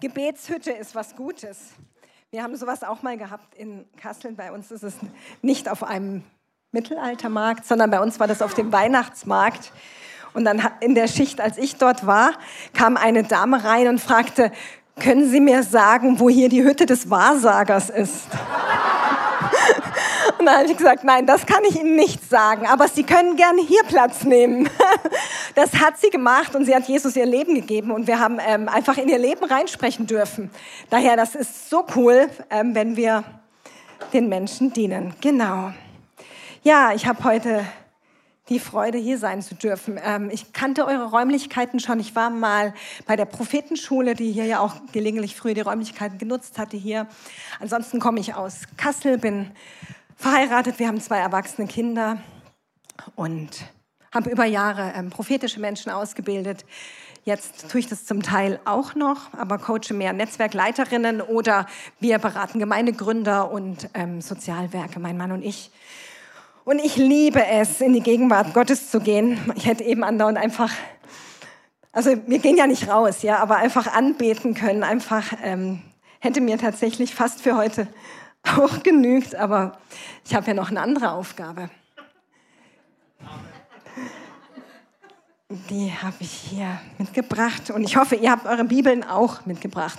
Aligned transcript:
Gebetshütte 0.00 0.72
ist 0.72 0.94
was 0.94 1.16
Gutes. 1.16 1.70
Wir 2.30 2.42
haben 2.42 2.54
sowas 2.56 2.82
auch 2.82 3.02
mal 3.02 3.16
gehabt 3.16 3.54
in 3.54 3.86
Kassel. 3.96 4.32
Bei 4.32 4.52
uns 4.52 4.70
ist 4.70 4.82
es 4.82 4.94
nicht 5.40 5.70
auf 5.70 5.82
einem 5.82 6.22
Mittelaltermarkt, 6.70 7.64
sondern 7.64 7.90
bei 7.90 8.00
uns 8.00 8.20
war 8.20 8.26
das 8.26 8.42
auf 8.42 8.52
dem 8.52 8.72
Weihnachtsmarkt. 8.72 9.72
Und 10.34 10.44
dann 10.44 10.62
in 10.80 10.94
der 10.94 11.08
Schicht, 11.08 11.40
als 11.40 11.56
ich 11.56 11.76
dort 11.76 12.06
war, 12.06 12.32
kam 12.74 12.98
eine 12.98 13.22
Dame 13.22 13.64
rein 13.64 13.88
und 13.88 13.98
fragte, 13.98 14.52
können 15.00 15.30
Sie 15.30 15.40
mir 15.40 15.62
sagen, 15.62 16.20
wo 16.20 16.28
hier 16.28 16.50
die 16.50 16.62
Hütte 16.62 16.84
des 16.84 17.08
Wahrsagers 17.08 17.88
ist? 17.88 18.26
Und 20.46 20.52
dann 20.52 20.60
habe 20.60 20.70
ich 20.70 20.76
gesagt, 20.76 21.02
nein, 21.02 21.26
das 21.26 21.44
kann 21.44 21.64
ich 21.68 21.74
Ihnen 21.74 21.96
nicht 21.96 22.30
sagen, 22.30 22.68
aber 22.68 22.86
Sie 22.86 23.02
können 23.02 23.34
gerne 23.34 23.60
hier 23.62 23.82
Platz 23.82 24.22
nehmen. 24.22 24.68
Das 25.56 25.72
hat 25.74 25.98
sie 25.98 26.10
gemacht 26.10 26.54
und 26.54 26.66
sie 26.66 26.74
hat 26.74 26.86
Jesus 26.86 27.16
ihr 27.16 27.24
Leben 27.24 27.54
gegeben 27.54 27.90
und 27.90 28.06
wir 28.06 28.20
haben 28.20 28.38
ähm, 28.46 28.68
einfach 28.68 28.98
in 28.98 29.08
ihr 29.08 29.16
Leben 29.16 29.42
reinsprechen 29.42 30.06
dürfen. 30.06 30.50
Daher, 30.90 31.16
das 31.16 31.34
ist 31.34 31.70
so 31.70 31.86
cool, 31.96 32.28
ähm, 32.50 32.74
wenn 32.74 32.94
wir 32.94 33.24
den 34.12 34.28
Menschen 34.28 34.74
dienen. 34.74 35.14
Genau. 35.22 35.72
Ja, 36.62 36.92
ich 36.92 37.06
habe 37.06 37.24
heute 37.24 37.64
die 38.50 38.58
Freude, 38.60 38.98
hier 38.98 39.16
sein 39.16 39.40
zu 39.40 39.54
dürfen. 39.54 39.98
Ähm, 40.04 40.28
ich 40.30 40.52
kannte 40.52 40.86
eure 40.86 41.06
Räumlichkeiten 41.06 41.80
schon. 41.80 42.00
Ich 42.00 42.14
war 42.14 42.28
mal 42.28 42.74
bei 43.06 43.16
der 43.16 43.24
Prophetenschule, 43.24 44.14
die 44.14 44.32
hier 44.32 44.44
ja 44.44 44.60
auch 44.60 44.74
gelegentlich 44.92 45.36
früher 45.36 45.54
die 45.54 45.62
Räumlichkeiten 45.62 46.18
genutzt 46.18 46.58
hatte 46.58 46.76
hier. 46.76 47.06
Ansonsten 47.60 47.98
komme 47.98 48.20
ich 48.20 48.34
aus 48.34 48.64
Kassel, 48.76 49.16
bin 49.16 49.52
verheiratet, 50.16 50.78
wir 50.78 50.88
haben 50.88 51.00
zwei 51.00 51.18
erwachsene 51.18 51.68
Kinder 51.68 52.18
und 53.14 53.50
habe 54.12 54.30
über 54.30 54.44
Jahre 54.44 54.92
ähm, 54.96 55.10
prophetische 55.10 55.60
Menschen 55.60 55.92
ausgebildet. 55.92 56.64
Jetzt 57.24 57.68
tue 57.70 57.80
ich 57.80 57.88
das 57.88 58.04
zum 58.06 58.22
Teil 58.22 58.60
auch 58.64 58.94
noch, 58.94 59.32
aber 59.34 59.58
coache 59.58 59.92
mehr 59.92 60.12
Netzwerkleiterinnen 60.12 61.20
oder 61.20 61.66
wir 62.00 62.18
beraten 62.18 62.60
Gemeindegründer 62.60 63.50
und 63.50 63.90
ähm, 63.94 64.20
Sozialwerke, 64.20 65.00
mein 65.00 65.16
Mann 65.16 65.32
und 65.32 65.42
ich. 65.42 65.70
Und 66.64 66.78
ich 66.78 66.96
liebe 66.96 67.44
es, 67.44 67.80
in 67.80 67.92
die 67.92 68.00
Gegenwart 68.00 68.54
Gottes 68.54 68.90
zu 68.90 69.00
gehen. 69.00 69.38
Ich 69.54 69.66
hätte 69.66 69.84
eben 69.84 70.02
andauernd 70.02 70.38
einfach, 70.38 70.70
also 71.92 72.10
wir 72.26 72.38
gehen 72.38 72.56
ja 72.56 72.66
nicht 72.66 72.88
raus, 72.88 73.22
ja, 73.22 73.38
aber 73.38 73.56
einfach 73.56 73.92
anbeten 73.92 74.54
können, 74.54 74.82
einfach 74.82 75.32
ähm, 75.42 75.82
hätte 76.20 76.40
mir 76.40 76.58
tatsächlich 76.58 77.14
fast 77.14 77.40
für 77.40 77.56
heute 77.56 77.86
auch 78.56 78.82
genügt, 78.82 79.34
aber 79.34 79.78
ich 80.24 80.34
habe 80.34 80.46
ja 80.48 80.54
noch 80.54 80.70
eine 80.70 80.80
andere 80.80 81.10
Aufgabe. 81.10 81.70
Die 85.48 85.92
habe 85.92 86.16
ich 86.20 86.32
hier 86.32 86.80
mitgebracht 86.98 87.70
und 87.70 87.84
ich 87.84 87.96
hoffe, 87.96 88.16
ihr 88.16 88.32
habt 88.32 88.46
eure 88.46 88.64
Bibeln 88.64 89.04
auch 89.04 89.46
mitgebracht. 89.46 89.98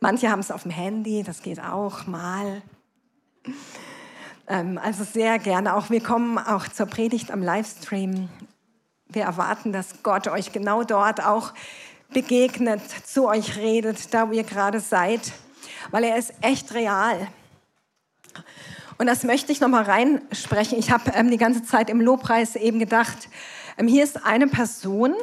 Manche 0.00 0.28
haben 0.28 0.40
es 0.40 0.50
auf 0.50 0.62
dem 0.62 0.72
Handy, 0.72 1.22
das 1.22 1.42
geht 1.42 1.62
auch 1.62 2.06
mal. 2.08 2.62
Ähm, 4.48 4.80
also 4.82 5.04
sehr 5.04 5.38
gerne. 5.38 5.76
Auch 5.76 5.90
wir 5.90 6.02
kommen 6.02 6.36
auch 6.38 6.66
zur 6.66 6.86
Predigt 6.86 7.30
am 7.30 7.42
Livestream. 7.42 8.28
Wir 9.06 9.22
erwarten, 9.22 9.72
dass 9.72 10.02
Gott 10.02 10.26
euch 10.26 10.50
genau 10.50 10.82
dort 10.82 11.24
auch 11.24 11.54
begegnet, 12.12 12.82
zu 13.06 13.28
euch 13.28 13.56
redet, 13.56 14.12
da 14.12 14.28
wo 14.28 14.32
ihr 14.32 14.44
gerade 14.44 14.80
seid, 14.80 15.32
weil 15.90 16.04
er 16.04 16.16
ist 16.16 16.32
echt 16.40 16.74
real. 16.74 17.28
Und 18.98 19.06
das 19.06 19.24
möchte 19.24 19.52
ich 19.52 19.60
nochmal 19.60 19.84
reinsprechen. 19.84 20.78
Ich 20.78 20.90
habe 20.90 21.12
ähm, 21.14 21.30
die 21.30 21.38
ganze 21.38 21.62
Zeit 21.62 21.90
im 21.90 22.00
Lobpreis 22.00 22.56
eben 22.56 22.78
gedacht, 22.78 23.28
ähm, 23.76 23.86
hier 23.86 24.04
ist 24.04 24.24
eine 24.24 24.48
Person, 24.48 25.14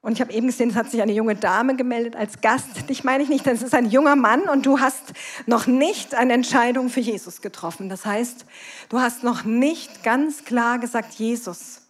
und 0.00 0.12
ich 0.12 0.20
habe 0.20 0.32
eben 0.32 0.46
gesehen, 0.46 0.70
es 0.70 0.76
hat 0.76 0.90
sich 0.90 1.02
eine 1.02 1.12
junge 1.12 1.34
Dame 1.34 1.74
gemeldet 1.74 2.14
als 2.14 2.40
Gast. 2.40 2.88
Dich 2.88 3.02
meine 3.02 3.22
ich 3.22 3.28
nicht, 3.28 3.44
denn 3.44 3.56
es 3.56 3.62
ist 3.62 3.74
ein 3.74 3.90
junger 3.90 4.14
Mann 4.14 4.42
und 4.42 4.64
du 4.64 4.78
hast 4.80 5.12
noch 5.46 5.66
nicht 5.66 6.14
eine 6.14 6.34
Entscheidung 6.34 6.88
für 6.88 7.00
Jesus 7.00 7.40
getroffen. 7.40 7.88
Das 7.88 8.06
heißt, 8.06 8.46
du 8.90 9.00
hast 9.00 9.24
noch 9.24 9.44
nicht 9.44 10.04
ganz 10.04 10.44
klar 10.44 10.78
gesagt, 10.78 11.14
Jesus, 11.14 11.82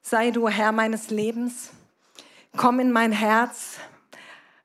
sei 0.00 0.30
du 0.30 0.48
Herr 0.48 0.72
meines 0.72 1.10
Lebens, 1.10 1.70
komm 2.56 2.80
in 2.80 2.90
mein 2.90 3.12
Herz, 3.12 3.74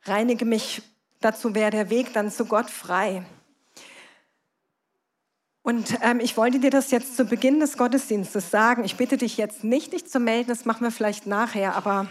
reinige 0.05 0.45
mich, 0.45 0.81
dazu 1.19 1.53
wäre 1.53 1.71
der 1.71 1.89
Weg 1.89 2.13
dann 2.13 2.31
zu 2.31 2.45
Gott 2.45 2.69
frei. 2.69 3.23
Und 5.63 5.97
ähm, 6.01 6.19
ich 6.19 6.37
wollte 6.37 6.59
dir 6.59 6.71
das 6.71 6.89
jetzt 6.91 7.15
zu 7.15 7.25
Beginn 7.25 7.59
des 7.59 7.77
Gottesdienstes 7.77 8.49
sagen. 8.49 8.83
Ich 8.83 8.95
bitte 8.95 9.17
dich 9.17 9.37
jetzt 9.37 9.63
nicht, 9.63 9.93
dich 9.93 10.07
zu 10.07 10.19
melden, 10.19 10.49
das 10.49 10.65
machen 10.65 10.83
wir 10.83 10.91
vielleicht 10.91 11.27
nachher, 11.27 11.75
aber 11.75 12.07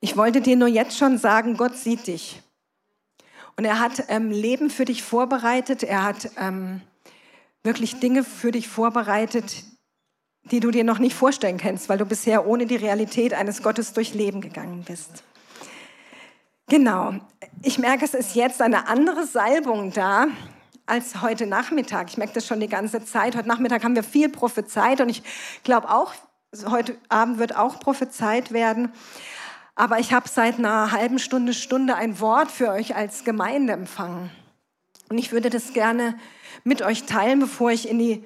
ich 0.00 0.16
wollte 0.16 0.40
dir 0.40 0.56
nur 0.56 0.68
jetzt 0.68 0.98
schon 0.98 1.18
sagen, 1.18 1.56
Gott 1.56 1.76
sieht 1.76 2.06
dich. 2.06 2.42
Und 3.56 3.64
er 3.64 3.78
hat 3.78 4.04
ähm, 4.08 4.30
Leben 4.30 4.68
für 4.68 4.84
dich 4.84 5.02
vorbereitet, 5.02 5.82
er 5.82 6.02
hat 6.02 6.30
ähm, 6.36 6.82
wirklich 7.62 8.00
Dinge 8.00 8.22
für 8.22 8.52
dich 8.52 8.68
vorbereitet, 8.68 9.64
die 10.50 10.60
du 10.60 10.70
dir 10.70 10.84
noch 10.84 10.98
nicht 10.98 11.14
vorstellen 11.14 11.56
kannst, 11.56 11.88
weil 11.88 11.98
du 11.98 12.04
bisher 12.04 12.46
ohne 12.46 12.66
die 12.66 12.76
Realität 12.76 13.32
eines 13.32 13.62
Gottes 13.62 13.92
durch 13.92 14.12
Leben 14.14 14.40
gegangen 14.40 14.84
bist. 14.86 15.24
Genau. 16.68 17.14
Ich 17.62 17.78
merke, 17.78 18.04
es 18.04 18.14
ist 18.14 18.34
jetzt 18.34 18.60
eine 18.60 18.88
andere 18.88 19.26
Salbung 19.26 19.92
da, 19.92 20.26
als 20.86 21.20
heute 21.20 21.46
Nachmittag. 21.46 22.08
Ich 22.08 22.16
merke 22.16 22.34
das 22.34 22.46
schon 22.46 22.60
die 22.60 22.68
ganze 22.68 23.04
Zeit. 23.04 23.36
Heute 23.36 23.48
Nachmittag 23.48 23.84
haben 23.84 23.96
wir 23.96 24.04
viel 24.04 24.28
prophezeit 24.28 25.00
und 25.00 25.08
ich 25.08 25.22
glaube 25.64 25.90
auch, 25.90 26.14
heute 26.68 26.96
Abend 27.08 27.38
wird 27.38 27.56
auch 27.56 27.80
prophezeit 27.80 28.52
werden. 28.52 28.92
Aber 29.74 29.98
ich 29.98 30.12
habe 30.12 30.28
seit 30.28 30.58
einer 30.58 30.92
halben 30.92 31.18
Stunde, 31.18 31.52
Stunde 31.52 31.96
ein 31.96 32.20
Wort 32.20 32.50
für 32.50 32.70
euch 32.70 32.94
als 32.94 33.24
Gemeinde 33.24 33.72
empfangen. 33.72 34.30
Und 35.10 35.18
ich 35.18 35.32
würde 35.32 35.50
das 35.50 35.72
gerne 35.72 36.18
mit 36.64 36.82
euch 36.82 37.04
teilen, 37.04 37.40
bevor 37.40 37.70
ich 37.70 37.88
in 37.88 37.98
die 37.98 38.24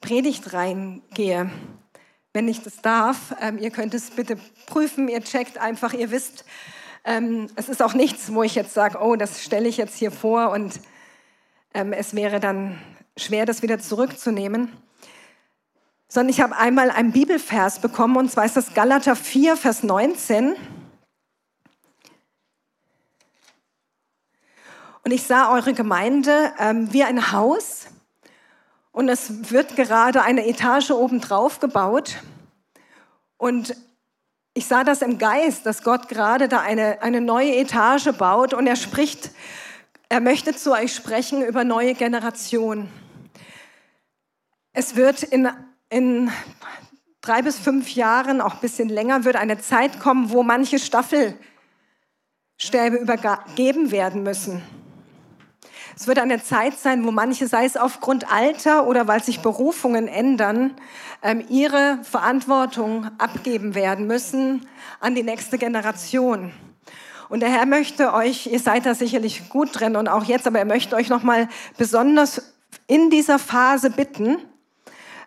Predigt 0.00 0.52
reingehe. 0.52 1.50
Wenn 2.32 2.48
ich 2.48 2.62
das 2.62 2.80
darf, 2.80 3.34
ähm, 3.40 3.58
ihr 3.58 3.70
könnt 3.70 3.94
es 3.94 4.10
bitte 4.10 4.38
prüfen, 4.66 5.08
ihr 5.08 5.22
checkt 5.22 5.58
einfach, 5.58 5.92
ihr 5.92 6.10
wisst, 6.10 6.44
ähm, 7.04 7.48
es 7.56 7.68
ist 7.68 7.82
auch 7.82 7.94
nichts, 7.94 8.32
wo 8.32 8.42
ich 8.42 8.54
jetzt 8.54 8.74
sage, 8.74 8.98
oh, 9.00 9.16
das 9.16 9.42
stelle 9.42 9.68
ich 9.68 9.76
jetzt 9.76 9.96
hier 9.96 10.10
vor 10.10 10.50
und 10.50 10.80
es 11.72 12.14
wäre 12.14 12.40
dann 12.40 12.78
schwer, 13.16 13.46
das 13.46 13.62
wieder 13.62 13.78
zurückzunehmen. 13.78 14.72
Sondern 16.08 16.30
ich 16.30 16.40
habe 16.40 16.56
einmal 16.56 16.90
einen 16.90 17.12
Bibelvers 17.12 17.80
bekommen, 17.80 18.16
und 18.16 18.30
zwar 18.30 18.46
ist 18.46 18.56
das 18.56 18.72
Galater 18.72 19.14
4, 19.14 19.56
Vers 19.56 19.82
19. 19.82 20.56
Und 25.04 25.10
ich 25.12 25.22
sah 25.22 25.52
eure 25.52 25.74
Gemeinde 25.74 26.52
ähm, 26.58 26.92
wie 26.92 27.04
ein 27.04 27.32
Haus 27.32 27.86
und 28.92 29.08
es 29.08 29.50
wird 29.50 29.76
gerade 29.76 30.22
eine 30.22 30.46
Etage 30.46 30.90
obendrauf 30.90 31.60
gebaut. 31.60 32.16
Und 33.36 33.76
ich 34.54 34.66
sah 34.66 34.82
das 34.82 35.02
im 35.02 35.18
Geist, 35.18 35.64
dass 35.66 35.84
Gott 35.84 36.08
gerade 36.08 36.48
da 36.48 36.60
eine, 36.60 37.00
eine 37.00 37.20
neue 37.20 37.54
Etage 37.56 38.08
baut 38.18 38.54
und 38.54 38.66
er 38.66 38.76
spricht 38.76 39.30
er 40.08 40.20
möchte 40.20 40.54
zu 40.56 40.72
euch 40.72 40.94
sprechen 40.94 41.44
über 41.44 41.64
neue 41.64 41.94
Generationen. 41.94 42.88
Es 44.72 44.96
wird 44.96 45.22
in, 45.22 45.48
in 45.90 46.30
drei 47.20 47.42
bis 47.42 47.58
fünf 47.58 47.94
Jahren, 47.94 48.40
auch 48.40 48.54
ein 48.54 48.60
bisschen 48.60 48.88
länger, 48.88 49.24
wird 49.24 49.36
eine 49.36 49.58
Zeit 49.58 50.00
kommen, 50.00 50.30
wo 50.30 50.42
manche 50.42 50.78
Staffelstäbe 50.78 51.36
übergeben 52.96 53.90
werden 53.90 54.22
müssen. 54.22 54.62
Es 55.94 56.06
wird 56.06 56.20
eine 56.20 56.42
Zeit 56.42 56.78
sein, 56.78 57.04
wo 57.04 57.10
manche, 57.10 57.48
sei 57.48 57.64
es 57.64 57.76
aufgrund 57.76 58.32
Alter 58.32 58.86
oder 58.86 59.08
weil 59.08 59.22
sich 59.22 59.40
Berufungen 59.40 60.06
ändern, 60.06 60.74
ähm, 61.22 61.44
ihre 61.48 61.98
Verantwortung 62.04 63.10
abgeben 63.18 63.74
werden 63.74 64.06
müssen 64.06 64.66
an 65.00 65.16
die 65.16 65.24
nächste 65.24 65.58
Generation. 65.58 66.52
Und 67.28 67.40
der 67.40 67.50
Herr 67.50 67.66
möchte 67.66 68.14
euch, 68.14 68.46
ihr 68.46 68.60
seid 68.60 68.86
da 68.86 68.94
sicherlich 68.94 69.48
gut 69.48 69.78
drin 69.78 69.96
und 69.96 70.08
auch 70.08 70.24
jetzt, 70.24 70.46
aber 70.46 70.58
er 70.58 70.64
möchte 70.64 70.96
euch 70.96 71.08
nochmal 71.08 71.48
besonders 71.76 72.54
in 72.86 73.10
dieser 73.10 73.38
Phase 73.38 73.90
bitten, 73.90 74.38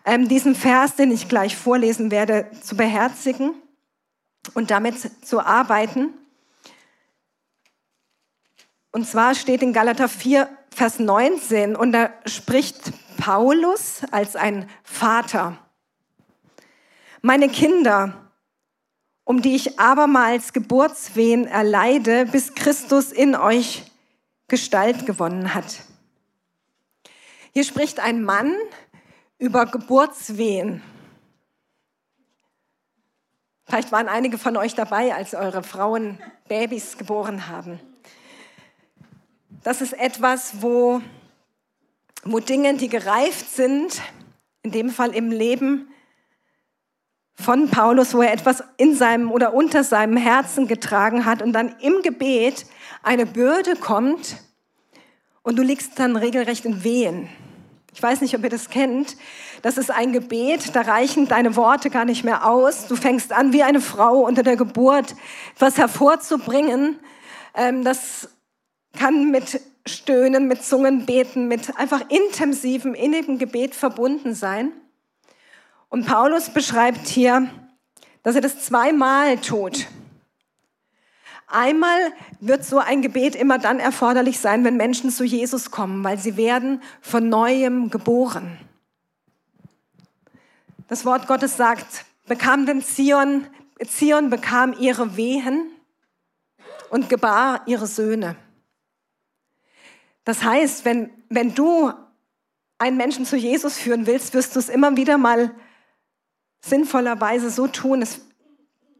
ähm, 0.04 0.28
diesen 0.28 0.54
Vers, 0.54 0.96
den 0.96 1.12
ich 1.12 1.28
gleich 1.28 1.56
vorlesen 1.56 2.10
werde, 2.10 2.50
zu 2.60 2.76
beherzigen 2.76 3.54
und 4.54 4.70
damit 4.70 4.96
zu 5.24 5.40
arbeiten. 5.40 6.14
Und 8.90 9.06
zwar 9.06 9.34
steht 9.34 9.62
in 9.62 9.72
Galater 9.72 10.08
4, 10.08 10.48
Vers 10.74 10.98
19, 10.98 11.76
und 11.76 11.92
da 11.92 12.10
spricht 12.26 12.92
Paulus 13.16 14.00
als 14.10 14.36
ein 14.36 14.68
Vater. 14.82 15.58
Meine 17.20 17.48
Kinder, 17.48 18.21
um 19.24 19.42
die 19.42 19.54
ich 19.54 19.78
abermals 19.78 20.52
Geburtswehen 20.52 21.46
erleide, 21.46 22.26
bis 22.26 22.54
Christus 22.54 23.12
in 23.12 23.34
euch 23.34 23.84
Gestalt 24.48 25.06
gewonnen 25.06 25.54
hat. 25.54 25.82
Hier 27.52 27.64
spricht 27.64 28.00
ein 28.00 28.22
Mann 28.22 28.54
über 29.38 29.66
Geburtswehen. 29.66 30.82
Vielleicht 33.66 33.92
waren 33.92 34.08
einige 34.08 34.38
von 34.38 34.56
euch 34.56 34.74
dabei, 34.74 35.14
als 35.14 35.34
eure 35.34 35.62
Frauen 35.62 36.18
Babys 36.48 36.98
geboren 36.98 37.48
haben. 37.48 37.80
Das 39.62 39.80
ist 39.80 39.92
etwas, 39.92 40.60
wo, 40.60 41.00
wo 42.24 42.40
Dinge, 42.40 42.74
die 42.74 42.88
gereift 42.88 43.48
sind, 43.48 44.00
in 44.62 44.72
dem 44.72 44.90
Fall 44.90 45.14
im 45.14 45.30
Leben 45.30 45.91
von 47.34 47.68
Paulus, 47.70 48.14
wo 48.14 48.22
er 48.22 48.32
etwas 48.32 48.62
in 48.76 48.94
seinem 48.94 49.30
oder 49.30 49.54
unter 49.54 49.84
seinem 49.84 50.16
Herzen 50.16 50.68
getragen 50.68 51.24
hat 51.24 51.42
und 51.42 51.52
dann 51.52 51.74
im 51.80 52.02
Gebet 52.02 52.66
eine 53.02 53.26
Bürde 53.26 53.76
kommt 53.76 54.36
und 55.42 55.58
du 55.58 55.62
liegst 55.62 55.98
dann 55.98 56.16
regelrecht 56.16 56.64
in 56.64 56.84
Wehen. 56.84 57.28
Ich 57.94 58.02
weiß 58.02 58.22
nicht, 58.22 58.34
ob 58.34 58.42
ihr 58.42 58.50
das 58.50 58.70
kennt. 58.70 59.16
Das 59.60 59.76
ist 59.76 59.90
ein 59.90 60.12
Gebet, 60.12 60.74
da 60.74 60.80
reichen 60.80 61.28
deine 61.28 61.56
Worte 61.56 61.90
gar 61.90 62.04
nicht 62.04 62.24
mehr 62.24 62.46
aus. 62.48 62.86
Du 62.86 62.96
fängst 62.96 63.32
an, 63.32 63.52
wie 63.52 63.62
eine 63.62 63.80
Frau 63.80 64.20
unter 64.20 64.42
der 64.42 64.56
Geburt 64.56 65.14
etwas 65.54 65.76
hervorzubringen. 65.76 66.98
Ähm, 67.54 67.84
das 67.84 68.30
kann 68.98 69.30
mit 69.30 69.60
Stöhnen, 69.86 70.48
mit 70.48 70.64
Zungenbeten, 70.64 71.48
mit 71.48 71.76
einfach 71.76 72.02
intensivem, 72.08 72.94
innigem 72.94 73.38
Gebet 73.38 73.74
verbunden 73.74 74.34
sein. 74.34 74.72
Und 75.92 76.06
Paulus 76.06 76.48
beschreibt 76.48 77.06
hier, 77.06 77.50
dass 78.22 78.34
er 78.34 78.40
das 78.40 78.64
zweimal 78.64 79.36
tut. 79.36 79.88
Einmal 81.46 82.14
wird 82.40 82.64
so 82.64 82.78
ein 82.78 83.02
Gebet 83.02 83.34
immer 83.34 83.58
dann 83.58 83.78
erforderlich 83.78 84.38
sein, 84.38 84.64
wenn 84.64 84.78
Menschen 84.78 85.10
zu 85.10 85.22
Jesus 85.22 85.70
kommen, 85.70 86.02
weil 86.02 86.18
sie 86.18 86.38
werden 86.38 86.82
von 87.02 87.28
neuem 87.28 87.90
geboren. 87.90 88.56
Das 90.88 91.04
Wort 91.04 91.26
Gottes 91.26 91.58
sagt, 91.58 92.06
bekam 92.26 92.64
denn 92.64 92.80
Zion, 92.80 93.46
Zion 93.86 94.30
bekam 94.30 94.74
ihre 94.80 95.18
Wehen 95.18 95.72
und 96.88 97.10
gebar 97.10 97.64
ihre 97.66 97.86
Söhne. 97.86 98.36
Das 100.24 100.42
heißt, 100.42 100.86
wenn, 100.86 101.10
wenn 101.28 101.54
du 101.54 101.92
einen 102.78 102.96
Menschen 102.96 103.26
zu 103.26 103.36
Jesus 103.36 103.76
führen 103.76 104.06
willst, 104.06 104.32
wirst 104.32 104.56
du 104.56 104.58
es 104.58 104.70
immer 104.70 104.96
wieder 104.96 105.18
mal 105.18 105.54
sinnvollerweise 106.64 107.50
so 107.50 107.66
tun, 107.66 108.04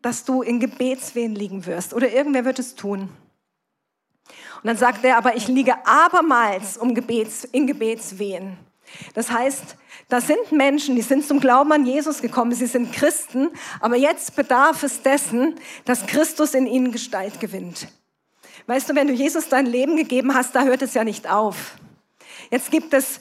dass 0.03 0.25
du 0.25 0.43
in 0.43 0.61
Gebetswehen 0.61 1.35
liegen 1.35 1.65
wirst. 1.67 1.95
Oder 1.95 2.13
irgendwer 2.13 2.45
wird 2.45 2.59
es 2.59 2.75
tun. 2.75 3.09
Und 4.63 4.69
dann 4.69 4.77
sagt 4.77 5.05
er, 5.05 5.17
aber 5.17 5.37
ich 5.37 5.49
liege 5.49 5.75
abermals 5.87 6.77
um 6.77 6.95
Gebets, 6.95 7.45
in 7.45 7.67
Gebetswehen. 7.67 8.59
Das 9.15 9.31
heißt, 9.31 9.77
das 10.09 10.27
sind 10.27 10.53
Menschen, 10.53 10.95
die 10.95 11.03
sind 11.03 11.27
zum 11.27 11.41
Glauben 11.41 11.73
an 11.73 11.87
Jesus 11.87 12.21
gekommen, 12.21 12.53
sie 12.53 12.67
sind 12.67 12.93
Christen, 12.93 13.49
aber 13.81 13.97
jetzt 13.97 14.37
bedarf 14.37 14.83
es 14.83 15.03
dessen, 15.03 15.55
dass 15.85 16.07
Christus 16.07 16.55
in 16.55 16.67
ihnen 16.67 16.93
Gestalt 16.93 17.41
gewinnt. 17.41 17.89
Weißt 18.67 18.91
du, 18.91 18.95
wenn 18.95 19.09
du 19.09 19.15
Jesus 19.15 19.49
dein 19.49 19.67
Leben 19.67 19.97
gegeben 19.97 20.35
hast, 20.35 20.55
da 20.55 20.65
hört 20.65 20.83
es 20.83 20.95
ja 20.95 21.05
nicht 21.05 21.29
auf. 21.29 21.77
Jetzt 22.51 22.71
gibt 22.71 22.93
es 22.93 23.21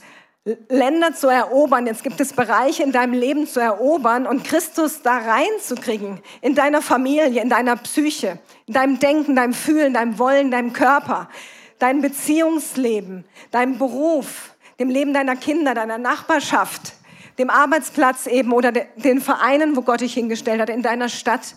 Länder 0.69 1.13
zu 1.13 1.27
erobern, 1.27 1.85
jetzt 1.85 2.01
gibt 2.01 2.19
es 2.19 2.33
Bereiche 2.33 2.81
in 2.81 2.91
deinem 2.91 3.13
Leben 3.13 3.45
zu 3.45 3.59
erobern 3.59 4.25
und 4.25 4.43
Christus 4.43 5.03
da 5.03 5.19
reinzukriegen, 5.19 6.19
in 6.41 6.55
deiner 6.55 6.81
Familie, 6.81 7.43
in 7.43 7.49
deiner 7.49 7.75
Psyche, 7.75 8.39
in 8.65 8.73
deinem 8.73 8.97
Denken, 8.97 9.35
deinem 9.35 9.53
Fühlen, 9.53 9.93
deinem 9.93 10.17
Wollen, 10.17 10.49
deinem 10.49 10.73
Körper, 10.73 11.29
dein 11.77 12.01
Beziehungsleben, 12.01 13.23
deinem 13.51 13.77
Beruf, 13.77 14.55
dem 14.79 14.89
Leben 14.89 15.13
deiner 15.13 15.35
Kinder, 15.35 15.75
deiner 15.75 15.99
Nachbarschaft, 15.99 16.93
dem 17.37 17.51
Arbeitsplatz 17.51 18.25
eben 18.25 18.51
oder 18.51 18.71
den 18.71 19.21
Vereinen, 19.21 19.75
wo 19.75 19.83
Gott 19.83 20.01
dich 20.01 20.15
hingestellt 20.15 20.59
hat, 20.59 20.69
in 20.69 20.81
deiner 20.81 21.09
Stadt. 21.09 21.55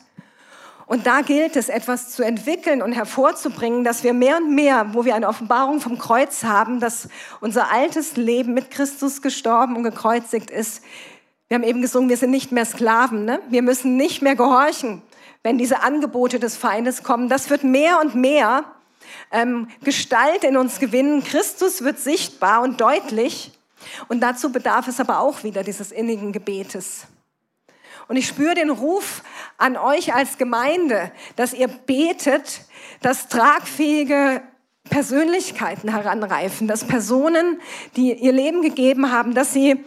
Und 0.86 1.06
da 1.06 1.22
gilt 1.22 1.56
es, 1.56 1.68
etwas 1.68 2.10
zu 2.10 2.22
entwickeln 2.22 2.82
und 2.82 2.92
hervorzubringen, 2.92 3.84
dass 3.84 4.04
wir 4.04 4.12
mehr 4.12 4.36
und 4.36 4.54
mehr, 4.54 4.86
wo 4.92 5.04
wir 5.04 5.14
eine 5.14 5.28
Offenbarung 5.28 5.80
vom 5.80 5.98
Kreuz 5.98 6.44
haben, 6.44 6.78
dass 6.78 7.08
unser 7.40 7.70
altes 7.70 8.16
Leben 8.16 8.52
mit 8.52 8.70
Christus 8.70 9.22
gestorben 9.22 9.76
und 9.76 9.82
gekreuzigt 9.84 10.50
ist. 10.50 10.82
Wir 11.48 11.56
haben 11.56 11.64
eben 11.64 11.80
gesungen, 11.80 12.10
wir 12.10 12.16
sind 12.16 12.30
nicht 12.30 12.52
mehr 12.52 12.66
Sklaven. 12.66 13.24
Ne? 13.24 13.40
Wir 13.48 13.62
müssen 13.62 13.96
nicht 13.96 14.20
mehr 14.20 14.36
gehorchen, 14.36 15.00
wenn 15.42 15.56
diese 15.56 15.82
Angebote 15.82 16.38
des 16.38 16.56
Feindes 16.56 17.02
kommen. 17.02 17.28
Das 17.28 17.48
wird 17.48 17.64
mehr 17.64 18.00
und 18.00 18.14
mehr 18.14 18.64
ähm, 19.30 19.68
Gestalt 19.82 20.44
in 20.44 20.56
uns 20.56 20.80
gewinnen. 20.80 21.24
Christus 21.24 21.82
wird 21.82 21.98
sichtbar 21.98 22.62
und 22.62 22.80
deutlich. 22.80 23.52
Und 24.08 24.20
dazu 24.20 24.52
bedarf 24.52 24.88
es 24.88 25.00
aber 25.00 25.20
auch 25.20 25.44
wieder 25.44 25.62
dieses 25.62 25.92
innigen 25.92 26.32
Gebetes. 26.32 27.06
Und 28.08 28.16
ich 28.16 28.26
spüre 28.26 28.54
den 28.54 28.70
Ruf 28.70 29.22
an 29.56 29.76
euch 29.76 30.14
als 30.14 30.38
Gemeinde, 30.38 31.10
dass 31.36 31.54
ihr 31.54 31.68
betet, 31.68 32.62
dass 33.00 33.28
tragfähige 33.28 34.42
Persönlichkeiten 34.90 35.90
heranreifen, 35.90 36.68
dass 36.68 36.84
Personen, 36.84 37.60
die 37.96 38.12
ihr 38.12 38.32
Leben 38.32 38.62
gegeben 38.62 39.10
haben, 39.10 39.34
dass 39.34 39.52
sie 39.52 39.82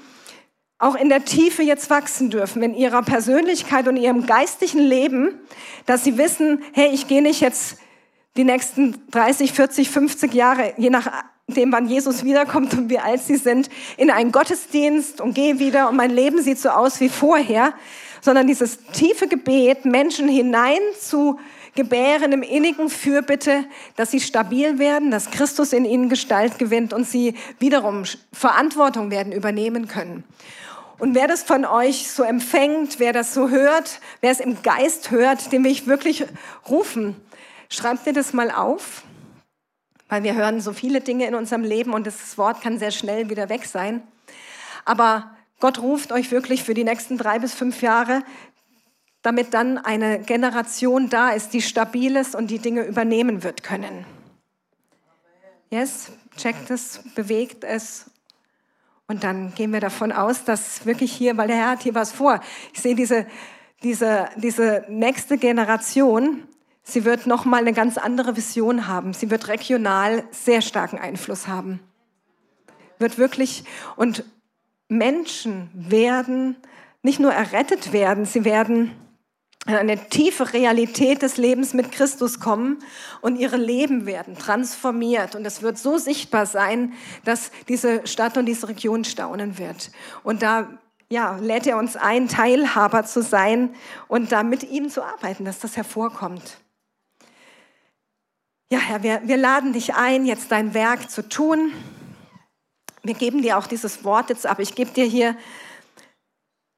auch 0.79 0.95
in 0.95 1.09
der 1.09 1.25
Tiefe 1.25 1.63
jetzt 1.63 1.89
wachsen 1.89 2.29
dürfen, 2.29 2.61
in 2.61 2.75
ihrer 2.75 3.01
Persönlichkeit 3.01 3.87
und 3.87 3.97
ihrem 3.97 4.25
geistigen 4.25 4.79
Leben, 4.79 5.39
dass 5.85 6.03
sie 6.03 6.17
wissen, 6.17 6.63
hey, 6.73 6.89
ich 6.93 7.07
gehe 7.07 7.21
nicht 7.21 7.41
jetzt 7.41 7.79
die 8.35 8.43
nächsten 8.43 8.95
30, 9.09 9.53
40, 9.53 9.89
50 9.89 10.33
Jahre, 10.33 10.73
je 10.77 10.91
nachdem, 10.91 11.71
wann 11.71 11.87
Jesus 11.87 12.23
wiederkommt 12.23 12.73
und 12.73 12.89
wie 12.89 12.99
alt 12.99 13.21
sie 13.21 13.37
sind, 13.37 13.69
in 13.97 14.11
einen 14.11 14.31
Gottesdienst 14.31 15.19
und 15.19 15.33
gehe 15.33 15.57
wieder 15.57 15.89
und 15.89 15.95
mein 15.95 16.11
Leben 16.11 16.41
sieht 16.43 16.59
so 16.59 16.69
aus 16.69 16.99
wie 16.99 17.09
vorher, 17.09 17.73
sondern 18.27 18.45
dieses 18.45 18.79
tiefe 18.91 19.29
Gebet, 19.29 19.85
Menschen 19.85 20.27
hinein 20.27 20.81
zu 20.99 21.39
gebären 21.75 22.33
im 22.33 22.43
innigen 22.43 22.89
Fürbitte, 22.89 23.63
dass 23.95 24.11
sie 24.11 24.19
stabil 24.19 24.79
werden, 24.79 25.11
dass 25.11 25.31
Christus 25.31 25.71
in 25.71 25.85
ihnen 25.85 26.09
Gestalt 26.09 26.59
gewinnt 26.59 26.91
und 26.91 27.07
sie 27.07 27.35
wiederum 27.57 28.03
Verantwortung 28.33 29.11
werden 29.11 29.31
übernehmen 29.31 29.87
können. 29.87 30.25
Und 30.99 31.15
wer 31.15 31.29
das 31.29 31.43
von 31.43 31.63
euch 31.63 32.11
so 32.11 32.21
empfängt, 32.21 32.99
wer 32.99 33.13
das 33.13 33.33
so 33.33 33.47
hört, 33.47 34.01
wer 34.19 34.31
es 34.31 34.41
im 34.41 34.61
Geist 34.61 35.09
hört, 35.09 35.53
den 35.53 35.63
will 35.63 35.71
ich 35.71 35.87
wirklich 35.87 36.25
rufen. 36.69 37.15
Schreibt 37.69 38.07
dir 38.07 38.13
das 38.13 38.33
mal 38.33 38.51
auf, 38.51 39.03
weil 40.09 40.23
wir 40.23 40.35
hören 40.35 40.59
so 40.59 40.73
viele 40.73 40.99
Dinge 40.99 41.27
in 41.27 41.33
unserem 41.33 41.63
Leben 41.63 41.93
und 41.93 42.05
das 42.05 42.37
Wort 42.37 42.61
kann 42.61 42.77
sehr 42.77 42.91
schnell 42.91 43.29
wieder 43.29 43.47
weg 43.47 43.63
sein. 43.63 44.01
Aber 44.83 45.31
Gott 45.59 45.79
ruft 45.79 46.11
euch 46.11 46.31
wirklich 46.31 46.63
für 46.63 46.73
die 46.73 46.83
nächsten 46.83 47.17
drei 47.17 47.39
bis 47.39 47.53
fünf 47.53 47.81
Jahre, 47.81 48.23
damit 49.23 49.53
dann 49.53 49.77
eine 49.77 50.19
Generation 50.19 51.09
da 51.09 51.31
ist, 51.31 51.53
die 51.53 51.61
stabil 51.61 52.15
ist 52.15 52.35
und 52.35 52.51
die 52.51 52.59
Dinge 52.59 52.83
übernehmen 52.85 53.43
wird 53.43 53.63
können. 53.63 54.05
Yes, 55.69 56.11
checkt 56.37 56.69
es, 56.69 57.01
bewegt 57.15 57.63
es. 57.63 58.09
Und 59.07 59.23
dann 59.23 59.53
gehen 59.55 59.73
wir 59.73 59.79
davon 59.79 60.11
aus, 60.11 60.43
dass 60.43 60.85
wirklich 60.85 61.11
hier, 61.11 61.35
weil 61.37 61.47
der 61.47 61.57
Herr 61.57 61.69
hat 61.71 61.83
hier 61.83 61.95
was 61.95 62.11
vor. 62.11 62.39
Ich 62.73 62.81
sehe 62.81 62.95
diese, 62.95 63.25
diese, 63.83 64.29
diese 64.35 64.85
nächste 64.89 65.37
Generation, 65.37 66.43
sie 66.83 67.03
wird 67.03 67.25
nochmal 67.25 67.61
eine 67.61 67.73
ganz 67.73 67.97
andere 67.97 68.35
Vision 68.35 68.87
haben. 68.87 69.13
Sie 69.13 69.31
wird 69.31 69.47
regional 69.47 70.23
sehr 70.31 70.61
starken 70.61 70.99
Einfluss 70.99 71.47
haben. 71.47 71.79
Wird 72.99 73.17
wirklich, 73.17 73.63
und 73.95 74.23
Menschen 74.89 75.69
werden 75.73 76.55
nicht 77.01 77.19
nur 77.19 77.31
errettet 77.31 77.93
werden, 77.93 78.25
sie 78.25 78.45
werden 78.45 78.91
in 79.65 79.75
eine 79.75 79.97
tiefe 80.09 80.53
Realität 80.53 81.21
des 81.21 81.37
Lebens 81.37 81.73
mit 81.73 81.91
Christus 81.91 82.39
kommen 82.39 82.79
und 83.21 83.35
ihre 83.35 83.57
Leben 83.57 84.05
werden 84.05 84.37
transformiert. 84.37 85.35
Und 85.35 85.45
es 85.45 85.61
wird 85.61 85.77
so 85.77 85.97
sichtbar 85.97 86.45
sein, 86.45 86.93
dass 87.25 87.51
diese 87.67 88.07
Stadt 88.07 88.37
und 88.37 88.45
diese 88.45 88.69
Region 88.69 89.03
staunen 89.03 89.57
wird. 89.57 89.91
Und 90.23 90.41
da 90.41 90.69
ja, 91.09 91.37
lädt 91.37 91.67
er 91.67 91.77
uns 91.77 91.97
ein, 91.97 92.29
Teilhaber 92.29 93.03
zu 93.03 93.21
sein 93.21 93.75
und 94.07 94.31
da 94.31 94.43
mit 94.43 94.63
ihm 94.63 94.89
zu 94.89 95.03
arbeiten, 95.03 95.43
dass 95.43 95.59
das 95.59 95.75
hervorkommt. 95.75 96.57
Ja, 98.69 98.79
Herr, 98.79 99.03
wir, 99.03 99.21
wir 99.25 99.37
laden 99.37 99.73
dich 99.73 99.95
ein, 99.95 100.25
jetzt 100.25 100.51
dein 100.51 100.73
Werk 100.73 101.09
zu 101.09 101.27
tun 101.27 101.71
wir 103.07 103.13
geben 103.13 103.41
dir 103.41 103.57
auch 103.57 103.67
dieses 103.67 104.03
Wort 104.03 104.29
jetzt 104.29 104.45
ab. 104.45 104.59
Ich 104.59 104.75
gebe 104.75 104.91
dir 104.91 105.05
hier 105.05 105.35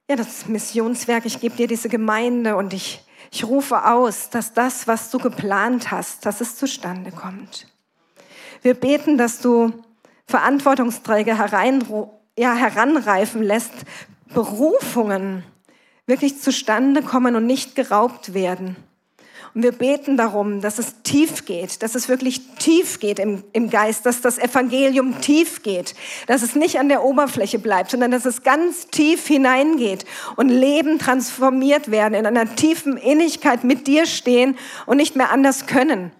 ja, 0.09 0.15
das 0.15 0.47
Missionswerk, 0.47 1.25
ich 1.25 1.39
gebe 1.39 1.55
dir 1.55 1.67
diese 1.67 1.89
Gemeinde 1.89 2.55
und 2.55 2.73
ich, 2.73 3.03
ich 3.31 3.43
rufe 3.45 3.85
aus, 3.85 4.29
dass 4.29 4.53
das, 4.53 4.87
was 4.87 5.11
du 5.11 5.19
geplant 5.19 5.91
hast, 5.91 6.25
dass 6.25 6.41
es 6.41 6.55
zustande 6.55 7.11
kommt. 7.11 7.67
Wir 8.61 8.73
beten, 8.73 9.17
dass 9.17 9.39
du 9.39 9.71
Verantwortungsträger 10.25 11.37
herein, 11.37 11.83
ja, 12.37 12.55
heranreifen 12.55 13.43
lässt, 13.43 13.73
Berufungen 14.33 15.43
wirklich 16.07 16.41
zustande 16.41 17.03
kommen 17.03 17.35
und 17.35 17.45
nicht 17.45 17.75
geraubt 17.75 18.33
werden. 18.33 18.75
Und 19.53 19.63
wir 19.63 19.71
beten 19.71 20.17
darum, 20.17 20.61
dass 20.61 20.79
es 20.79 21.01
tief 21.03 21.45
geht, 21.45 21.81
dass 21.81 21.95
es 21.95 22.07
wirklich 22.07 22.41
tief 22.59 22.99
geht 22.99 23.19
im, 23.19 23.43
im 23.53 23.69
Geist, 23.69 24.05
dass 24.05 24.21
das 24.21 24.37
Evangelium 24.37 25.21
tief 25.21 25.63
geht, 25.63 25.95
dass 26.27 26.41
es 26.41 26.55
nicht 26.55 26.79
an 26.79 26.89
der 26.89 27.03
Oberfläche 27.03 27.59
bleibt, 27.59 27.91
sondern 27.91 28.11
dass 28.11 28.25
es 28.25 28.43
ganz 28.43 28.87
tief 28.87 29.25
hineingeht 29.27 30.05
und 30.35 30.49
Leben 30.49 30.99
transformiert 30.99 31.89
werden, 31.91 32.13
in 32.13 32.25
einer 32.25 32.55
tiefen 32.55 32.97
Innigkeit 32.97 33.63
mit 33.63 33.87
dir 33.87 34.05
stehen 34.05 34.57
und 34.85 34.97
nicht 34.97 35.15
mehr 35.15 35.31
anders 35.31 35.65
können, 35.65 36.11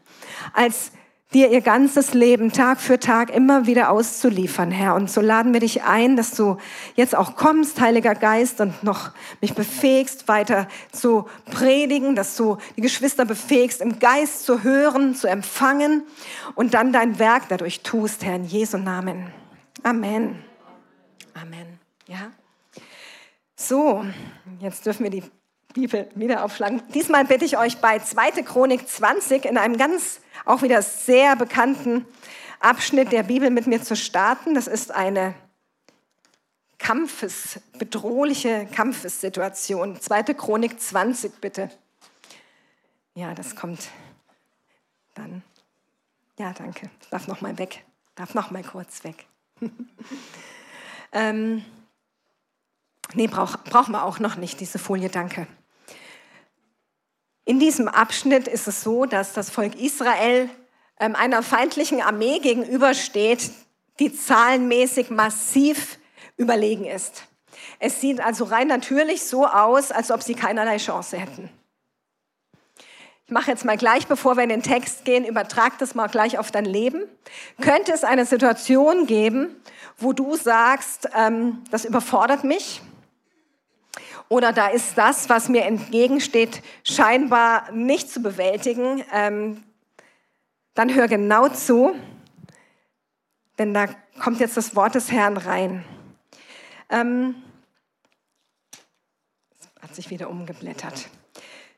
als 0.54 0.92
dir 1.34 1.52
ihr 1.52 1.62
ganzes 1.62 2.16
Leben 2.16 2.52
Tag 2.52 2.82
für 2.82 3.00
Tag 3.00 3.30
immer 3.30 3.68
wieder 3.68 3.92
auszuliefern, 3.92 4.72
Herr. 4.72 4.96
Und 4.96 5.12
so 5.12 5.22
laden 5.22 5.54
wir 5.54 5.60
dich 5.60 5.84
ein, 5.84 6.16
dass 6.16 6.32
du 6.32 6.58
jetzt 6.96 7.16
auch 7.16 7.36
kommst, 7.36 7.80
Heiliger 7.80 8.16
Geist, 8.16 8.60
und 8.62 8.84
noch 8.84 9.12
mich 9.40 9.54
befähigst, 9.54 10.28
weiter 10.28 10.68
zu 10.92 11.28
predigen, 11.52 12.16
dass 12.16 12.36
du 12.36 12.58
die 12.78 12.82
Geschwister 12.82 13.26
befähigst, 13.26 13.80
im 13.82 14.00
Geist 14.00 14.46
zu 14.46 14.64
hören, 14.64 15.14
zu 15.14 15.28
empfangen 15.28 16.04
und 16.56 16.74
dann 16.74 16.92
dein 16.92 17.20
Werk 17.20 17.44
dadurch 17.50 17.82
tust, 17.82 18.26
Herr, 18.26 18.36
in 18.36 18.46
Jesu 18.46 18.78
Namen. 18.78 19.32
Amen. 19.84 20.44
Amen. 21.40 21.80
Ja. 22.08 22.32
So, 23.56 24.04
jetzt 24.62 24.86
dürfen 24.88 25.04
wir 25.04 25.12
die 25.12 25.24
Bibel 25.76 26.10
wieder 26.16 26.44
aufschlagen. 26.44 26.82
Diesmal 26.96 27.26
bitte 27.26 27.46
ich 27.46 27.58
euch 27.58 27.78
bei 27.78 28.00
2. 28.00 28.42
Chronik 28.42 28.88
20 28.88 29.46
in 29.46 29.58
einem 29.58 29.78
ganz 29.78 30.22
auch 30.50 30.64
wieder 30.64 30.82
sehr 30.82 31.36
bekannten 31.36 32.06
Abschnitt 32.60 33.12
der 33.12 33.24
Bibel 33.24 33.52
mit 33.52 33.68
mir 33.68 33.84
zu 33.84 33.96
starten. 33.96 34.56
Das 34.56 34.68
ist 34.68 34.92
eine 34.92 35.36
Kampfes, 36.80 37.60
bedrohliche 37.78 38.66
Kampfessituation. 38.74 40.02
2. 40.02 40.24
Chronik 40.34 40.80
20, 40.82 41.40
bitte. 41.40 41.70
Ja, 43.14 43.36
das 43.36 43.56
kommt 43.56 43.90
dann. 45.14 45.44
Ja, 46.40 46.52
danke. 46.54 46.90
Ich 47.02 47.10
darf 47.10 47.28
noch 47.28 47.42
mal 47.42 47.58
weg. 47.60 47.86
Darf 48.16 48.34
noch 48.34 48.50
mal 48.50 48.64
kurz 48.64 49.04
weg. 49.04 49.28
ähm, 51.12 51.64
nee, 53.14 53.28
brauch, 53.28 53.58
brauchen 53.66 53.92
wir 53.92 54.04
auch 54.04 54.20
noch 54.20 54.36
nicht, 54.36 54.60
diese 54.60 54.80
Folie, 54.80 55.10
danke. 55.10 55.48
In 57.50 57.58
diesem 57.58 57.88
Abschnitt 57.88 58.48
ist 58.48 58.68
es 58.68 58.84
so, 58.84 59.06
dass 59.06 59.34
das 59.34 59.50
Volk 59.50 59.74
Israel 59.74 60.52
ähm, 61.00 61.16
einer 61.16 61.42
feindlichen 61.42 62.00
Armee 62.00 62.38
gegenübersteht, 62.38 63.50
die 64.00 64.16
zahlenmäßig 64.16 65.10
massiv 65.10 65.98
überlegen 66.38 66.86
ist. 66.86 67.24
Es 67.80 68.02
sieht 68.02 68.22
also 68.22 68.44
rein 68.44 68.68
natürlich 68.68 69.24
so 69.24 69.48
aus, 69.48 69.92
als 69.92 70.12
ob 70.12 70.22
sie 70.22 70.36
keinerlei 70.36 70.78
Chance 70.78 71.18
hätten. 71.18 71.50
Ich 73.26 73.32
mache 73.32 73.50
jetzt 73.50 73.66
mal 73.66 73.78
gleich, 73.78 74.06
bevor 74.06 74.36
wir 74.36 74.44
in 74.44 74.50
den 74.50 74.62
Text 74.62 75.04
gehen, 75.04 75.26
übertrag 75.26 75.80
das 75.80 75.96
mal 75.96 76.06
gleich 76.06 76.38
auf 76.38 76.52
dein 76.52 76.66
Leben. 76.66 77.02
Könnte 77.62 77.94
es 77.94 78.04
eine 78.04 78.28
Situation 78.28 79.08
geben, 79.08 79.56
wo 79.98 80.14
du 80.14 80.36
sagst, 80.36 81.10
ähm, 81.16 81.64
das 81.72 81.84
überfordert 81.84 82.44
mich, 82.44 82.84
oder 84.30 84.54
da 84.54 84.68
ist 84.68 84.98
das, 84.98 85.28
was 85.28 85.50
mir 85.50 85.66
entgegensteht, 85.66 86.62
scheinbar 86.84 87.72
nicht 87.72 88.10
zu 88.10 88.22
bewältigen, 88.22 89.04
ähm, 89.12 89.64
dann 90.76 90.94
hör 90.94 91.08
genau 91.08 91.50
zu, 91.50 91.96
denn 93.58 93.74
da 93.74 93.88
kommt 94.20 94.40
jetzt 94.40 94.56
das 94.56 94.76
Wort 94.76 94.96
des 94.96 95.12
Herrn 95.12 95.36
rein. 95.36 95.84
Ähm, 96.90 97.36
hat 99.82 99.96
sich 99.96 100.10
wieder 100.12 100.30
umgeblättert. 100.30 101.10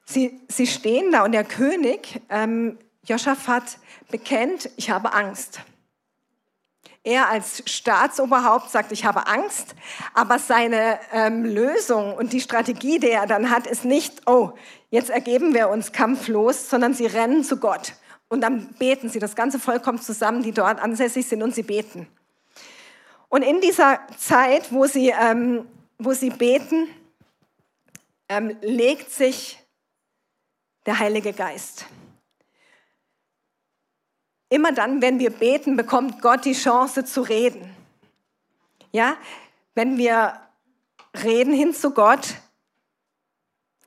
Sie, 0.05 0.41
sie 0.49 0.67
stehen 0.67 1.11
da 1.11 1.23
und 1.23 1.31
der 1.31 1.45
König, 1.45 2.21
ähm, 2.29 2.77
Joschafat, 3.05 3.79
bekennt, 4.09 4.69
ich 4.75 4.89
habe 4.89 5.13
Angst. 5.13 5.61
Er 7.03 7.29
als 7.29 7.63
Staatsoberhaupt 7.65 8.69
sagt, 8.69 8.91
ich 8.91 9.05
habe 9.05 9.25
Angst, 9.25 9.73
aber 10.13 10.37
seine 10.37 10.99
ähm, 11.11 11.43
Lösung 11.43 12.13
und 12.13 12.31
die 12.31 12.41
Strategie, 12.41 12.99
die 12.99 13.09
er 13.09 13.25
dann 13.25 13.49
hat, 13.49 13.65
ist 13.65 13.85
nicht, 13.85 14.27
oh, 14.27 14.51
jetzt 14.91 15.09
ergeben 15.09 15.55
wir 15.55 15.69
uns 15.69 15.91
kampflos, 15.91 16.69
sondern 16.69 16.93
sie 16.93 17.07
rennen 17.07 17.43
zu 17.43 17.57
Gott. 17.57 17.93
Und 18.29 18.41
dann 18.41 18.67
beten 18.79 19.09
sie. 19.09 19.19
Das 19.19 19.35
ganze 19.35 19.59
Volk 19.59 19.83
kommt 19.83 20.03
zusammen, 20.03 20.43
die 20.43 20.51
dort 20.51 20.79
ansässig 20.79 21.27
sind, 21.27 21.41
und 21.41 21.55
sie 21.55 21.63
beten. 21.63 22.07
Und 23.29 23.41
in 23.41 23.61
dieser 23.61 23.99
Zeit, 24.17 24.71
wo 24.71 24.85
sie, 24.85 25.09
ähm, 25.09 25.65
wo 25.97 26.13
sie 26.13 26.29
beten, 26.29 26.87
ähm, 28.29 28.55
legt 28.61 29.11
sich 29.11 29.57
der 30.85 30.99
Heilige 30.99 31.33
Geist. 31.33 31.85
Immer 34.51 34.73
dann, 34.73 35.01
wenn 35.01 35.17
wir 35.17 35.29
beten, 35.29 35.77
bekommt 35.77 36.21
Gott 36.21 36.43
die 36.43 36.51
Chance 36.51 37.05
zu 37.05 37.21
reden. 37.21 37.73
Ja, 38.91 39.15
wenn 39.75 39.97
wir 39.97 40.33
reden 41.23 41.53
hin 41.53 41.73
zu 41.73 41.91
Gott, 41.91 42.35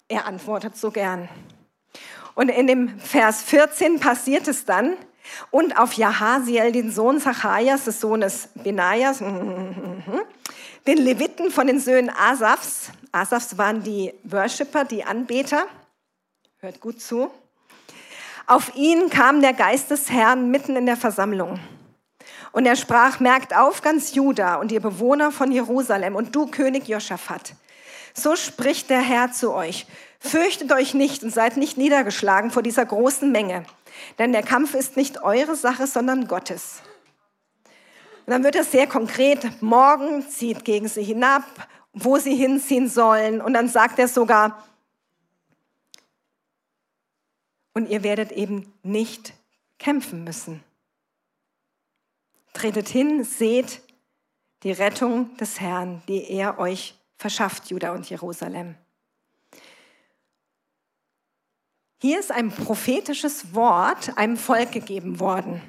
er 0.08 0.24
antwortet 0.24 0.74
so 0.74 0.90
gern. 0.90 1.28
Und 2.34 2.48
in 2.48 2.66
dem 2.66 2.98
Vers 2.98 3.42
14 3.42 4.00
passiert 4.00 4.48
es 4.48 4.64
dann, 4.64 4.96
und 5.50 5.78
auf 5.78 5.92
Jahasiel, 5.94 6.72
den 6.72 6.90
Sohn 6.90 7.20
Zacharias, 7.20 7.84
des 7.84 8.00
Sohnes 8.00 8.48
Benajas, 8.54 9.18
den 10.86 10.96
Leviten 10.96 11.50
von 11.50 11.66
den 11.66 11.78
Söhnen 11.78 12.08
Asafs, 12.08 12.90
Asafs 13.12 13.58
waren 13.58 13.82
die 13.82 14.14
Worshipper, 14.22 14.86
die 14.86 15.04
Anbeter, 15.04 15.66
hört 16.56 16.80
gut 16.80 17.02
zu, 17.02 17.30
auf 18.46 18.74
ihn 18.74 19.08
kam 19.10 19.40
der 19.40 19.54
Geist 19.54 19.90
des 19.90 20.10
Herrn 20.10 20.50
mitten 20.50 20.76
in 20.76 20.86
der 20.86 20.96
Versammlung. 20.96 21.58
Und 22.52 22.66
er 22.66 22.76
sprach, 22.76 23.18
merkt 23.18 23.56
auf 23.56 23.82
ganz 23.82 24.14
Juda 24.14 24.56
und 24.56 24.70
ihr 24.70 24.80
Bewohner 24.80 25.32
von 25.32 25.50
Jerusalem 25.50 26.14
und 26.14 26.36
du 26.36 26.46
König 26.46 26.86
Josaphat. 26.86 27.54
So 28.12 28.36
spricht 28.36 28.90
der 28.90 29.00
Herr 29.00 29.32
zu 29.32 29.52
euch. 29.52 29.86
Fürchtet 30.20 30.72
euch 30.72 30.94
nicht 30.94 31.22
und 31.22 31.30
seid 31.30 31.56
nicht 31.56 31.76
niedergeschlagen 31.76 32.50
vor 32.50 32.62
dieser 32.62 32.86
großen 32.86 33.30
Menge. 33.32 33.64
Denn 34.18 34.32
der 34.32 34.42
Kampf 34.42 34.74
ist 34.74 34.96
nicht 34.96 35.22
eure 35.22 35.56
Sache, 35.56 35.86
sondern 35.86 36.28
Gottes. 36.28 36.82
Und 38.26 38.32
dann 38.32 38.44
wird 38.44 38.56
es 38.56 38.70
sehr 38.70 38.86
konkret. 38.86 39.60
Morgen 39.60 40.28
zieht 40.28 40.64
gegen 40.64 40.88
sie 40.88 41.02
hinab, 41.02 41.42
wo 41.92 42.18
sie 42.18 42.34
hinziehen 42.34 42.88
sollen. 42.88 43.40
Und 43.40 43.54
dann 43.54 43.68
sagt 43.68 43.98
er 43.98 44.08
sogar, 44.08 44.64
und 47.74 47.88
ihr 47.90 48.02
werdet 48.02 48.32
eben 48.32 48.72
nicht 48.82 49.34
kämpfen 49.78 50.24
müssen. 50.24 50.62
Tretet 52.54 52.88
hin, 52.88 53.24
seht 53.24 53.82
die 54.62 54.72
Rettung 54.72 55.36
des 55.36 55.60
Herrn, 55.60 56.02
die 56.08 56.30
er 56.30 56.58
euch 56.58 56.94
verschafft, 57.16 57.70
Juda 57.70 57.92
und 57.92 58.08
Jerusalem. 58.08 58.76
Hier 62.00 62.20
ist 62.20 62.30
ein 62.30 62.50
prophetisches 62.50 63.54
Wort 63.54 64.16
einem 64.16 64.36
Volk 64.36 64.72
gegeben 64.72 65.20
worden. 65.20 65.60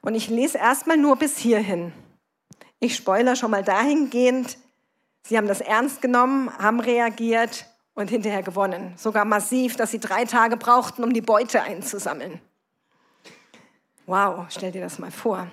Und 0.00 0.14
ich 0.14 0.28
lese 0.28 0.58
erstmal 0.58 0.96
nur 0.96 1.16
bis 1.16 1.36
hierhin. 1.36 1.92
Ich 2.80 2.94
spoiler 2.94 3.34
schon 3.36 3.50
mal 3.50 3.64
dahingehend, 3.64 4.56
sie 5.24 5.36
haben 5.36 5.48
das 5.48 5.60
ernst 5.60 6.00
genommen, 6.00 6.56
haben 6.58 6.80
reagiert 6.80 7.66
und 7.98 8.08
hinterher 8.08 8.44
gewonnen. 8.44 8.94
Sogar 8.96 9.24
massiv, 9.24 9.74
dass 9.74 9.90
sie 9.90 9.98
drei 9.98 10.24
Tage 10.24 10.56
brauchten, 10.56 11.02
um 11.02 11.12
die 11.12 11.20
Beute 11.20 11.62
einzusammeln. 11.62 12.40
Wow, 14.06 14.46
stell 14.50 14.70
dir 14.70 14.80
das 14.80 15.00
mal 15.00 15.10
vor. 15.10 15.48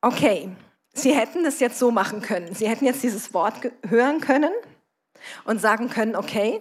Okay, 0.00 0.48
sie 0.94 1.12
hätten 1.12 1.42
das 1.42 1.58
jetzt 1.58 1.80
so 1.80 1.90
machen 1.90 2.22
können. 2.22 2.54
Sie 2.54 2.68
hätten 2.68 2.84
jetzt 2.84 3.02
dieses 3.02 3.34
Wort 3.34 3.54
hören 3.84 4.20
können 4.20 4.52
und 5.44 5.60
sagen 5.60 5.90
können, 5.90 6.14
okay, 6.14 6.60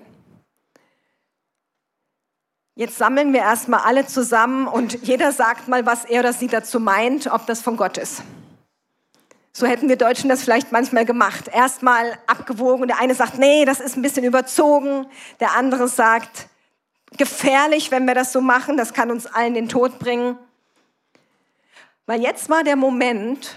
jetzt 2.74 2.98
sammeln 2.98 3.32
wir 3.32 3.42
erstmal 3.42 3.82
alle 3.82 4.08
zusammen 4.08 4.68
und 4.68 5.06
jeder 5.08 5.32
sagt 5.32 5.68
mal, 5.68 5.86
was 5.86 6.04
er 6.06 6.22
oder 6.22 6.34
sie 6.34 6.48
dazu 6.48 6.80
meint, 6.80 7.28
ob 7.28 7.46
das 7.46 7.62
von 7.62 7.78
Gott 7.78 8.00
ist. 8.00 8.24
So 9.58 9.66
hätten 9.66 9.88
wir 9.88 9.96
Deutschen 9.96 10.30
das 10.30 10.44
vielleicht 10.44 10.74
manchmal 10.74 11.06
gemacht. 11.06 11.48
Erstmal 11.48 12.20
abgewogen. 12.28 12.90
Der 12.90 13.00
eine 13.00 13.16
sagt, 13.16 13.40
nee, 13.40 13.64
das 13.64 13.80
ist 13.80 13.96
ein 13.96 14.02
bisschen 14.02 14.26
überzogen. 14.26 15.08
Der 15.40 15.54
andere 15.54 15.88
sagt, 15.88 16.50
gefährlich, 17.16 17.90
wenn 17.90 18.06
wir 18.06 18.16
das 18.16 18.34
so 18.34 18.42
machen. 18.42 18.76
Das 18.76 18.94
kann 18.94 19.12
uns 19.12 19.28
allen 19.28 19.54
den 19.54 19.70
Tod 19.70 19.98
bringen. 19.98 20.38
Weil 22.06 22.22
jetzt 22.22 22.50
war 22.50 22.66
der 22.66 22.76
Moment, 22.76 23.56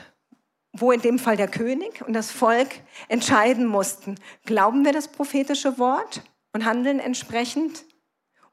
wo 0.73 0.93
in 0.93 1.01
dem 1.01 1.19
Fall 1.19 1.37
der 1.37 1.49
König 1.49 2.01
und 2.07 2.13
das 2.13 2.31
Volk 2.31 2.77
entscheiden 3.09 3.67
mussten, 3.67 4.21
glauben 4.47 4.85
wir 4.85 4.93
das 4.93 5.09
prophetische 5.09 5.79
Wort 5.81 6.23
und 6.53 6.65
handeln 6.65 7.01
entsprechend 7.01 7.85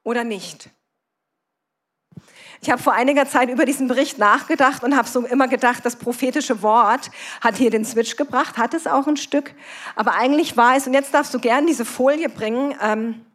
oder 0.01 0.23
nicht. 0.23 0.71
Ich 2.61 2.69
habe 2.69 2.81
vor 2.81 2.93
einiger 2.93 3.27
Zeit 3.27 3.49
über 3.49 3.65
diesen 3.65 3.87
Bericht 3.87 4.17
nachgedacht 4.17 4.83
und 4.83 4.95
habe 4.95 5.07
so 5.07 5.25
immer 5.25 5.47
gedacht, 5.47 5.85
das 5.85 5.95
prophetische 5.95 6.61
Wort 6.61 7.11
hat 7.41 7.55
hier 7.55 7.69
den 7.69 7.85
Switch 7.85 8.15
gebracht, 8.15 8.57
hat 8.57 8.73
es 8.73 8.87
auch 8.87 9.07
ein 9.07 9.17
Stück. 9.17 9.53
Aber 9.95 10.13
eigentlich 10.15 10.57
war 10.57 10.75
es, 10.75 10.87
und 10.87 10.93
jetzt 10.93 11.13
darfst 11.13 11.33
du 11.33 11.39
gern 11.39 11.67
diese 11.67 11.85
Folie 11.85 12.29
bringen, 12.29 12.75
ähm, 12.81 13.25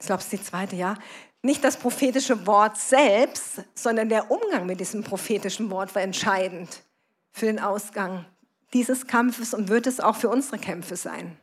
ich 0.00 0.06
glaube, 0.06 0.18
es 0.18 0.24
ist 0.24 0.32
die 0.32 0.42
zweite, 0.42 0.74
ja, 0.74 0.94
nicht 1.42 1.62
das 1.62 1.76
prophetische 1.76 2.46
Wort 2.46 2.76
selbst, 2.76 3.62
sondern 3.74 4.08
der 4.08 4.30
Umgang 4.30 4.66
mit 4.66 4.80
diesem 4.80 5.04
prophetischen 5.04 5.70
Wort 5.70 5.94
war 5.94 6.02
entscheidend 6.02 6.82
für 7.30 7.46
den 7.46 7.60
Ausgang 7.60 8.24
dieses 8.72 9.06
Kampfes 9.06 9.54
und 9.54 9.68
wird 9.68 9.86
es 9.86 10.00
auch 10.00 10.16
für 10.16 10.28
unsere 10.28 10.58
Kämpfe 10.58 10.96
sein. 10.96 11.36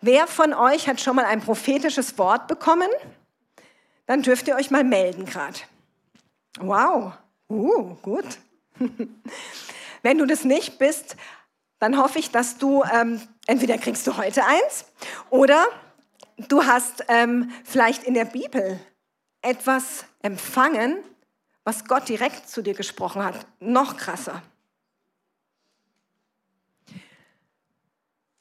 Wer 0.00 0.26
von 0.28 0.54
euch 0.54 0.88
hat 0.88 1.00
schon 1.00 1.16
mal 1.16 1.24
ein 1.24 1.40
prophetisches 1.40 2.16
Wort 2.18 2.46
bekommen? 2.46 2.88
Dann 4.08 4.22
dürft 4.22 4.48
ihr 4.48 4.56
euch 4.56 4.70
mal 4.70 4.84
melden 4.84 5.26
gerade. 5.26 5.58
Wow, 6.58 7.12
uh, 7.50 7.94
gut. 7.96 8.38
Wenn 10.02 10.16
du 10.16 10.24
das 10.24 10.44
nicht 10.44 10.78
bist, 10.78 11.14
dann 11.78 11.98
hoffe 11.98 12.18
ich, 12.18 12.30
dass 12.30 12.56
du 12.56 12.82
ähm, 12.84 13.20
entweder 13.46 13.76
kriegst 13.76 14.06
du 14.06 14.16
heute 14.16 14.44
eins 14.46 14.86
oder 15.28 15.62
du 16.48 16.64
hast 16.64 17.04
ähm, 17.08 17.52
vielleicht 17.64 18.02
in 18.02 18.14
der 18.14 18.24
Bibel 18.24 18.80
etwas 19.42 20.06
empfangen, 20.22 20.96
was 21.64 21.84
Gott 21.84 22.08
direkt 22.08 22.48
zu 22.48 22.62
dir 22.62 22.74
gesprochen 22.74 23.22
hat. 23.22 23.46
Noch 23.60 23.98
krasser. 23.98 24.42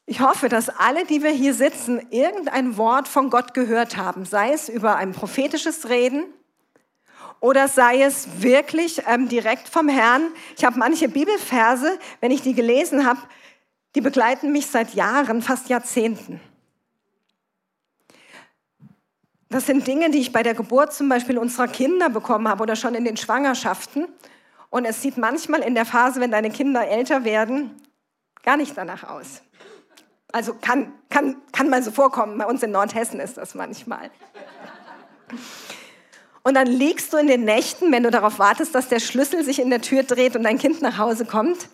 Ich 0.09 0.21
hoffe, 0.21 0.47
dass 0.47 0.69
alle, 0.69 1.03
die 1.03 1.21
wir 1.21 1.31
hier 1.31 1.53
sitzen, 1.53 1.99
irgendein 2.11 2.77
Wort 2.77 3.09
von 3.09 3.29
Gott 3.29 3.53
gehört 3.53 3.97
haben, 3.97 4.23
sei 4.23 4.53
es 4.53 4.69
über 4.69 4.95
ein 4.95 5.11
prophetisches 5.11 5.89
Reden 5.89 6.23
oder 7.41 7.67
sei 7.67 8.01
es 8.01 8.41
wirklich 8.41 9.01
ähm, 9.05 9.27
direkt 9.27 9.67
vom 9.67 9.89
Herrn. 9.89 10.29
Ich 10.55 10.63
habe 10.63 10.79
manche 10.79 11.09
Bibelverse, 11.09 11.99
wenn 12.21 12.31
ich 12.31 12.41
die 12.41 12.53
gelesen 12.53 13.05
habe, 13.05 13.19
die 13.95 13.99
begleiten 13.99 14.53
mich 14.53 14.67
seit 14.67 14.93
Jahren, 14.93 15.41
fast 15.41 15.67
Jahrzehnten. 15.67 16.39
Das 19.49 19.65
sind 19.65 19.85
Dinge, 19.87 20.09
die 20.09 20.19
ich 20.19 20.31
bei 20.31 20.41
der 20.41 20.53
Geburt 20.53 20.93
zum 20.93 21.09
Beispiel 21.09 21.37
unserer 21.37 21.67
Kinder 21.67 22.09
bekommen 22.09 22.47
habe 22.47 22.63
oder 22.63 22.77
schon 22.77 22.95
in 22.95 23.03
den 23.03 23.17
Schwangerschaften. 23.17 24.07
Und 24.69 24.85
es 24.85 25.01
sieht 25.01 25.17
manchmal 25.17 25.63
in 25.63 25.75
der 25.75 25.85
Phase, 25.85 26.21
wenn 26.21 26.31
deine 26.31 26.49
Kinder 26.49 26.87
älter 26.87 27.25
werden, 27.25 27.71
gar 28.43 28.55
nicht 28.55 28.77
danach 28.77 29.03
aus. 29.03 29.41
Also 30.31 30.53
kann, 30.53 30.93
kann, 31.09 31.37
kann 31.51 31.69
mal 31.69 31.81
so 31.81 31.91
vorkommen. 31.91 32.37
Bei 32.37 32.45
uns 32.45 32.61
in 32.63 32.71
Nordhessen 32.71 33.19
ist 33.19 33.37
das 33.37 33.55
manchmal. 33.55 34.11
Und 36.43 36.53
dann 36.53 36.67
liegst 36.67 37.11
du 37.11 37.17
in 37.17 37.27
den 37.27 37.43
Nächten, 37.43 37.91
wenn 37.91 38.03
du 38.03 38.11
darauf 38.11 38.39
wartest, 38.39 38.73
dass 38.73 38.87
der 38.87 38.99
Schlüssel 38.99 39.43
sich 39.43 39.59
in 39.59 39.69
der 39.69 39.81
Tür 39.81 40.03
dreht 40.03 40.35
und 40.35 40.43
dein 40.43 40.57
Kind 40.57 40.81
nach 40.81 40.97
Hause 40.97 41.25
kommt. 41.25 41.67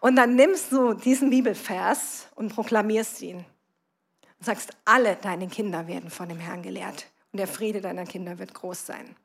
Und 0.00 0.16
dann 0.16 0.34
nimmst 0.36 0.72
du 0.72 0.94
diesen 0.94 1.30
Bibelvers 1.30 2.28
und 2.36 2.54
proklamierst 2.54 3.20
ihn 3.22 3.38
und 4.38 4.44
sagst, 4.44 4.70
alle 4.84 5.16
deine 5.16 5.48
Kinder 5.48 5.86
werden 5.86 6.10
von 6.10 6.28
dem 6.28 6.38
Herrn 6.38 6.62
gelehrt 6.62 7.06
und 7.32 7.38
der 7.38 7.48
Friede 7.48 7.80
deiner 7.80 8.04
Kinder 8.04 8.38
wird 8.38 8.54
groß 8.54 8.86
sein. 8.86 9.16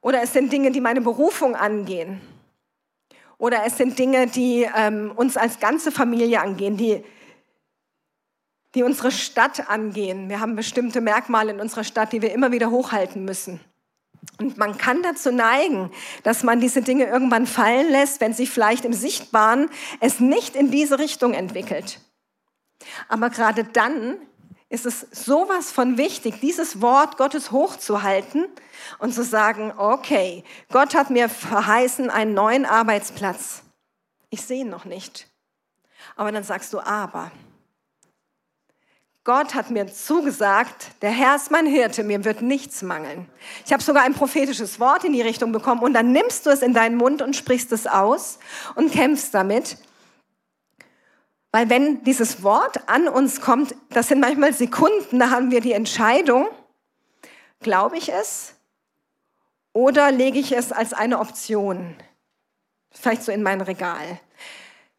Oder 0.00 0.22
es 0.22 0.32
sind 0.32 0.52
Dinge, 0.52 0.70
die 0.70 0.80
meine 0.80 1.00
Berufung 1.00 1.56
angehen. 1.56 2.20
Oder 3.38 3.64
es 3.66 3.76
sind 3.76 3.98
Dinge, 3.98 4.26
die 4.26 4.66
ähm, 4.76 5.12
uns 5.14 5.36
als 5.36 5.60
ganze 5.60 5.90
Familie 5.92 6.40
angehen, 6.40 6.76
die, 6.76 7.04
die 8.74 8.82
unsere 8.82 9.10
Stadt 9.10 9.68
angehen. 9.68 10.28
Wir 10.28 10.40
haben 10.40 10.56
bestimmte 10.56 11.00
Merkmale 11.00 11.52
in 11.52 11.60
unserer 11.60 11.84
Stadt, 11.84 12.12
die 12.12 12.22
wir 12.22 12.32
immer 12.32 12.52
wieder 12.52 12.70
hochhalten 12.70 13.24
müssen. 13.24 13.60
Und 14.38 14.56
man 14.56 14.78
kann 14.78 15.02
dazu 15.02 15.30
neigen, 15.30 15.90
dass 16.22 16.42
man 16.42 16.60
diese 16.60 16.82
Dinge 16.82 17.06
irgendwann 17.06 17.46
fallen 17.46 17.90
lässt, 17.90 18.20
wenn 18.20 18.32
sich 18.32 18.50
vielleicht 18.50 18.84
im 18.84 18.92
Sichtbaren 18.92 19.68
es 20.00 20.20
nicht 20.20 20.56
in 20.56 20.70
diese 20.70 20.98
Richtung 20.98 21.34
entwickelt. 21.34 22.00
Aber 23.08 23.30
gerade 23.30 23.64
dann 23.64 24.16
ist 24.74 24.86
es 24.86 25.06
sowas 25.12 25.70
von 25.70 25.96
wichtig, 25.98 26.40
dieses 26.40 26.82
Wort 26.82 27.16
Gottes 27.16 27.52
hochzuhalten 27.52 28.46
und 28.98 29.14
zu 29.14 29.22
sagen, 29.22 29.72
okay, 29.76 30.42
Gott 30.72 30.96
hat 30.96 31.10
mir 31.10 31.28
verheißen 31.28 32.10
einen 32.10 32.34
neuen 32.34 32.66
Arbeitsplatz. 32.66 33.62
Ich 34.30 34.42
sehe 34.42 34.62
ihn 34.62 34.70
noch 34.70 34.84
nicht. 34.84 35.28
Aber 36.16 36.32
dann 36.32 36.42
sagst 36.42 36.72
du, 36.72 36.80
aber. 36.80 37.30
Gott 39.22 39.54
hat 39.54 39.70
mir 39.70 39.86
zugesagt, 39.86 40.90
der 41.02 41.10
Herr 41.10 41.36
ist 41.36 41.52
mein 41.52 41.66
Hirte, 41.66 42.02
mir 42.02 42.24
wird 42.24 42.42
nichts 42.42 42.82
mangeln. 42.82 43.28
Ich 43.64 43.72
habe 43.72 43.82
sogar 43.82 44.02
ein 44.02 44.12
prophetisches 44.12 44.80
Wort 44.80 45.04
in 45.04 45.12
die 45.12 45.22
Richtung 45.22 45.52
bekommen 45.52 45.82
und 45.82 45.94
dann 45.94 46.10
nimmst 46.10 46.46
du 46.46 46.50
es 46.50 46.62
in 46.62 46.74
deinen 46.74 46.96
Mund 46.96 47.22
und 47.22 47.36
sprichst 47.36 47.70
es 47.70 47.86
aus 47.86 48.40
und 48.74 48.92
kämpfst 48.92 49.32
damit 49.32 49.78
weil 51.54 51.70
wenn 51.70 52.02
dieses 52.02 52.42
Wort 52.42 52.88
an 52.88 53.06
uns 53.06 53.40
kommt, 53.40 53.76
das 53.90 54.08
sind 54.08 54.18
manchmal 54.18 54.52
Sekunden, 54.52 55.20
da 55.20 55.30
haben 55.30 55.52
wir 55.52 55.60
die 55.60 55.70
Entscheidung, 55.70 56.48
glaube 57.60 57.96
ich 57.96 58.12
es 58.12 58.56
oder 59.72 60.10
lege 60.10 60.40
ich 60.40 60.50
es 60.50 60.72
als 60.72 60.92
eine 60.92 61.20
Option, 61.20 61.94
vielleicht 62.90 63.22
so 63.22 63.30
in 63.30 63.44
mein 63.44 63.60
Regal. 63.60 64.18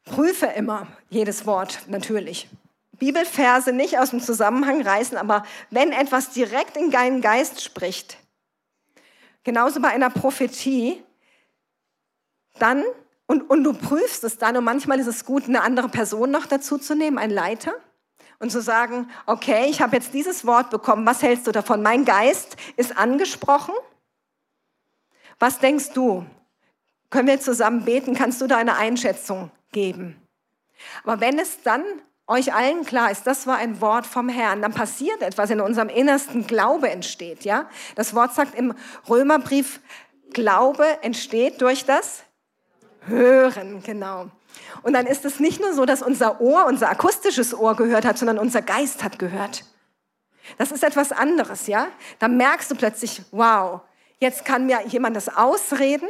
Prüfe 0.05 0.45
immer 0.45 0.87
jedes 1.09 1.45
Wort 1.45 1.81
natürlich. 1.89 2.47
Bibelverse 2.93 3.73
nicht 3.73 3.99
aus 3.99 4.11
dem 4.11 4.21
Zusammenhang 4.21 4.81
reißen, 4.81 5.17
aber 5.17 5.45
wenn 5.71 5.91
etwas 5.91 6.29
direkt 6.29 6.77
in 6.77 6.89
deinen 6.89 7.19
Geist 7.19 7.61
spricht, 7.61 8.15
genauso 9.43 9.81
bei 9.81 9.89
einer 9.89 10.09
Prophetie, 10.09 11.03
dann 12.59 12.85
und, 13.27 13.49
und 13.49 13.63
du 13.63 13.73
prüfst 13.73 14.23
es 14.23 14.37
dann 14.37 14.57
und 14.57 14.63
manchmal 14.63 14.99
ist 14.99 15.07
es 15.07 15.25
gut, 15.25 15.45
eine 15.45 15.61
andere 15.61 15.89
Person 15.89 16.31
noch 16.31 16.45
dazu 16.45 16.77
zu 16.77 16.95
nehmen, 16.95 17.17
einen 17.17 17.33
Leiter, 17.33 17.73
und 18.39 18.51
zu 18.51 18.61
sagen, 18.61 19.09
okay, 19.25 19.67
ich 19.69 19.81
habe 19.81 19.95
jetzt 19.95 20.13
dieses 20.13 20.45
Wort 20.45 20.69
bekommen, 20.69 21.05
was 21.05 21.21
hältst 21.21 21.47
du 21.47 21.51
davon? 21.51 21.81
Mein 21.81 22.05
Geist 22.05 22.57
ist 22.75 22.97
angesprochen. 22.97 23.73
Was 25.39 25.59
denkst 25.59 25.91
du? 25.93 26.25
Können 27.09 27.27
wir 27.27 27.39
zusammen 27.39 27.85
beten? 27.85 28.13
Kannst 28.13 28.41
du 28.41 28.47
da 28.47 28.57
eine 28.57 28.75
Einschätzung 28.75 29.51
geben? 29.71 30.21
Aber 31.03 31.21
wenn 31.21 31.39
es 31.39 31.61
dann 31.63 31.83
euch 32.27 32.53
allen 32.53 32.85
klar 32.85 33.11
ist, 33.11 33.25
das 33.27 33.45
war 33.47 33.57
ein 33.57 33.79
Wort 33.81 34.05
vom 34.05 34.29
Herrn, 34.29 34.61
dann 34.61 34.73
passiert 34.73 35.21
etwas 35.21 35.49
in 35.51 35.61
unserem 35.61 35.89
innersten 35.89 36.47
Glaube 36.47 36.89
entsteht, 36.89 37.45
ja? 37.45 37.69
Das 37.95 38.15
Wort 38.15 38.33
sagt 38.33 38.55
im 38.55 38.73
Römerbrief, 39.07 39.79
Glaube 40.33 40.85
entsteht 41.01 41.61
durch 41.61 41.85
das 41.85 42.24
Hören, 43.07 43.83
genau. 43.83 44.27
Und 44.83 44.93
dann 44.93 45.05
ist 45.05 45.25
es 45.25 45.39
nicht 45.39 45.61
nur 45.61 45.73
so, 45.73 45.85
dass 45.85 46.01
unser 46.01 46.41
Ohr, 46.41 46.65
unser 46.65 46.89
akustisches 46.89 47.53
Ohr 47.53 47.75
gehört 47.75 48.05
hat, 48.05 48.17
sondern 48.17 48.39
unser 48.39 48.61
Geist 48.61 49.03
hat 49.03 49.19
gehört. 49.19 49.65
Das 50.57 50.71
ist 50.71 50.83
etwas 50.83 51.11
anderes, 51.11 51.67
ja? 51.67 51.87
Da 52.19 52.27
merkst 52.27 52.69
du 52.71 52.75
plötzlich, 52.75 53.21
wow, 53.31 53.81
jetzt 54.19 54.45
kann 54.45 54.65
mir 54.65 54.81
jemand 54.87 55.15
das 55.15 55.35
ausreden. 55.35 56.07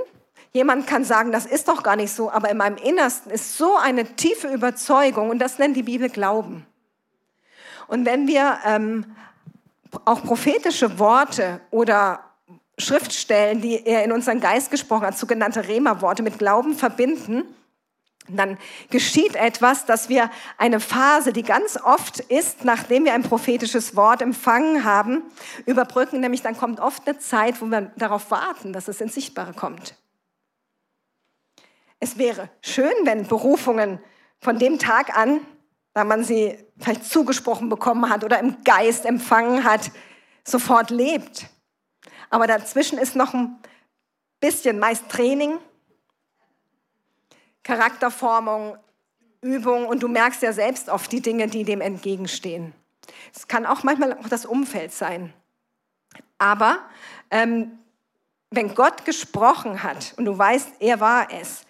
Jemand 0.51 0.87
kann 0.87 1.03
sagen, 1.03 1.31
das 1.31 1.45
ist 1.45 1.67
doch 1.67 1.83
gar 1.83 1.95
nicht 1.95 2.13
so, 2.13 2.31
aber 2.31 2.49
in 2.49 2.57
meinem 2.57 2.77
Innersten 2.77 3.31
ist 3.31 3.57
so 3.57 3.75
eine 3.75 4.15
tiefe 4.15 4.47
Überzeugung 4.47 5.29
und 5.29 5.39
das 5.39 5.59
nennt 5.59 5.75
die 5.75 5.83
Bibel 5.83 6.09
Glauben. 6.09 6.65
Und 7.87 8.05
wenn 8.05 8.27
wir 8.27 8.59
ähm, 8.65 9.15
auch 10.05 10.23
prophetische 10.23 10.97
Worte 10.97 11.61
oder 11.71 12.19
Schriftstellen, 12.77 13.61
die 13.61 13.85
er 13.85 14.03
in 14.03 14.11
unseren 14.11 14.39
Geist 14.39 14.71
gesprochen 14.71 15.07
hat, 15.07 15.17
sogenannte 15.17 15.67
Rema-Worte 15.67 16.23
mit 16.23 16.37
Glauben 16.39 16.75
verbinden, 16.75 17.43
dann 18.27 18.57
geschieht 18.89 19.35
etwas, 19.35 19.85
dass 19.85 20.09
wir 20.09 20.31
eine 20.57 20.79
Phase, 20.79 21.31
die 21.31 21.43
ganz 21.43 21.77
oft 21.77 22.19
ist, 22.19 22.65
nachdem 22.65 23.05
wir 23.05 23.13
ein 23.13 23.21
prophetisches 23.21 23.95
Wort 23.95 24.21
empfangen 24.21 24.83
haben, 24.83 25.23
überbrücken. 25.65 26.21
Nämlich 26.21 26.41
dann 26.41 26.57
kommt 26.57 26.79
oft 26.79 27.07
eine 27.07 27.19
Zeit, 27.19 27.61
wo 27.61 27.65
wir 27.65 27.91
darauf 27.97 28.31
warten, 28.31 28.73
dass 28.73 28.87
es 28.87 28.99
ins 28.99 29.13
Sichtbare 29.13 29.53
kommt. 29.53 29.95
Es 31.99 32.17
wäre 32.17 32.49
schön, 32.61 32.93
wenn 33.03 33.27
Berufungen 33.27 33.99
von 34.39 34.57
dem 34.57 34.79
Tag 34.79 35.15
an, 35.15 35.41
da 35.93 36.03
man 36.03 36.23
sie 36.23 36.57
vielleicht 36.79 37.05
zugesprochen 37.05 37.69
bekommen 37.69 38.09
hat 38.09 38.23
oder 38.23 38.39
im 38.39 38.63
Geist 38.63 39.05
empfangen 39.05 39.63
hat, 39.63 39.91
sofort 40.43 40.89
lebt. 40.89 41.45
Aber 42.29 42.47
dazwischen 42.47 42.97
ist 42.97 43.15
noch 43.15 43.33
ein 43.33 43.57
bisschen 44.39 44.79
meist 44.79 45.09
Training, 45.09 45.57
Charakterformung, 47.63 48.77
Übung 49.41 49.87
und 49.87 50.01
du 50.01 50.07
merkst 50.07 50.41
ja 50.41 50.53
selbst 50.53 50.89
oft 50.89 51.11
die 51.11 51.21
Dinge, 51.21 51.47
die 51.47 51.63
dem 51.63 51.81
entgegenstehen. 51.81 52.73
Es 53.33 53.47
kann 53.47 53.65
auch 53.65 53.83
manchmal 53.83 54.13
auch 54.13 54.29
das 54.29 54.45
Umfeld 54.45 54.91
sein. 54.91 55.33
Aber 56.37 56.79
ähm, 57.31 57.79
wenn 58.51 58.73
Gott 58.73 59.05
gesprochen 59.05 59.83
hat 59.83 60.13
und 60.17 60.25
du 60.25 60.37
weißt, 60.37 60.73
er 60.79 60.99
war 60.99 61.31
es, 61.31 61.65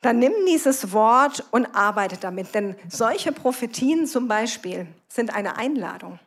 dann 0.00 0.18
nimm 0.18 0.32
dieses 0.46 0.92
Wort 0.92 1.44
und 1.52 1.66
arbeite 1.74 2.16
damit. 2.16 2.54
Denn 2.54 2.76
solche 2.88 3.32
Prophetien 3.32 4.06
zum 4.06 4.26
Beispiel 4.28 4.86
sind 5.08 5.32
eine 5.32 5.56
Einladung. 5.56 6.18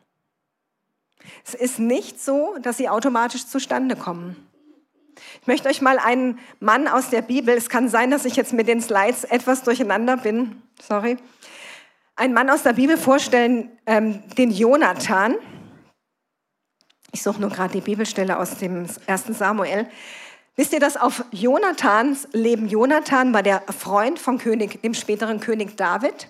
Es 1.44 1.54
ist 1.54 1.78
nicht 1.78 2.22
so, 2.22 2.56
dass 2.60 2.76
sie 2.76 2.88
automatisch 2.88 3.46
zustande 3.46 3.96
kommen. 3.96 4.36
Ich 5.40 5.46
möchte 5.46 5.68
euch 5.68 5.80
mal 5.80 5.98
einen 5.98 6.38
Mann 6.60 6.88
aus 6.88 7.10
der 7.10 7.22
Bibel, 7.22 7.54
es 7.56 7.68
kann 7.68 7.88
sein, 7.88 8.10
dass 8.10 8.24
ich 8.24 8.36
jetzt 8.36 8.52
mit 8.52 8.68
den 8.68 8.80
Slides 8.80 9.24
etwas 9.24 9.62
durcheinander 9.62 10.16
bin, 10.16 10.62
sorry, 10.80 11.16
einen 12.16 12.34
Mann 12.34 12.50
aus 12.50 12.62
der 12.62 12.72
Bibel 12.74 12.96
vorstellen, 12.96 13.70
ähm, 13.86 14.22
den 14.36 14.50
Jonathan. 14.50 15.34
Ich 17.12 17.22
suche 17.22 17.40
nur 17.40 17.50
gerade 17.50 17.72
die 17.72 17.80
Bibelstelle 17.80 18.38
aus 18.38 18.58
dem 18.58 18.86
ersten 19.06 19.34
Samuel. 19.34 19.86
Wisst 20.56 20.72
ihr, 20.72 20.80
dass 20.80 20.96
auf 20.96 21.24
Jonathans 21.32 22.28
Leben, 22.32 22.68
Jonathan 22.68 23.34
war 23.34 23.42
der 23.42 23.62
Freund 23.78 24.18
von 24.18 24.38
König, 24.38 24.80
dem 24.80 24.94
späteren 24.94 25.40
König 25.40 25.76
David 25.76 26.28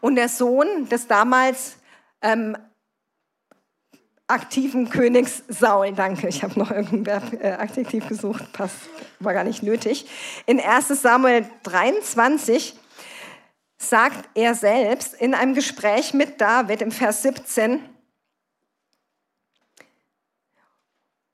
und 0.00 0.16
der 0.16 0.28
Sohn 0.28 0.88
des 0.90 1.06
damals 1.06 1.78
ähm, 2.20 2.56
aktiven 4.28 4.88
Königs 4.88 5.42
Saul. 5.48 5.92
Danke, 5.92 6.28
ich 6.28 6.42
habe 6.42 6.58
noch 6.58 6.70
irgendein 6.70 7.06
Verb, 7.06 7.32
äh, 7.32 7.52
Adjektiv 7.52 8.08
gesucht, 8.08 8.52
passt, 8.52 8.76
war 9.20 9.34
gar 9.34 9.44
nicht 9.44 9.62
nötig. 9.62 10.06
In 10.46 10.60
1 10.60 10.88
Samuel 10.88 11.48
23 11.62 12.74
sagt 13.78 14.28
er 14.34 14.54
selbst 14.54 15.14
in 15.14 15.34
einem 15.34 15.54
Gespräch 15.54 16.14
mit 16.14 16.40
David 16.40 16.82
im 16.82 16.90
Vers 16.90 17.22
17, 17.22 17.80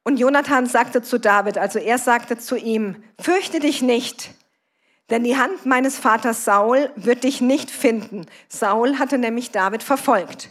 und 0.04 0.18
Jonathan 0.18 0.66
sagte 0.66 1.02
zu 1.02 1.18
David, 1.18 1.58
also 1.58 1.78
er 1.78 1.98
sagte 1.98 2.36
zu 2.36 2.56
ihm, 2.56 3.02
fürchte 3.20 3.60
dich 3.60 3.82
nicht, 3.82 4.30
denn 5.10 5.22
die 5.22 5.36
Hand 5.36 5.64
meines 5.64 5.96
Vaters 5.96 6.44
Saul 6.44 6.90
wird 6.96 7.24
dich 7.24 7.40
nicht 7.40 7.70
finden. 7.70 8.26
Saul 8.48 8.98
hatte 8.98 9.18
nämlich 9.18 9.52
David 9.52 9.82
verfolgt. 9.82 10.50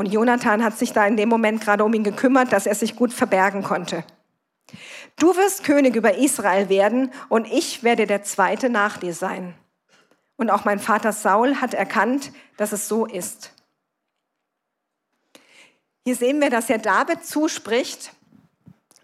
Und 0.00 0.06
Jonathan 0.06 0.64
hat 0.64 0.78
sich 0.78 0.94
da 0.94 1.06
in 1.06 1.18
dem 1.18 1.28
Moment 1.28 1.60
gerade 1.60 1.84
um 1.84 1.92
ihn 1.92 2.04
gekümmert, 2.04 2.54
dass 2.54 2.64
er 2.64 2.74
sich 2.74 2.96
gut 2.96 3.12
verbergen 3.12 3.62
konnte. 3.62 4.02
Du 5.18 5.36
wirst 5.36 5.62
König 5.62 5.94
über 5.94 6.16
Israel 6.16 6.70
werden 6.70 7.12
und 7.28 7.46
ich 7.46 7.82
werde 7.82 8.06
der 8.06 8.22
Zweite 8.22 8.70
nach 8.70 8.96
dir 8.96 9.12
sein. 9.12 9.54
Und 10.36 10.48
auch 10.48 10.64
mein 10.64 10.78
Vater 10.78 11.12
Saul 11.12 11.56
hat 11.56 11.74
erkannt, 11.74 12.32
dass 12.56 12.72
es 12.72 12.88
so 12.88 13.04
ist. 13.04 13.52
Hier 16.06 16.16
sehen 16.16 16.40
wir, 16.40 16.48
dass 16.48 16.70
er 16.70 16.78
David 16.78 17.26
zuspricht, 17.26 18.14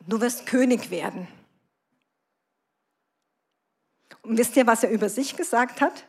du 0.06 0.22
wirst 0.22 0.46
König 0.46 0.90
werden. 0.90 1.28
Und 4.22 4.38
wisst 4.38 4.56
ihr, 4.56 4.66
was 4.66 4.82
er 4.82 4.88
über 4.88 5.10
sich 5.10 5.36
gesagt 5.36 5.82
hat? 5.82 6.06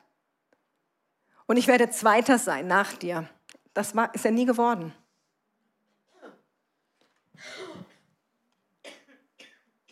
Und 1.45 1.57
ich 1.57 1.67
werde 1.67 1.89
Zweiter 1.89 2.39
sein 2.39 2.67
nach 2.67 2.93
dir. 2.93 3.27
Das 3.77 3.95
war, 3.95 4.11
ist 4.15 4.25
er 4.25 4.31
nie 4.31 4.47
geworden. 4.47 4.91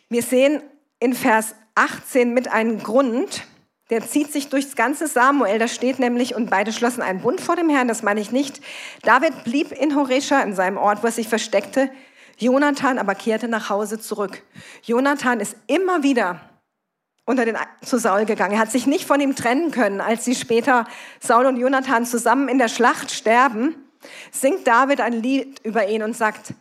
Wir 0.08 0.24
sehen 0.24 0.60
in 0.98 1.12
Vers 1.12 1.54
18 1.76 2.34
mit 2.34 2.48
einem 2.48 2.82
Grund, 2.82 3.44
der 3.90 4.04
zieht 4.04 4.32
sich 4.32 4.48
durchs 4.48 4.74
ganze 4.74 5.06
Samuel, 5.06 5.60
da 5.60 5.68
steht 5.68 6.00
nämlich, 6.00 6.34
und 6.34 6.50
beide 6.50 6.72
schlossen 6.72 7.00
einen 7.00 7.20
Bund 7.20 7.40
vor 7.40 7.54
dem 7.54 7.68
Herrn, 7.68 7.86
das 7.86 8.02
meine 8.02 8.20
ich 8.20 8.32
nicht. 8.32 8.60
David 9.02 9.44
blieb 9.44 9.70
in 9.70 9.94
Horesha, 9.94 10.42
in 10.42 10.56
seinem 10.56 10.78
Ort, 10.78 11.04
wo 11.04 11.06
er 11.06 11.12
sich 11.12 11.28
versteckte. 11.28 11.88
Jonathan 12.38 12.98
aber 12.98 13.14
kehrte 13.14 13.46
nach 13.46 13.70
Hause 13.70 14.00
zurück. 14.00 14.42
Jonathan 14.82 15.38
ist 15.38 15.54
immer 15.68 16.02
wieder 16.02 16.40
unter 17.26 17.44
den, 17.44 17.58
zu 17.84 17.98
Saul 17.98 18.24
gegangen. 18.24 18.54
Er 18.54 18.60
hat 18.60 18.70
sich 18.70 18.86
nicht 18.86 19.04
von 19.04 19.20
ihm 19.20 19.36
trennen 19.36 19.72
können. 19.72 20.00
Als 20.00 20.24
sie 20.24 20.34
später, 20.34 20.86
Saul 21.20 21.44
und 21.46 21.58
Jonathan, 21.58 22.06
zusammen 22.06 22.48
in 22.48 22.56
der 22.56 22.68
Schlacht 22.68 23.10
sterben, 23.10 23.74
singt 24.30 24.66
David 24.66 25.00
ein 25.00 25.12
Lied 25.12 25.60
über 25.64 25.88
ihn 25.88 26.02
und 26.02 26.16
sagt, 26.16 26.54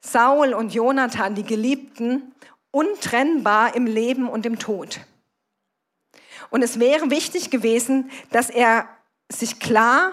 Saul 0.00 0.52
und 0.52 0.72
Jonathan, 0.74 1.34
die 1.34 1.42
Geliebten, 1.42 2.34
untrennbar 2.70 3.74
im 3.74 3.86
Leben 3.86 4.28
und 4.28 4.44
im 4.46 4.58
Tod. 4.58 5.00
Und 6.50 6.62
es 6.62 6.78
wäre 6.78 7.10
wichtig 7.10 7.50
gewesen, 7.50 8.10
dass 8.30 8.50
er 8.50 8.86
sich 9.32 9.58
klar 9.58 10.12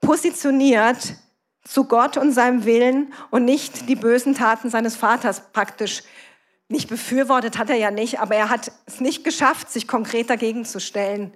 positioniert 0.00 1.14
zu 1.62 1.84
Gott 1.84 2.16
und 2.16 2.32
seinem 2.32 2.64
Willen 2.64 3.12
und 3.30 3.44
nicht 3.44 3.88
die 3.88 3.96
bösen 3.96 4.34
Taten 4.34 4.70
seines 4.70 4.96
Vaters 4.96 5.52
praktisch 5.52 6.02
nicht 6.74 6.88
befürwortet 6.88 7.56
hat 7.56 7.70
er 7.70 7.76
ja 7.76 7.90
nicht, 7.90 8.20
aber 8.20 8.34
er 8.34 8.50
hat 8.50 8.70
es 8.84 9.00
nicht 9.00 9.24
geschafft, 9.24 9.70
sich 9.70 9.88
konkret 9.88 10.28
dagegen 10.28 10.66
zu 10.66 10.80
stellen. 10.80 11.32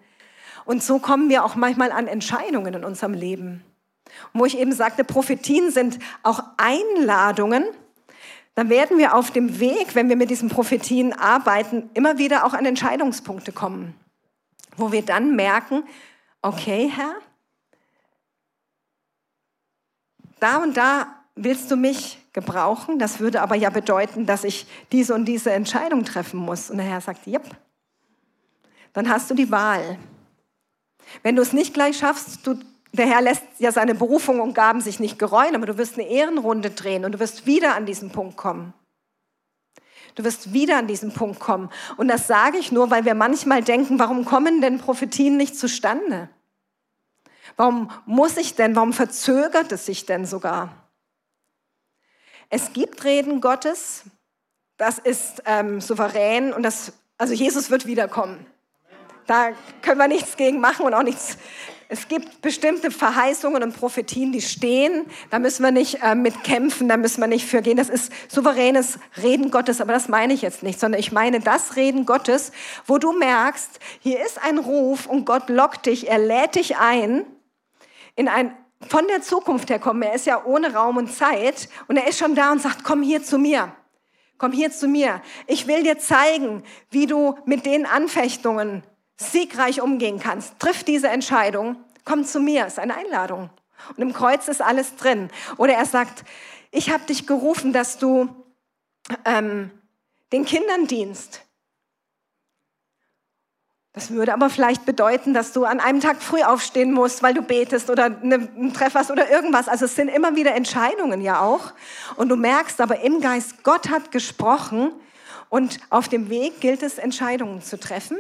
Und 0.67 0.83
so 0.83 0.99
kommen 0.99 1.31
wir 1.31 1.45
auch 1.45 1.55
manchmal 1.55 1.93
an 1.93 2.07
Entscheidungen 2.07 2.75
in 2.75 2.85
unserem 2.85 3.15
Leben. 3.15 3.65
Und 4.33 4.41
wo 4.41 4.45
ich 4.45 4.59
eben 4.59 4.73
sagte, 4.73 5.05
Prophetien 5.05 5.71
sind 5.71 5.99
auch 6.23 6.43
Einladungen, 6.59 7.65
dann 8.55 8.69
werden 8.69 8.99
wir 8.99 9.15
auf 9.15 9.31
dem 9.31 9.61
Weg, 9.61 9.95
wenn 9.95 10.09
wir 10.09 10.17
mit 10.17 10.31
diesen 10.31 10.49
Prophetien 10.49 11.13
arbeiten, 11.13 11.89
immer 11.95 12.19
wieder 12.19 12.45
auch 12.45 12.55
an 12.55 12.67
Entscheidungspunkte 12.67 13.53
kommen, 13.53 13.95
wo 14.77 14.93
wir 14.93 15.03
dann 15.03 15.37
merken, 15.37 15.85
okay, 16.43 16.91
Herr, 16.95 17.15
da 20.41 20.59
und 20.59 20.77
da 20.77 21.07
willst 21.37 21.71
du 21.71 21.77
mich 21.77 22.19
gebrauchen? 22.41 22.99
Das 22.99 23.21
würde 23.21 23.41
aber 23.41 23.57
ja 23.57 23.71
bedeuten, 23.71 24.27
dass 24.27 24.45
ich 24.45 24.67
diese 24.93 25.15
und 25.15 25.25
diese 25.25 25.51
Entscheidung 25.53 26.05
treffen 26.05 26.39
muss. 26.39 26.71
Und 26.71 26.79
der 26.79 26.87
Herr 26.87 27.01
sagt, 27.01 27.27
yep. 27.27 27.43
Dann 28.93 29.09
hast 29.09 29.31
du 29.31 29.35
die 29.35 29.51
Wahl. 29.51 29.99
Wenn 31.23 31.37
du 31.37 31.43
es 31.43 31.53
nicht 31.53 31.75
gleich 31.75 31.99
schaffst, 31.99 32.47
du, 32.47 32.59
der 32.93 33.07
Herr 33.07 33.23
lässt 33.23 33.45
ja 33.59 33.73
seine 33.73 33.95
Berufung 33.95 34.41
und 34.41 34.55
Gaben 34.55 34.81
sich 34.81 35.01
nicht 35.01 35.19
gereuen, 35.19 35.55
aber 35.55 35.67
du 35.67 35.79
wirst 35.79 35.95
eine 35.99 36.09
Ehrenrunde 36.09 36.71
drehen 36.71 37.05
und 37.05 37.13
du 37.13 37.19
wirst 37.19 37.47
wieder 37.47 37.75
an 37.75 37.87
diesen 37.87 38.11
Punkt 38.11 38.37
kommen. 38.37 38.73
Du 40.15 40.25
wirst 40.25 40.53
wieder 40.53 40.79
an 40.79 40.87
diesen 40.87 41.13
Punkt 41.13 41.39
kommen. 41.39 41.71
Und 41.97 42.09
das 42.09 42.27
sage 42.27 42.59
ich 42.59 42.73
nur, 42.73 42.91
weil 42.91 43.05
wir 43.05 43.15
manchmal 43.15 43.63
denken, 43.63 43.99
warum 43.99 44.25
kommen 44.25 44.61
denn 44.61 44.79
Prophetien 44.79 45.37
nicht 45.37 45.57
zustande? 45.57 46.29
Warum 47.57 47.91
muss 48.07 48.37
ich 48.37 48.55
denn, 48.55 48.75
warum 48.75 48.93
verzögert 48.93 49.71
es 49.73 49.87
sich 49.87 50.07
denn 50.07 50.27
sogar? 50.27 50.88
Es 52.51 52.73
gibt 52.73 53.05
Reden 53.05 53.41
Gottes, 53.41 54.05
das 54.79 54.99
ist 54.99 55.43
ähm, 55.45 55.81
souverän 55.81 56.53
und 56.53 56.63
das, 56.63 56.93
also 57.19 57.35
Jesus 57.35 57.71
wird 57.71 57.87
wiederkommen. 57.87 58.47
Da 59.27 59.51
können 59.83 59.99
wir 59.99 60.09
nichts 60.09 60.37
gegen 60.37 60.61
machen 60.61 60.87
und 60.87 60.95
auch 60.95 61.03
nichts. 61.03 61.37
Es 61.91 62.09
gibt 62.09 62.43
bestimmte 62.43 62.91
Verheißungen 62.91 63.63
und 63.63 63.75
Prophetien, 63.75 64.31
die 64.31 64.43
stehen. 64.43 65.07
Da 65.31 65.39
müssen 65.39 65.63
wir 65.63 65.71
nicht 65.71 66.03
äh, 66.03 66.15
mit 66.15 66.45
kämpfen, 66.45 66.89
da 66.89 66.97
müssen 66.97 67.21
wir 67.21 67.29
nicht 67.29 67.47
für 67.47 67.63
gehen. 67.63 67.77
Das 67.77 67.89
ist 67.89 68.13
souveränes 68.29 68.99
Reden 69.23 69.51
Gottes, 69.51 69.81
aber 69.81 69.93
das 69.93 70.09
meine 70.09 70.35
ich 70.35 70.43
jetzt 70.43 70.63
nicht, 70.63 70.79
sondern 70.79 71.01
ich 71.01 71.13
meine 71.13 71.41
das 71.41 71.77
Reden 71.77 72.07
Gottes, 72.07 72.53
wo 72.87 72.99
du 72.99 73.13
merkst, 73.13 73.81
hier 74.01 74.25
ist 74.25 74.43
ein 74.43 74.59
Ruf 74.59 75.07
und 75.07 75.25
Gott 75.25 75.49
lockt 75.49 75.87
dich, 75.87 76.09
er 76.09 76.19
lädt 76.19 76.55
dich 76.55 76.77
ein 76.77 77.25
in 78.17 78.29
ein 78.29 78.55
von 78.87 79.07
der 79.09 79.23
Zukunft 79.23 79.71
her 79.71 79.79
kommen. 79.79 80.03
Er 80.03 80.15
ist 80.15 80.27
ja 80.27 80.45
ohne 80.45 80.73
Raum 80.73 80.97
und 80.97 81.13
Zeit 81.13 81.69
und 81.89 81.97
er 81.97 82.07
ist 82.07 82.19
schon 82.19 82.35
da 82.35 82.53
und 82.53 82.63
sagt, 82.63 82.85
komm 82.85 83.03
hier 83.03 83.23
zu 83.23 83.39
mir. 83.39 83.73
Komm 84.39 84.53
hier 84.53 84.71
zu 84.71 84.87
mir. 84.87 85.21
Ich 85.49 85.67
will 85.67 85.83
dir 85.83 85.99
zeigen, 85.99 86.63
wie 86.91 87.07
du 87.07 87.37
mit 87.45 87.67
den 87.67 87.87
Anfechtungen 87.87 88.85
siegreich 89.17 89.81
umgehen 89.81 90.21
kannst. 90.21 90.61
Triff 90.61 90.85
diese 90.85 91.09
Entscheidung. 91.09 91.77
Komm 92.05 92.25
zu 92.25 92.39
mir. 92.39 92.67
Ist 92.67 92.79
eine 92.79 92.95
Einladung. 92.95 93.51
Und 93.97 94.03
im 94.03 94.13
Kreuz 94.13 94.47
ist 94.47 94.63
alles 94.63 94.95
drin. 94.95 95.29
Oder 95.57 95.75
er 95.75 95.87
sagt, 95.87 96.25
ich 96.71 96.91
habe 96.91 97.05
dich 97.05 97.27
gerufen, 97.27 97.73
dass 97.73 97.99
du 97.99 98.29
ähm, 99.25 99.71
den 100.33 100.45
Kindern 100.45 100.87
dienst. 100.87 101.43
Das 103.99 104.13
würde 104.13 104.33
aber 104.33 104.49
vielleicht 104.49 104.87
bedeuten, 104.87 105.35
dass 105.35 105.53
du 105.53 105.65
an 105.65 105.81
einem 105.81 105.99
Tag 105.99 106.23
früh 106.23 106.41
aufstehen 106.45 106.93
musst, 106.93 107.21
weil 107.25 107.35
du 107.35 107.43
betest 107.43 107.91
oder 107.91 108.05
einen 108.05 108.73
Treff 108.73 108.95
hast 108.95 109.11
oder 109.11 109.29
irgendwas. 109.29 109.67
Also 109.67 109.87
es 109.87 109.97
sind 109.97 110.07
immer 110.07 110.37
wieder 110.37 110.55
Entscheidungen 110.55 111.21
ja 111.21 111.41
auch. 111.41 111.73
Und 112.15 112.29
du 112.29 112.37
merkst 112.37 112.81
aber 112.81 113.01
im 113.01 113.21
Geist, 113.21 113.65
Gott 113.65 113.91
hat 113.91 114.13
gesprochen 114.13 114.93
und 115.49 115.81
auf 115.91 116.07
dem 116.09 116.31
Weg 116.31 116.61
gilt 116.61 116.85
es, 116.85 116.99
Entscheidungen 116.99 117.61
zu 117.61 117.77
treffen 117.77 118.19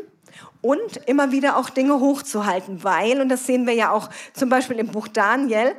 und 0.62 0.96
immer 1.06 1.30
wieder 1.30 1.56
auch 1.56 1.70
Dinge 1.70 2.00
hochzuhalten, 2.00 2.82
weil, 2.82 3.20
und 3.20 3.28
das 3.28 3.46
sehen 3.46 3.64
wir 3.64 3.74
ja 3.74 3.92
auch 3.92 4.10
zum 4.32 4.48
Beispiel 4.48 4.80
im 4.80 4.88
Buch 4.88 5.06
Daniel, 5.06 5.76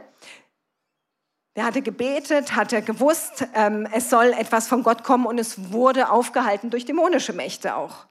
der 1.57 1.65
hatte 1.65 1.81
gebetet, 1.81 2.55
hatte 2.55 2.81
gewusst, 2.81 3.45
ähm, 3.53 3.85
es 3.91 4.09
soll 4.09 4.27
etwas 4.27 4.69
von 4.69 4.81
Gott 4.81 5.03
kommen 5.03 5.25
und 5.25 5.39
es 5.39 5.73
wurde 5.73 6.09
aufgehalten 6.09 6.69
durch 6.69 6.85
dämonische 6.85 7.33
Mächte 7.33 7.75
auch. 7.75 8.07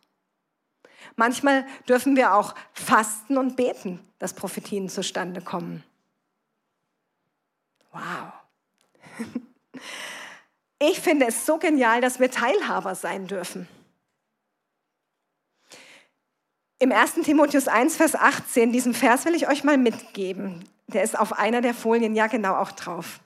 Manchmal 1.18 1.66
dürfen 1.88 2.14
wir 2.14 2.32
auch 2.32 2.54
fasten 2.72 3.38
und 3.38 3.56
beten, 3.56 3.98
dass 4.20 4.34
Prophetien 4.34 4.88
zustande 4.88 5.42
kommen. 5.42 5.82
Wow. 7.92 8.32
Ich 10.80 11.00
finde 11.00 11.26
es 11.26 11.44
so 11.44 11.58
genial, 11.58 12.00
dass 12.00 12.20
wir 12.20 12.30
Teilhaber 12.30 12.94
sein 12.94 13.26
dürfen. 13.26 13.66
Im 16.78 16.92
1. 16.92 17.14
Timotheus 17.24 17.66
1, 17.66 17.96
Vers 17.96 18.14
18, 18.14 18.70
diesen 18.70 18.94
Vers 18.94 19.24
will 19.24 19.34
ich 19.34 19.48
euch 19.48 19.64
mal 19.64 19.76
mitgeben. 19.76 20.62
Der 20.86 21.02
ist 21.02 21.18
auf 21.18 21.32
einer 21.32 21.62
der 21.62 21.74
Folien 21.74 22.14
ja 22.14 22.28
genau 22.28 22.54
auch 22.54 22.70
drauf. 22.70 23.18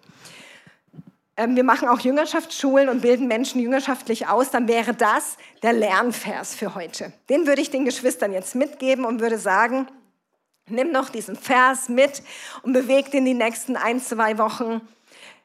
Ähm, 1.36 1.56
wir 1.56 1.64
machen 1.64 1.88
auch 1.88 2.00
Jüngerschaftsschulen 2.00 2.88
und 2.88 3.00
bilden 3.00 3.26
Menschen 3.26 3.60
jüngerschaftlich 3.60 4.28
aus, 4.28 4.50
dann 4.50 4.68
wäre 4.68 4.94
das 4.94 5.36
der 5.62 5.72
Lernvers 5.72 6.54
für 6.54 6.74
heute. 6.74 7.12
Den 7.28 7.46
würde 7.46 7.62
ich 7.62 7.70
den 7.70 7.84
Geschwistern 7.84 8.32
jetzt 8.32 8.54
mitgeben 8.54 9.04
und 9.04 9.20
würde 9.20 9.38
sagen, 9.38 9.86
nimm 10.68 10.92
noch 10.92 11.08
diesen 11.08 11.36
Vers 11.36 11.88
mit 11.88 12.22
und 12.62 12.72
beweg 12.72 13.12
ihn 13.14 13.24
die 13.24 13.34
nächsten 13.34 13.76
ein, 13.76 14.00
zwei 14.00 14.36
Wochen. 14.38 14.82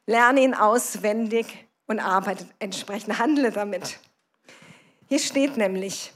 Lerne 0.05 0.41
ihn 0.41 0.53
auswendig 0.53 1.67
und 1.85 1.99
arbeite 1.99 2.45
entsprechend, 2.59 3.19
handle 3.19 3.51
damit. 3.51 3.99
Hier 5.07 5.19
steht 5.19 5.55
nämlich, 5.55 6.11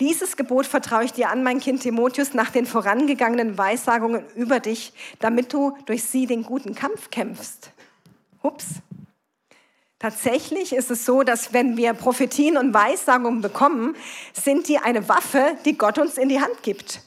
dieses 0.00 0.36
Gebot 0.36 0.64
vertraue 0.64 1.04
ich 1.04 1.12
dir 1.12 1.28
an, 1.28 1.42
mein 1.42 1.60
Kind 1.60 1.82
Timotheus, 1.82 2.32
nach 2.32 2.50
den 2.50 2.64
vorangegangenen 2.64 3.58
Weissagungen 3.58 4.24
über 4.34 4.60
dich, 4.60 4.92
damit 5.18 5.52
du 5.52 5.76
durch 5.86 6.04
sie 6.04 6.26
den 6.26 6.42
guten 6.42 6.74
Kampf 6.74 7.10
kämpfst. 7.10 7.72
Ups. 8.42 8.66
Tatsächlich 9.98 10.72
ist 10.72 10.90
es 10.90 11.04
so, 11.04 11.24
dass 11.24 11.52
wenn 11.52 11.76
wir 11.76 11.92
Prophetien 11.92 12.56
und 12.56 12.72
Weissagungen 12.72 13.40
bekommen, 13.40 13.96
sind 14.32 14.68
die 14.68 14.78
eine 14.78 15.08
Waffe, 15.08 15.56
die 15.64 15.76
Gott 15.76 15.98
uns 15.98 16.18
in 16.18 16.28
die 16.28 16.40
Hand 16.40 16.62
gibt. 16.62 17.02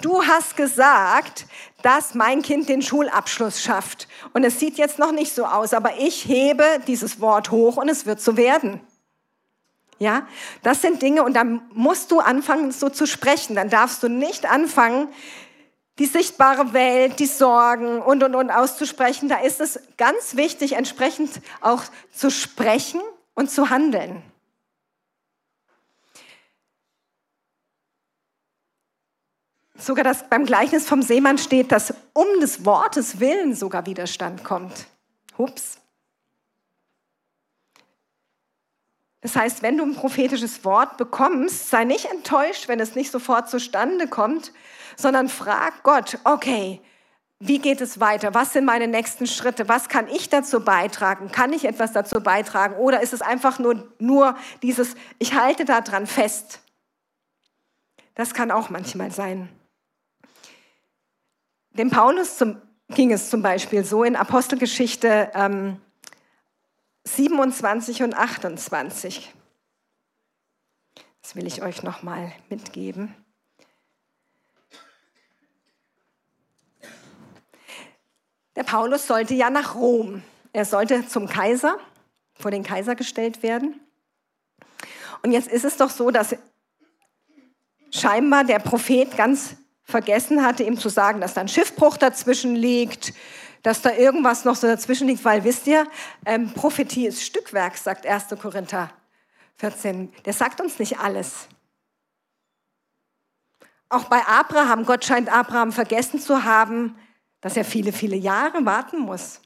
Du 0.00 0.22
hast 0.22 0.56
gesagt, 0.56 1.46
dass 1.82 2.14
mein 2.14 2.42
Kind 2.42 2.68
den 2.68 2.82
Schulabschluss 2.82 3.62
schafft. 3.62 4.08
Und 4.32 4.44
es 4.44 4.58
sieht 4.58 4.78
jetzt 4.78 4.98
noch 4.98 5.12
nicht 5.12 5.34
so 5.34 5.44
aus, 5.44 5.74
aber 5.74 5.98
ich 5.98 6.26
hebe 6.26 6.64
dieses 6.86 7.20
Wort 7.20 7.50
hoch 7.50 7.76
und 7.76 7.88
es 7.88 8.06
wird 8.06 8.20
so 8.20 8.36
werden. 8.36 8.80
Ja, 9.98 10.28
das 10.62 10.80
sind 10.80 11.02
Dinge 11.02 11.24
und 11.24 11.34
dann 11.34 11.60
musst 11.74 12.12
du 12.12 12.20
anfangen, 12.20 12.70
so 12.70 12.88
zu 12.88 13.04
sprechen. 13.04 13.56
Dann 13.56 13.68
darfst 13.68 14.02
du 14.02 14.08
nicht 14.08 14.46
anfangen, 14.46 15.08
die 15.98 16.06
sichtbare 16.06 16.72
Welt, 16.72 17.18
die 17.18 17.26
Sorgen 17.26 18.00
und, 18.00 18.22
und, 18.22 18.34
und 18.34 18.50
auszusprechen. 18.50 19.28
Da 19.28 19.40
ist 19.40 19.60
es 19.60 19.80
ganz 19.96 20.36
wichtig, 20.36 20.74
entsprechend 20.74 21.40
auch 21.60 21.82
zu 22.12 22.30
sprechen 22.30 23.00
und 23.34 23.50
zu 23.50 23.70
handeln. 23.70 24.22
Sogar 29.76 30.04
das 30.04 30.28
beim 30.28 30.44
Gleichnis 30.44 30.86
vom 30.86 31.02
Seemann 31.02 31.38
steht, 31.38 31.70
dass 31.70 31.94
um 32.12 32.26
des 32.40 32.64
Wortes 32.64 33.20
willen 33.20 33.54
sogar 33.54 33.86
Widerstand 33.86 34.42
kommt. 34.42 34.86
Hups. 35.36 35.78
Das 39.20 39.36
heißt, 39.36 39.62
wenn 39.62 39.76
du 39.76 39.84
ein 39.84 39.94
prophetisches 39.94 40.64
Wort 40.64 40.96
bekommst, 40.96 41.70
sei 41.70 41.84
nicht 41.84 42.06
enttäuscht, 42.06 42.68
wenn 42.68 42.80
es 42.80 42.94
nicht 42.94 43.10
sofort 43.10 43.50
zustande 43.50 44.08
kommt, 44.08 44.52
sondern 44.98 45.28
frag 45.28 45.84
Gott, 45.84 46.18
okay, 46.24 46.80
wie 47.38 47.60
geht 47.60 47.80
es 47.80 48.00
weiter? 48.00 48.34
Was 48.34 48.52
sind 48.52 48.64
meine 48.64 48.88
nächsten 48.88 49.28
Schritte? 49.28 49.68
Was 49.68 49.88
kann 49.88 50.08
ich 50.08 50.28
dazu 50.28 50.64
beitragen? 50.64 51.30
Kann 51.30 51.52
ich 51.52 51.64
etwas 51.64 51.92
dazu 51.92 52.20
beitragen? 52.20 52.74
Oder 52.74 53.00
ist 53.00 53.12
es 53.12 53.22
einfach 53.22 53.60
nur, 53.60 53.92
nur 54.00 54.36
dieses, 54.60 54.96
ich 55.20 55.34
halte 55.34 55.64
daran 55.64 56.08
fest? 56.08 56.60
Das 58.16 58.34
kann 58.34 58.50
auch 58.50 58.70
manchmal 58.70 59.12
sein. 59.12 59.48
Dem 61.70 61.90
Paulus 61.90 62.36
zum, 62.36 62.60
ging 62.88 63.12
es 63.12 63.30
zum 63.30 63.40
Beispiel 63.40 63.84
so 63.84 64.02
in 64.02 64.16
Apostelgeschichte 64.16 65.30
ähm, 65.32 65.80
27 67.04 68.02
und 68.02 68.14
28. 68.14 69.32
Das 71.22 71.36
will 71.36 71.46
ich 71.46 71.62
euch 71.62 71.84
noch 71.84 72.02
mal 72.02 72.32
mitgeben. 72.48 73.14
Der 78.58 78.64
Paulus 78.64 79.06
sollte 79.06 79.34
ja 79.34 79.50
nach 79.50 79.76
Rom. 79.76 80.20
Er 80.52 80.64
sollte 80.64 81.06
zum 81.06 81.28
Kaiser, 81.28 81.78
vor 82.34 82.50
den 82.50 82.64
Kaiser 82.64 82.96
gestellt 82.96 83.44
werden. 83.44 83.78
Und 85.22 85.30
jetzt 85.30 85.46
ist 85.46 85.64
es 85.64 85.76
doch 85.76 85.90
so, 85.90 86.10
dass 86.10 86.34
scheinbar 87.92 88.42
der 88.42 88.58
Prophet 88.58 89.16
ganz 89.16 89.54
vergessen 89.84 90.44
hatte, 90.44 90.64
ihm 90.64 90.76
zu 90.76 90.88
sagen, 90.88 91.20
dass 91.20 91.34
da 91.34 91.42
ein 91.42 91.46
Schiffbruch 91.46 91.98
dazwischen 91.98 92.56
liegt, 92.56 93.14
dass 93.62 93.80
da 93.80 93.92
irgendwas 93.92 94.44
noch 94.44 94.56
so 94.56 94.66
dazwischen 94.66 95.06
liegt, 95.06 95.24
weil 95.24 95.44
wisst 95.44 95.68
ihr, 95.68 95.86
ähm, 96.26 96.52
Prophetie 96.52 97.06
ist 97.06 97.22
Stückwerk, 97.22 97.76
sagt 97.76 98.08
1. 98.08 98.24
Korinther 98.42 98.90
14. 99.58 100.12
Der 100.24 100.32
sagt 100.32 100.60
uns 100.60 100.80
nicht 100.80 100.98
alles. 100.98 101.46
Auch 103.88 104.06
bei 104.06 104.20
Abraham, 104.26 104.84
Gott 104.84 105.04
scheint 105.04 105.32
Abraham 105.32 105.70
vergessen 105.70 106.18
zu 106.18 106.42
haben, 106.42 106.96
dass 107.40 107.56
er 107.56 107.64
viele, 107.64 107.92
viele 107.92 108.16
Jahre 108.16 108.64
warten 108.64 108.98
muss. 108.98 109.40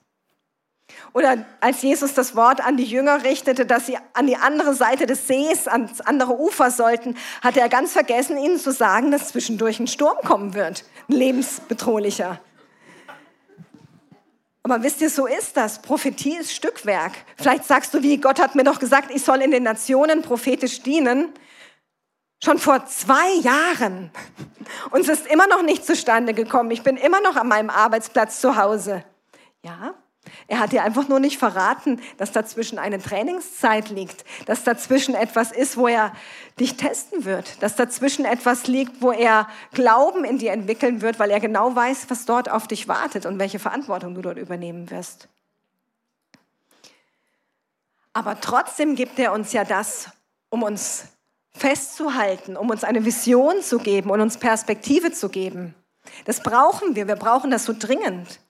Oder 1.14 1.44
als 1.60 1.82
Jesus 1.82 2.14
das 2.14 2.36
Wort 2.36 2.64
an 2.64 2.76
die 2.76 2.84
Jünger 2.84 3.24
richtete, 3.24 3.66
dass 3.66 3.86
sie 3.86 3.98
an 4.14 4.26
die 4.26 4.36
andere 4.36 4.74
Seite 4.74 5.06
des 5.06 5.26
Sees, 5.26 5.68
ans 5.68 6.00
andere 6.00 6.38
Ufer 6.38 6.70
sollten, 6.70 7.16
hatte 7.42 7.60
er 7.60 7.68
ganz 7.68 7.92
vergessen, 7.92 8.36
ihnen 8.36 8.58
zu 8.58 8.72
sagen, 8.72 9.10
dass 9.10 9.28
zwischendurch 9.28 9.78
ein 9.80 9.86
Sturm 9.86 10.18
kommen 10.24 10.54
wird, 10.54 10.84
ein 11.08 11.14
lebensbedrohlicher. 11.14 12.40
Aber 14.64 14.82
wisst 14.82 15.00
ihr, 15.00 15.10
so 15.10 15.26
ist 15.26 15.56
das. 15.56 15.82
Prophetie 15.82 16.36
ist 16.36 16.52
Stückwerk. 16.52 17.12
Vielleicht 17.36 17.64
sagst 17.64 17.92
du, 17.94 18.02
wie 18.02 18.18
Gott 18.18 18.40
hat 18.40 18.54
mir 18.54 18.62
doch 18.64 18.78
gesagt, 18.78 19.10
ich 19.10 19.22
soll 19.24 19.42
in 19.42 19.50
den 19.50 19.64
Nationen 19.64 20.22
prophetisch 20.22 20.82
dienen. 20.82 21.32
Schon 22.44 22.58
vor 22.58 22.84
zwei 22.86 23.34
Jahren. 23.40 24.10
Und 24.90 25.02
es 25.02 25.08
ist 25.08 25.26
immer 25.28 25.46
noch 25.46 25.62
nicht 25.62 25.86
zustande 25.86 26.34
gekommen. 26.34 26.72
Ich 26.72 26.82
bin 26.82 26.96
immer 26.96 27.20
noch 27.20 27.36
an 27.36 27.46
meinem 27.46 27.70
Arbeitsplatz 27.70 28.40
zu 28.40 28.56
Hause. 28.56 29.04
Ja, 29.62 29.94
er 30.48 30.58
hat 30.58 30.72
dir 30.72 30.82
einfach 30.82 31.06
nur 31.06 31.20
nicht 31.20 31.38
verraten, 31.38 32.00
dass 32.16 32.32
dazwischen 32.32 32.80
eine 32.80 33.00
Trainingszeit 33.00 33.90
liegt, 33.90 34.24
dass 34.46 34.64
dazwischen 34.64 35.14
etwas 35.14 35.52
ist, 35.52 35.76
wo 35.76 35.86
er 35.86 36.12
dich 36.58 36.76
testen 36.76 37.24
wird, 37.24 37.62
dass 37.62 37.76
dazwischen 37.76 38.24
etwas 38.24 38.66
liegt, 38.66 39.02
wo 39.02 39.12
er 39.12 39.48
Glauben 39.72 40.24
in 40.24 40.38
dir 40.38 40.50
entwickeln 40.50 41.00
wird, 41.00 41.20
weil 41.20 41.30
er 41.30 41.40
genau 41.40 41.76
weiß, 41.76 42.06
was 42.08 42.24
dort 42.24 42.50
auf 42.50 42.66
dich 42.66 42.88
wartet 42.88 43.24
und 43.24 43.38
welche 43.38 43.60
Verantwortung 43.60 44.14
du 44.14 44.22
dort 44.22 44.38
übernehmen 44.38 44.90
wirst. 44.90 45.28
Aber 48.12 48.40
trotzdem 48.40 48.96
gibt 48.96 49.18
er 49.20 49.32
uns 49.32 49.52
ja 49.52 49.64
das, 49.64 50.10
um 50.50 50.64
uns 50.64 51.11
festzuhalten, 51.54 52.56
um 52.56 52.70
uns 52.70 52.84
eine 52.84 53.04
Vision 53.04 53.62
zu 53.62 53.78
geben 53.78 54.10
und 54.10 54.20
uns 54.20 54.38
Perspektive 54.38 55.12
zu 55.12 55.28
geben. 55.28 55.74
Das 56.24 56.40
brauchen 56.40 56.96
wir, 56.96 57.08
wir 57.08 57.16
brauchen 57.16 57.50
das 57.50 57.64
so 57.64 57.74
dringend. 57.78 58.40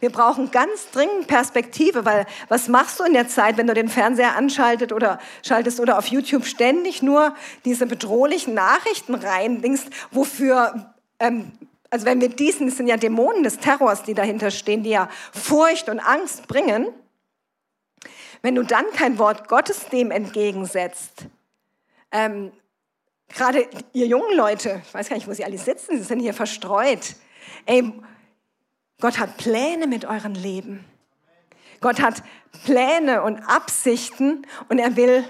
Wir 0.00 0.10
brauchen 0.10 0.50
ganz 0.50 0.90
dringend 0.90 1.28
Perspektive, 1.28 2.04
weil 2.04 2.26
was 2.48 2.68
machst 2.68 3.00
du 3.00 3.04
in 3.04 3.14
der 3.14 3.28
Zeit, 3.28 3.56
wenn 3.56 3.66
du 3.66 3.74
den 3.74 3.88
Fernseher 3.88 4.36
anschaltet 4.36 4.92
oder 4.92 5.18
schaltest 5.42 5.80
oder 5.80 5.98
auf 5.98 6.08
YouTube 6.08 6.44
ständig 6.44 7.02
nur 7.02 7.34
diese 7.64 7.86
bedrohlichen 7.86 8.54
Nachrichten 8.54 9.14
reindingst, 9.14 9.88
wofür, 10.10 10.92
ähm, 11.20 11.52
also 11.90 12.06
wenn 12.06 12.20
wir 12.20 12.28
diesen, 12.28 12.66
das 12.66 12.76
sind 12.76 12.86
ja 12.86 12.96
Dämonen 12.96 13.44
des 13.44 13.58
Terrors, 13.58 14.02
die 14.02 14.14
dahinter 14.14 14.50
stehen, 14.50 14.82
die 14.82 14.90
ja 14.90 15.08
Furcht 15.32 15.88
und 15.88 16.00
Angst 16.00 16.48
bringen, 16.48 16.88
wenn 18.42 18.56
du 18.56 18.62
dann 18.62 18.84
kein 18.94 19.18
Wort 19.18 19.48
Gottes 19.48 19.88
dem 19.88 20.10
entgegensetzt, 20.10 21.28
ähm, 22.14 22.52
gerade 23.28 23.68
ihr 23.92 24.06
jungen 24.06 24.36
Leute, 24.36 24.80
ich 24.86 24.94
weiß 24.94 25.08
gar 25.08 25.16
nicht, 25.16 25.28
wo 25.28 25.32
sie 25.34 25.44
alle 25.44 25.58
sitzen, 25.58 25.98
sie 25.98 26.04
sind 26.04 26.20
hier 26.20 26.32
verstreut, 26.32 27.16
ey, 27.66 27.92
Gott 29.00 29.18
hat 29.18 29.36
Pläne 29.36 29.86
mit 29.86 30.04
eurem 30.04 30.34
Leben. 30.34 30.84
Gott 31.80 32.00
hat 32.00 32.22
Pläne 32.64 33.22
und 33.22 33.38
Absichten 33.40 34.46
und 34.68 34.78
er 34.78 34.96
will, 34.96 35.24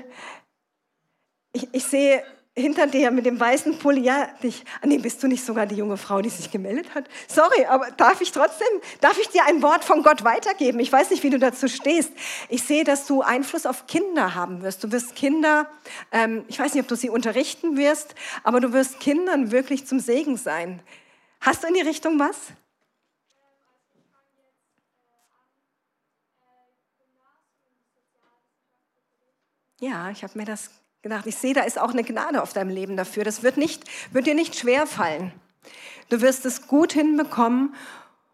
ich, 1.52 1.66
ich 1.72 1.84
sehe 1.84 2.22
hinter 2.56 2.86
dir 2.86 3.10
mit 3.10 3.26
dem 3.26 3.38
weißen 3.38 3.78
Pulli, 3.78 4.02
ja, 4.02 4.28
dich, 4.42 4.64
ah, 4.80 4.86
nee, 4.86 4.98
bist 4.98 5.20
du 5.22 5.26
nicht 5.26 5.44
sogar 5.44 5.66
die 5.66 5.74
junge 5.74 5.96
Frau, 5.96 6.22
die 6.22 6.28
sich 6.28 6.52
gemeldet 6.52 6.94
hat? 6.94 7.08
Sorry, 7.26 7.64
aber 7.66 7.90
darf 7.90 8.20
ich 8.20 8.30
trotzdem, 8.30 8.68
darf 9.00 9.18
ich 9.18 9.28
dir 9.28 9.44
ein 9.46 9.60
Wort 9.60 9.84
von 9.84 10.04
Gott 10.04 10.22
weitergeben? 10.22 10.78
Ich 10.78 10.92
weiß 10.92 11.10
nicht, 11.10 11.24
wie 11.24 11.30
du 11.30 11.40
dazu 11.40 11.66
stehst. 11.66 12.12
Ich 12.48 12.62
sehe, 12.62 12.84
dass 12.84 13.06
du 13.06 13.22
Einfluss 13.22 13.66
auf 13.66 13.88
Kinder 13.88 14.36
haben 14.36 14.62
wirst. 14.62 14.84
Du 14.84 14.92
wirst 14.92 15.16
Kinder, 15.16 15.68
ähm, 16.12 16.44
ich 16.46 16.58
weiß 16.58 16.74
nicht, 16.74 16.82
ob 16.82 16.88
du 16.88 16.94
sie 16.94 17.10
unterrichten 17.10 17.76
wirst, 17.76 18.14
aber 18.44 18.60
du 18.60 18.72
wirst 18.72 19.00
Kindern 19.00 19.50
wirklich 19.50 19.86
zum 19.86 19.98
Segen 19.98 20.36
sein. 20.36 20.80
Hast 21.40 21.64
du 21.64 21.66
in 21.66 21.74
die 21.74 21.80
Richtung 21.80 22.20
was? 22.20 22.36
Ja, 29.80 30.08
ich 30.10 30.22
habe 30.22 30.38
mir 30.38 30.44
das 30.44 30.70
gedacht. 31.04 31.26
Ich 31.26 31.36
sehe, 31.36 31.52
da 31.52 31.60
ist 31.60 31.78
auch 31.78 31.90
eine 31.90 32.02
Gnade 32.02 32.42
auf 32.42 32.54
deinem 32.54 32.70
Leben 32.70 32.96
dafür. 32.96 33.24
Das 33.24 33.42
wird, 33.42 33.58
nicht, 33.58 33.84
wird 34.12 34.26
dir 34.26 34.34
nicht 34.34 34.56
schwer 34.56 34.86
fallen. 34.86 35.32
Du 36.08 36.22
wirst 36.22 36.46
es 36.46 36.66
gut 36.66 36.94
hinbekommen 36.94 37.74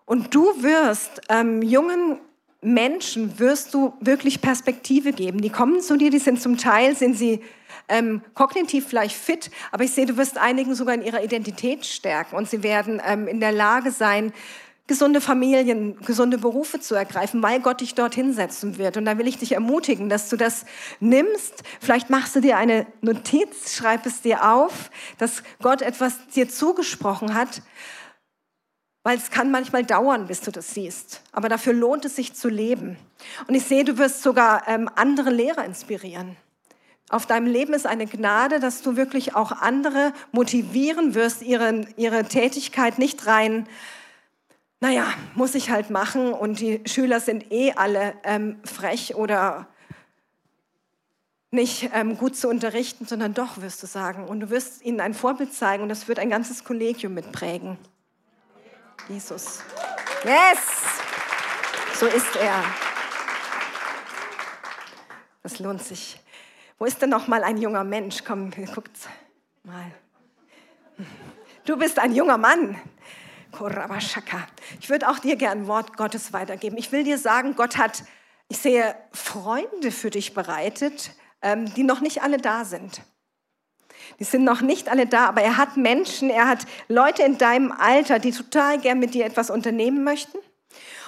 und 0.07 0.35
du 0.35 0.63
wirst 0.63 1.21
ähm, 1.29 1.63
jungen 1.63 2.19
Menschen 2.63 3.41
wirst 3.41 3.75
du 3.75 3.95
wirklich 4.01 4.41
Perspektive 4.41 5.13
geben. 5.13 5.41
Die 5.41 5.51
kommen 5.51 5.81
zu 5.81 5.97
dir, 5.97 6.11
die 6.11 6.21
sind 6.21 6.41
zum 6.41 6.59
Teil, 6.59 6.95
sind 6.95 7.19
sie 7.19 7.43
ähm, 7.89 8.23
kognitiv 8.35 8.87
vielleicht 8.87 9.17
fit, 9.17 9.51
aber 9.73 9.83
ich 9.83 9.91
sehe, 9.91 10.07
du 10.07 10.17
wirst 10.17 10.39
einigen 10.39 10.77
sogar 10.77 10.95
in 10.95 11.03
ihrer 11.03 11.25
Identität 11.25 11.85
stärken 11.85 12.37
und 12.37 12.49
sie 12.49 12.63
werden 12.63 13.03
ähm, 13.05 13.27
in 13.27 13.41
der 13.41 13.53
Lage 13.53 13.91
sein, 13.91 14.33
gesunde 14.87 15.21
Familien, 15.21 16.01
gesunde 16.01 16.39
Berufe 16.39 16.81
zu 16.81 16.95
ergreifen, 16.95 17.43
weil 17.43 17.61
Gott 17.61 17.81
dich 17.81 17.95
dorthin 17.95 18.33
setzen 18.33 18.77
wird. 18.77 18.97
Und 18.97 19.05
da 19.05 19.19
will 19.19 19.29
ich 19.29 19.39
dich 19.39 19.53
ermutigen, 19.53 20.09
dass 20.09 20.29
du 20.29 20.37
das 20.37 20.65
nimmst. 20.99 21.63
Vielleicht 21.81 22.11
machst 22.11 22.35
du 22.35 22.41
dir 22.41 22.57
eine 22.57 22.87
Notiz, 23.01 23.75
schreib 23.75 24.05
es 24.07 24.21
dir 24.21 24.51
auf, 24.51 24.91
dass 25.19 25.43
Gott 25.63 25.83
etwas 25.83 26.27
dir 26.35 26.49
zugesprochen 26.49 27.35
hat, 27.35 27.63
weil 29.03 29.17
es 29.17 29.31
kann 29.31 29.51
manchmal 29.51 29.85
dauern, 29.85 30.27
bis 30.27 30.41
du 30.41 30.51
das 30.51 30.75
siehst. 30.75 31.23
Aber 31.33 31.49
dafür 31.49 31.73
lohnt 31.73 32.05
es 32.05 32.17
sich 32.17 32.35
zu 32.35 32.49
leben. 32.49 32.97
Und 33.47 33.55
ich 33.55 33.65
sehe, 33.65 33.85
du 33.85 33.97
wirst 33.97 34.23
sogar 34.23 34.67
ähm, 34.67 34.91
andere 34.97 35.31
Lehrer 35.31 35.65
inspirieren. 35.65 36.37
Auf 37.11 37.27
deinem 37.27 37.47
Leben 37.47 37.75
ist 37.75 37.87
eine 37.87 38.07
Gnade, 38.07 38.61
dass 38.61 38.83
du 38.83 38.97
wirklich 38.97 39.35
auch 39.35 39.51
andere 39.51 40.13
motivieren 40.31 41.15
wirst, 41.15 41.43
ihre, 41.43 41.87
ihre 41.97 42.25
Tätigkeit 42.25 42.99
nicht 42.99 43.27
rein 43.27 43.67
naja, 44.81 45.13
muss 45.35 45.55
ich 45.55 45.71
halt 45.71 45.91
machen 45.91 46.33
und 46.33 46.59
die 46.59 46.83
Schüler 46.87 47.21
sind 47.21 47.53
eh 47.53 47.73
alle 47.73 48.15
ähm, 48.25 48.59
frech 48.65 49.15
oder 49.15 49.67
nicht 51.51 51.91
ähm, 51.93 52.17
gut 52.17 52.37
zu 52.37 52.49
unterrichten, 52.49 53.07
sondern 53.07 53.35
doch, 53.35 53.61
wirst 53.61 53.83
du 53.83 53.87
sagen. 53.87 54.25
Und 54.25 54.41
du 54.41 54.51
wirst 54.51 54.83
ihnen 54.83 55.01
ein 55.01 55.15
Vorbild 55.15 55.53
zeigen 55.53 55.83
und 55.83 55.89
das 55.91 56.09
wird 56.09 56.19
ein 56.19 56.31
ganzes 56.31 56.65
Kollegium 56.65 57.15
mitprägen. 57.15 57.77
Jesus. 59.09 59.63
Yes! 60.25 60.59
So 61.95 62.07
ist 62.07 62.37
er. 62.37 62.65
Das 65.43 65.59
lohnt 65.59 65.83
sich. 65.83 66.21
Wo 66.79 66.87
ist 66.87 67.03
denn 67.03 67.11
noch 67.11 67.27
mal 67.27 67.43
ein 67.43 67.59
junger 67.59 67.85
Mensch? 67.85 68.25
Komm, 68.25 68.51
guckt 68.51 68.97
mal. 69.65 69.93
Du 71.65 71.77
bist 71.77 71.99
ein 71.99 72.15
junger 72.15 72.39
Mann. 72.39 72.81
Ich 74.81 74.91
würde 74.91 75.09
auch 75.09 75.19
dir 75.19 75.37
gern 75.37 75.67
Wort 75.67 75.97
Gottes 75.97 76.33
weitergeben. 76.33 76.77
Ich 76.77 76.93
will 76.93 77.05
dir 77.05 77.19
sagen, 77.19 77.57
Gott 77.57 77.77
hat, 77.77 78.05
ich 78.49 78.59
sehe 78.59 78.95
Freunde 79.13 79.91
für 79.91 80.11
dich 80.11 80.35
bereitet, 80.35 81.13
ähm, 81.43 81.73
die 81.75 81.83
noch 81.83 82.01
nicht 82.01 82.23
alle 82.23 82.39
da 82.39 82.65
sind. 82.65 83.03
Die 84.19 84.25
sind 84.25 84.45
noch 84.45 84.61
nicht 84.61 84.89
alle 84.89 85.07
da, 85.07 85.27
aber 85.27 85.43
er 85.43 85.57
hat 85.57 85.77
Menschen, 85.77 86.31
er 86.31 86.49
hat 86.49 86.67
Leute 86.89 87.23
in 87.23 87.39
deinem 87.39 87.73
Alter, 87.73 88.19
die 88.19 88.33
total 88.33 88.79
gern 88.79 88.99
mit 88.99 89.15
dir 89.15 89.25
etwas 89.25 89.51
unternehmen 89.51 90.05
möchten. 90.05 90.39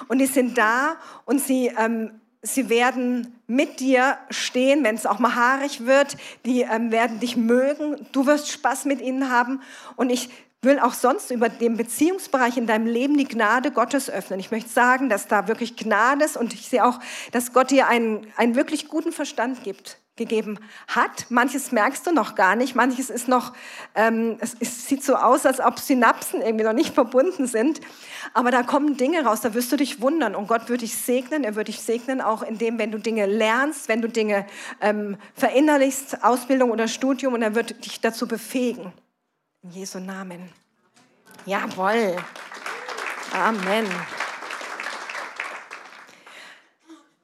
Und 0.07 0.19
die 0.19 0.25
sind 0.25 0.57
da 0.57 0.97
und 1.25 1.39
sie, 1.39 1.67
ähm, 1.77 2.21
sie 2.41 2.69
werden 2.69 3.39
mit 3.47 3.79
dir 3.79 4.17
stehen, 4.29 4.83
wenn 4.83 4.95
es 4.95 5.05
auch 5.05 5.19
mal 5.19 5.35
haarig 5.35 5.85
wird. 5.85 6.17
Die 6.45 6.61
ähm, 6.61 6.91
werden 6.91 7.19
dich 7.19 7.37
mögen. 7.37 8.05
Du 8.11 8.25
wirst 8.25 8.51
Spaß 8.51 8.85
mit 8.85 9.01
ihnen 9.01 9.29
haben. 9.29 9.61
Und 9.95 10.09
ich 10.09 10.29
will 10.63 10.79
auch 10.79 10.93
sonst 10.93 11.31
über 11.31 11.49
den 11.49 11.77
Beziehungsbereich 11.77 12.57
in 12.57 12.67
deinem 12.67 12.87
Leben 12.87 13.17
die 13.17 13.27
Gnade 13.27 13.71
Gottes 13.71 14.09
öffnen. 14.09 14.39
Ich 14.39 14.51
möchte 14.51 14.69
sagen, 14.69 15.09
dass 15.09 15.27
da 15.27 15.47
wirklich 15.47 15.75
Gnade 15.75 16.25
ist 16.25 16.37
und 16.37 16.53
ich 16.53 16.67
sehe 16.67 16.85
auch, 16.85 16.99
dass 17.31 17.53
Gott 17.53 17.71
dir 17.71 17.87
einen, 17.87 18.27
einen 18.37 18.55
wirklich 18.55 18.87
guten 18.87 19.11
Verstand 19.11 19.63
gibt, 19.63 19.97
gegeben 20.15 20.59
hat. 20.87 21.25
Manches 21.29 21.71
merkst 21.71 22.05
du 22.05 22.11
noch 22.11 22.35
gar 22.35 22.55
nicht, 22.55 22.75
manches 22.75 23.09
ist 23.09 23.27
noch, 23.27 23.53
ähm, 23.95 24.37
es, 24.39 24.55
es 24.59 24.87
sieht 24.87 25.03
so 25.03 25.15
aus, 25.15 25.45
als 25.45 25.59
ob 25.59 25.79
Synapsen 25.79 26.41
irgendwie 26.41 26.63
noch 26.63 26.73
nicht 26.73 26.93
verbunden 26.93 27.47
sind. 27.47 27.81
Aber 28.33 28.51
da 28.51 28.61
kommen 28.61 28.95
Dinge 28.95 29.25
raus, 29.25 29.41
da 29.41 29.55
wirst 29.55 29.71
du 29.71 29.75
dich 29.75 30.01
wundern 30.01 30.35
und 30.35 30.47
Gott 30.47 30.69
wird 30.69 30.81
dich 30.81 30.95
segnen. 30.95 31.43
Er 31.43 31.55
wird 31.55 31.67
dich 31.67 31.81
segnen 31.81 32.21
auch 32.21 32.43
in 32.43 32.59
dem, 32.59 32.77
wenn 32.77 32.91
du 32.91 32.99
Dinge 32.99 33.25
lernst, 33.25 33.89
wenn 33.89 34.01
du 34.01 34.07
Dinge 34.07 34.45
ähm, 34.81 35.17
verinnerlichst, 35.33 36.23
Ausbildung 36.23 36.69
oder 36.69 36.87
Studium 36.87 37.33
und 37.33 37.41
er 37.41 37.55
wird 37.55 37.83
dich 37.83 37.99
dazu 37.99 38.27
befähigen. 38.27 38.93
In 39.63 39.71
Jesu 39.71 39.97
Namen. 39.99 40.49
Jawohl. 41.45 42.17
Amen. 43.31 43.85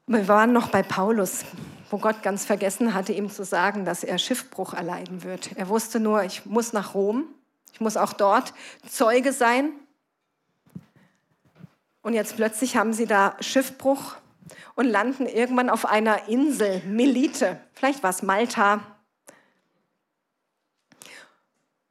Wir 0.07 0.27
waren 0.29 0.53
noch 0.53 0.69
bei 0.69 0.81
Paulus, 0.81 1.43
wo 1.89 1.97
Gott 1.97 2.23
ganz 2.23 2.45
vergessen 2.45 2.93
hatte, 2.93 3.11
ihm 3.11 3.29
zu 3.29 3.43
sagen, 3.43 3.83
dass 3.83 4.05
er 4.05 4.17
Schiffbruch 4.17 4.73
erleiden 4.73 5.23
wird. 5.23 5.51
Er 5.57 5.67
wusste 5.67 5.99
nur, 5.99 6.23
ich 6.23 6.45
muss 6.45 6.71
nach 6.71 6.93
Rom, 6.93 7.25
ich 7.73 7.81
muss 7.81 7.97
auch 7.97 8.13
dort 8.13 8.53
Zeuge 8.87 9.33
sein. 9.33 9.73
Und 12.01 12.13
jetzt 12.13 12.37
plötzlich 12.37 12.77
haben 12.77 12.93
sie 12.93 13.05
da 13.05 13.35
Schiffbruch 13.41 14.15
und 14.75 14.85
landen 14.85 15.25
irgendwann 15.25 15.69
auf 15.69 15.85
einer 15.85 16.29
Insel, 16.29 16.81
Melite. 16.85 17.59
Vielleicht 17.73 18.01
war 18.01 18.11
es 18.11 18.23
Malta, 18.23 18.79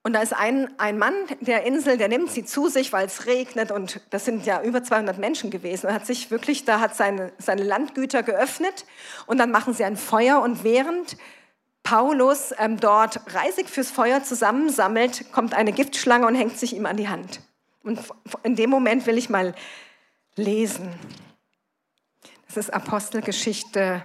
und 0.09 0.15
da 0.15 0.23
ist 0.23 0.33
ein, 0.33 0.71
ein 0.79 0.97
Mann 0.97 1.13
der 1.41 1.65
Insel, 1.65 1.99
der 1.99 2.09
nimmt 2.09 2.31
sie 2.31 2.43
zu 2.43 2.69
sich, 2.69 2.95
weil 2.95 3.05
es 3.05 3.27
regnet 3.27 3.71
und 3.71 4.01
das 4.09 4.25
sind 4.25 4.47
ja 4.47 4.63
über 4.63 4.83
200 4.83 5.19
Menschen 5.19 5.51
gewesen. 5.51 5.89
Er 5.89 5.93
hat 5.93 6.07
sich 6.07 6.31
wirklich, 6.31 6.65
da 6.65 6.81
hat 6.81 6.97
seine, 6.97 7.31
seine 7.37 7.63
Landgüter 7.63 8.23
geöffnet 8.23 8.87
und 9.27 9.37
dann 9.37 9.51
machen 9.51 9.75
sie 9.75 9.85
ein 9.85 9.99
Feuer 9.99 10.41
und 10.41 10.65
während 10.65 11.19
Paulus 11.83 12.55
ähm, 12.57 12.81
dort 12.81 13.21
Reisig 13.35 13.69
fürs 13.69 13.91
Feuer 13.91 14.25
zusammensammelt, 14.25 15.31
kommt 15.31 15.53
eine 15.53 15.73
Giftschlange 15.73 16.27
und 16.27 16.37
hängt 16.37 16.59
sich 16.59 16.75
ihm 16.75 16.87
an 16.87 16.97
die 16.97 17.11
Hand. 17.11 17.43
Und 17.83 18.01
in 18.45 18.57
dem 18.57 18.71
Moment 18.71 19.05
will 19.05 19.19
ich 19.19 19.29
mal 19.29 19.55
lesen. 20.37 20.89
Das 22.47 22.57
ist 22.57 22.73
Apostelgeschichte 22.73 24.03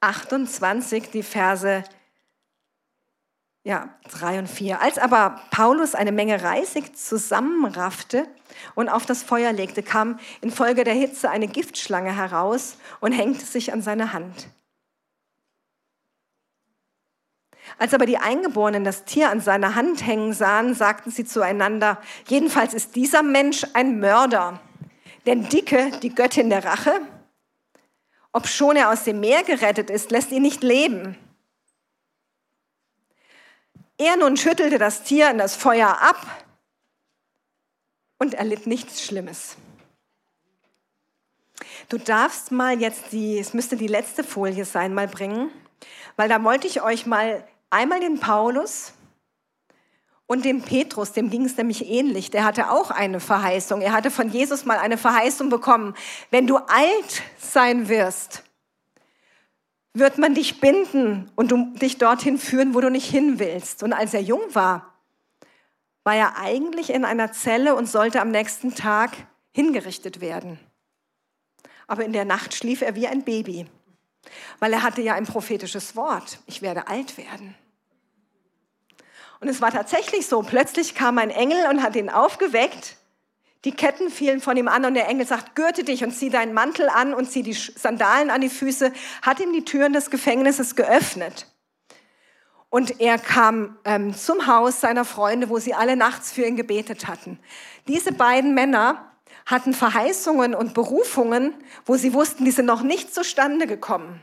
28, 0.00 1.10
die 1.10 1.22
Verse 1.22 1.84
ja, 3.66 3.88
drei 4.08 4.38
und 4.38 4.46
vier. 4.46 4.80
Als 4.80 4.96
aber 4.96 5.40
Paulus 5.50 5.96
eine 5.96 6.12
Menge 6.12 6.40
Reisig 6.40 6.96
zusammenraffte 6.96 8.28
und 8.76 8.88
auf 8.88 9.06
das 9.06 9.24
Feuer 9.24 9.52
legte, 9.52 9.82
kam 9.82 10.20
infolge 10.40 10.84
der 10.84 10.94
Hitze 10.94 11.30
eine 11.30 11.48
Giftschlange 11.48 12.14
heraus 12.14 12.76
und 13.00 13.10
hängte 13.10 13.44
sich 13.44 13.72
an 13.72 13.82
seine 13.82 14.12
Hand. 14.12 14.46
Als 17.76 17.92
aber 17.92 18.06
die 18.06 18.18
Eingeborenen 18.18 18.84
das 18.84 19.04
Tier 19.04 19.30
an 19.30 19.40
seiner 19.40 19.74
Hand 19.74 20.06
hängen 20.06 20.32
sahen, 20.32 20.72
sagten 20.72 21.10
sie 21.10 21.24
zueinander, 21.24 22.00
jedenfalls 22.28 22.72
ist 22.72 22.94
dieser 22.94 23.24
Mensch 23.24 23.66
ein 23.74 23.98
Mörder. 23.98 24.60
Denn 25.26 25.48
Dicke, 25.48 25.90
die 26.04 26.14
Göttin 26.14 26.50
der 26.50 26.64
Rache, 26.64 27.00
ob 28.32 28.46
schon 28.46 28.76
er 28.76 28.92
aus 28.92 29.02
dem 29.02 29.18
Meer 29.18 29.42
gerettet 29.42 29.90
ist, 29.90 30.12
lässt 30.12 30.30
ihn 30.30 30.42
nicht 30.42 30.62
leben. 30.62 31.18
Er 33.98 34.16
nun 34.16 34.36
schüttelte 34.36 34.78
das 34.78 35.02
Tier 35.04 35.30
in 35.30 35.38
das 35.38 35.56
Feuer 35.56 35.88
ab 36.00 36.44
und 38.18 38.34
erlitt 38.34 38.66
nichts 38.66 39.02
Schlimmes. 39.02 39.56
Du 41.88 41.98
darfst 41.98 42.52
mal 42.52 42.78
jetzt 42.80 43.12
die, 43.12 43.38
es 43.38 43.54
müsste 43.54 43.76
die 43.76 43.86
letzte 43.86 44.24
Folie 44.24 44.64
sein, 44.64 44.92
mal 44.92 45.08
bringen, 45.08 45.50
weil 46.16 46.28
da 46.28 46.42
wollte 46.42 46.66
ich 46.66 46.82
euch 46.82 47.06
mal 47.06 47.46
einmal 47.70 48.00
den 48.00 48.20
Paulus 48.20 48.92
und 50.26 50.44
den 50.44 50.62
Petrus, 50.62 51.12
dem 51.12 51.30
ging 51.30 51.44
es 51.44 51.56
nämlich 51.56 51.88
ähnlich, 51.88 52.30
der 52.30 52.44
hatte 52.44 52.70
auch 52.70 52.90
eine 52.90 53.20
Verheißung. 53.20 53.80
Er 53.80 53.92
hatte 53.92 54.10
von 54.10 54.28
Jesus 54.28 54.64
mal 54.64 54.78
eine 54.78 54.98
Verheißung 54.98 55.48
bekommen. 55.48 55.94
Wenn 56.30 56.46
du 56.46 56.56
alt 56.56 57.22
sein 57.38 57.88
wirst, 57.88 58.42
wird 59.98 60.18
man 60.18 60.34
dich 60.34 60.60
binden 60.60 61.30
und 61.36 61.80
dich 61.80 61.98
dorthin 61.98 62.38
führen, 62.38 62.74
wo 62.74 62.80
du 62.80 62.90
nicht 62.90 63.10
hin 63.10 63.38
willst. 63.38 63.82
Und 63.82 63.92
als 63.92 64.12
er 64.12 64.20
jung 64.20 64.54
war, 64.54 64.94
war 66.04 66.14
er 66.14 66.38
eigentlich 66.38 66.90
in 66.90 67.04
einer 67.04 67.32
Zelle 67.32 67.74
und 67.74 67.88
sollte 67.88 68.20
am 68.20 68.30
nächsten 68.30 68.74
Tag 68.74 69.12
hingerichtet 69.52 70.20
werden. 70.20 70.58
Aber 71.86 72.04
in 72.04 72.12
der 72.12 72.24
Nacht 72.24 72.54
schlief 72.54 72.82
er 72.82 72.94
wie 72.94 73.06
ein 73.06 73.24
Baby, 73.24 73.66
weil 74.58 74.72
er 74.72 74.82
hatte 74.82 75.00
ja 75.00 75.14
ein 75.14 75.26
prophetisches 75.26 75.96
Wort, 75.96 76.40
ich 76.46 76.62
werde 76.62 76.88
alt 76.88 77.16
werden. 77.16 77.54
Und 79.40 79.48
es 79.48 79.60
war 79.60 79.70
tatsächlich 79.70 80.26
so, 80.26 80.42
plötzlich 80.42 80.94
kam 80.94 81.18
ein 81.18 81.30
Engel 81.30 81.68
und 81.70 81.82
hat 81.82 81.96
ihn 81.96 82.10
aufgeweckt 82.10 82.96
die 83.64 83.72
Ketten 83.72 84.10
fielen 84.10 84.40
von 84.40 84.56
ihm 84.56 84.68
an 84.68 84.84
und 84.84 84.94
der 84.94 85.08
Engel 85.08 85.26
sagt, 85.26 85.56
gürte 85.56 85.82
dich 85.82 86.04
und 86.04 86.12
zieh 86.12 86.30
deinen 86.30 86.52
Mantel 86.52 86.88
an 86.88 87.14
und 87.14 87.30
zieh 87.30 87.42
die 87.42 87.52
Sandalen 87.52 88.30
an 88.30 88.40
die 88.40 88.48
Füße, 88.48 88.92
hat 89.22 89.40
ihm 89.40 89.52
die 89.52 89.64
Türen 89.64 89.92
des 89.92 90.10
Gefängnisses 90.10 90.76
geöffnet. 90.76 91.46
Und 92.68 93.00
er 93.00 93.18
kam 93.18 93.78
ähm, 93.84 94.14
zum 94.14 94.46
Haus 94.46 94.80
seiner 94.80 95.04
Freunde, 95.04 95.48
wo 95.48 95.58
sie 95.58 95.74
alle 95.74 95.96
nachts 95.96 96.32
für 96.32 96.44
ihn 96.44 96.56
gebetet 96.56 97.06
hatten. 97.06 97.38
Diese 97.88 98.12
beiden 98.12 98.54
Männer 98.54 99.12
hatten 99.46 99.72
Verheißungen 99.72 100.54
und 100.54 100.74
Berufungen, 100.74 101.54
wo 101.84 101.96
sie 101.96 102.12
wussten, 102.12 102.44
die 102.44 102.50
sind 102.50 102.66
noch 102.66 102.82
nicht 102.82 103.14
zustande 103.14 103.66
gekommen. 103.66 104.22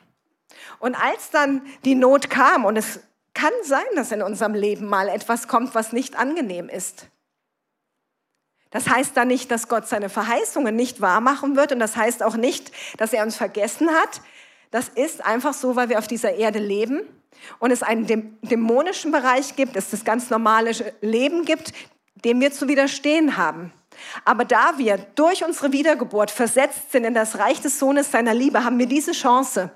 Und 0.79 0.95
als 0.95 1.29
dann 1.31 1.61
die 1.86 1.95
Not 1.95 2.29
kam, 2.29 2.65
und 2.65 2.75
es 2.75 2.99
kann 3.34 3.53
sein, 3.63 3.86
dass 3.95 4.11
in 4.11 4.21
unserem 4.21 4.53
Leben 4.53 4.86
mal 4.86 5.07
etwas 5.07 5.47
kommt, 5.47 5.73
was 5.75 5.93
nicht 5.93 6.17
angenehm 6.17 6.69
ist, 6.69 7.07
das 8.74 8.89
heißt 8.89 9.15
dann 9.15 9.28
nicht, 9.28 9.51
dass 9.51 9.67
Gott 9.67 9.88
seine 9.88 10.09
Verheißungen 10.09 10.76
nicht 10.76 10.99
wahrmachen 10.99 11.55
wird 11.55 11.71
und 11.71 11.80
das 11.80 11.95
heißt 11.95 12.24
auch 12.24 12.36
nicht, 12.36 12.71
dass 12.97 13.13
er 13.13 13.24
uns 13.24 13.38
vergessen 13.38 13.89
hat. 13.89 14.21
Das 14.71 14.89
ist 14.89 15.24
einfach 15.24 15.53
so, 15.53 15.76
weil 15.76 15.89
wir 15.89 15.99
auf 15.99 16.07
dieser 16.07 16.34
Erde 16.34 16.57
leben 16.57 17.01
und 17.59 17.69
es 17.69 17.84
einen 17.84 18.39
dämonischen 18.41 19.11
Bereich 19.11 19.55
gibt, 19.55 19.76
es 19.76 19.91
das 19.91 20.03
ganz 20.03 20.32
normale 20.32 20.71
Leben 21.01 21.45
gibt, 21.45 21.71
dem 22.26 22.41
wir 22.41 22.51
zu 22.51 22.67
widerstehen 22.67 23.38
haben. 23.38 23.71
Aber 24.26 24.43
da 24.43 24.80
wir 24.80 24.97
durch 24.97 25.45
unsere 25.45 25.71
Wiedergeburt 25.71 26.32
versetzt 26.32 26.91
sind 26.91 27.03
in 27.03 27.13
das 27.13 27.38
Reich 27.38 27.61
des 27.61 27.78
Sohnes 27.78 28.11
seiner 28.11 28.34
Liebe, 28.34 28.63
haben 28.63 28.80
wir 28.80 28.88
diese 28.88 29.11
Chance. 29.11 29.69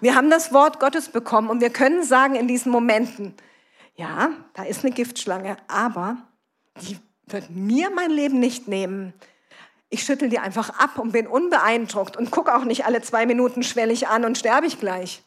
Wir 0.00 0.14
haben 0.14 0.30
das 0.30 0.52
Wort 0.52 0.78
Gottes 0.78 1.08
bekommen 1.08 1.50
und 1.50 1.60
wir 1.60 1.70
können 1.70 2.04
sagen 2.04 2.36
in 2.36 2.46
diesen 2.46 2.70
Momenten, 2.70 3.34
ja, 3.96 4.30
da 4.54 4.62
ist 4.62 4.84
eine 4.84 4.94
Giftschlange, 4.94 5.56
aber 5.66 6.18
die 6.82 6.98
wird 7.26 7.50
mir 7.50 7.90
mein 7.90 8.10
Leben 8.10 8.38
nicht 8.38 8.68
nehmen. 8.68 9.12
Ich 9.88 10.02
schüttel 10.02 10.28
die 10.28 10.38
einfach 10.38 10.70
ab 10.78 10.98
und 10.98 11.12
bin 11.12 11.26
unbeeindruckt 11.26 12.16
und 12.16 12.30
gucke 12.30 12.54
auch 12.54 12.64
nicht 12.64 12.84
alle 12.84 13.02
zwei 13.02 13.26
Minuten 13.26 13.62
schwellig 13.62 14.08
an 14.08 14.24
und 14.24 14.38
sterbe 14.38 14.66
ich 14.66 14.80
gleich. 14.80 15.22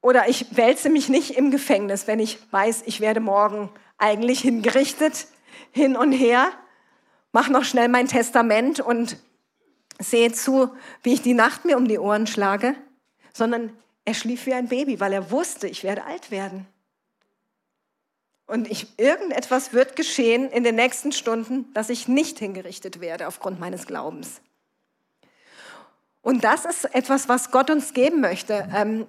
Oder 0.00 0.28
ich 0.28 0.56
wälze 0.56 0.90
mich 0.90 1.08
nicht 1.08 1.30
im 1.30 1.50
Gefängnis, 1.50 2.06
wenn 2.06 2.18
ich 2.18 2.38
weiß, 2.52 2.82
ich 2.86 3.00
werde 3.00 3.20
morgen 3.20 3.70
eigentlich 3.98 4.40
hingerichtet, 4.40 5.28
hin 5.70 5.96
und 5.96 6.12
her, 6.12 6.50
mache 7.30 7.52
noch 7.52 7.64
schnell 7.64 7.88
mein 7.88 8.08
Testament 8.08 8.80
und 8.80 9.16
sehe 10.00 10.32
zu, 10.32 10.74
wie 11.02 11.14
ich 11.14 11.22
die 11.22 11.34
Nacht 11.34 11.64
mir 11.64 11.76
um 11.76 11.86
die 11.86 11.98
Ohren 11.98 12.26
schlage, 12.26 12.74
sondern 13.32 13.76
er 14.04 14.14
schlief 14.14 14.46
wie 14.46 14.54
ein 14.54 14.68
Baby, 14.68 14.98
weil 14.98 15.12
er 15.12 15.30
wusste, 15.30 15.68
ich 15.68 15.84
werde 15.84 16.04
alt 16.04 16.30
werden. 16.30 16.66
Und 18.52 18.70
ich, 18.70 18.98
irgendetwas 18.98 19.72
wird 19.72 19.96
geschehen 19.96 20.50
in 20.50 20.62
den 20.62 20.74
nächsten 20.74 21.12
Stunden, 21.12 21.72
dass 21.72 21.88
ich 21.88 22.06
nicht 22.06 22.38
hingerichtet 22.38 23.00
werde 23.00 23.26
aufgrund 23.26 23.58
meines 23.58 23.86
Glaubens. 23.86 24.42
Und 26.20 26.44
das 26.44 26.66
ist 26.66 26.84
etwas, 26.94 27.30
was 27.30 27.50
Gott 27.50 27.70
uns 27.70 27.94
geben 27.94 28.20
möchte. 28.20 28.68
Ähm, 28.74 29.06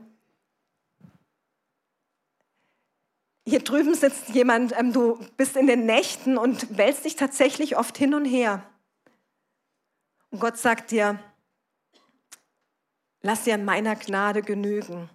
Hier 3.45 3.59
drüben 3.59 3.93
sitzt 3.93 4.29
jemand, 4.29 4.71
ähm, 4.79 4.93
du 4.93 5.19
bist 5.35 5.57
in 5.57 5.67
den 5.67 5.85
Nächten 5.85 6.37
und 6.37 6.77
wälzt 6.77 7.03
dich 7.03 7.17
tatsächlich 7.17 7.75
oft 7.75 7.97
hin 7.97 8.13
und 8.13 8.23
her. 8.23 8.63
Und 10.31 10.39
Gott 10.39 10.57
sagt 10.57 10.91
dir, 10.91 11.19
lass 13.21 13.43
dir 13.43 13.55
an 13.55 13.65
meiner 13.65 13.97
Gnade 13.97 14.41
genügen. 14.41 15.09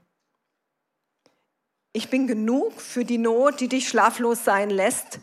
Ich 1.92 2.10
bin 2.10 2.26
genug 2.26 2.80
für 2.80 3.04
die 3.04 3.18
Not, 3.18 3.60
die 3.60 3.68
dich 3.68 3.88
schlaflos 3.88 4.44
sein 4.44 4.70
lässt. 4.70 5.20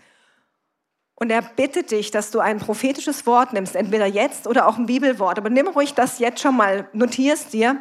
Und 1.15 1.29
er 1.29 1.41
bittet 1.41 1.91
dich, 1.91 2.11
dass 2.11 2.31
du 2.31 2.39
ein 2.39 2.59
prophetisches 2.59 3.25
Wort 3.25 3.53
nimmst, 3.53 3.75
entweder 3.75 4.05
jetzt 4.05 4.47
oder 4.47 4.67
auch 4.67 4.77
ein 4.77 4.85
Bibelwort. 4.85 5.37
Aber 5.37 5.49
nimm 5.49 5.67
ruhig 5.67 5.93
das 5.93 6.19
jetzt 6.19 6.41
schon 6.41 6.57
mal, 6.57 6.89
notierst 6.91 7.53
dir 7.53 7.79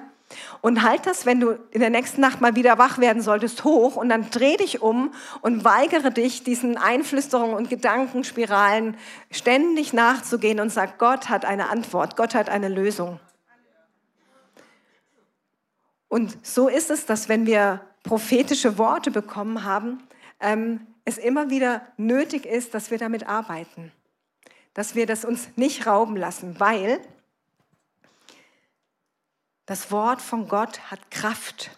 und 0.60 0.82
halt 0.82 1.06
das, 1.06 1.26
wenn 1.26 1.40
du 1.40 1.58
in 1.70 1.80
der 1.80 1.90
nächsten 1.90 2.20
Nacht 2.20 2.40
mal 2.40 2.56
wieder 2.56 2.78
wach 2.78 2.98
werden 2.98 3.22
solltest, 3.22 3.64
hoch 3.64 3.96
und 3.96 4.08
dann 4.08 4.30
dreh 4.30 4.56
dich 4.56 4.82
um 4.82 5.12
und 5.42 5.64
weigere 5.64 6.10
dich, 6.10 6.42
diesen 6.42 6.76
Einflüsterungen 6.76 7.54
und 7.54 7.70
Gedankenspiralen 7.70 8.96
ständig 9.30 9.92
nachzugehen 9.92 10.60
und 10.60 10.70
sag, 10.70 10.98
Gott 10.98 11.28
hat 11.28 11.44
eine 11.44 11.70
Antwort, 11.70 12.16
Gott 12.16 12.34
hat 12.34 12.48
eine 12.48 12.68
Lösung. 12.68 13.20
Und 16.08 16.38
so 16.46 16.68
ist 16.68 16.90
es, 16.90 17.06
dass 17.06 17.28
wenn 17.28 17.46
wir 17.46 17.80
prophetische 18.04 18.78
Worte 18.78 19.10
bekommen 19.10 19.64
haben, 19.64 20.00
ähm, 20.38 20.86
es 21.04 21.18
immer 21.18 21.50
wieder 21.50 21.82
nötig 21.96 22.46
ist, 22.46 22.74
dass 22.74 22.92
wir 22.92 22.98
damit 22.98 23.26
arbeiten. 23.26 23.90
Dass 24.74 24.94
wir 24.94 25.06
das 25.06 25.24
uns 25.24 25.48
nicht 25.56 25.86
rauben 25.86 26.16
lassen, 26.16 26.60
weil 26.60 27.00
das 29.66 29.90
Wort 29.90 30.22
von 30.22 30.46
Gott 30.46 30.90
hat 30.90 31.10
Kraft. 31.10 31.70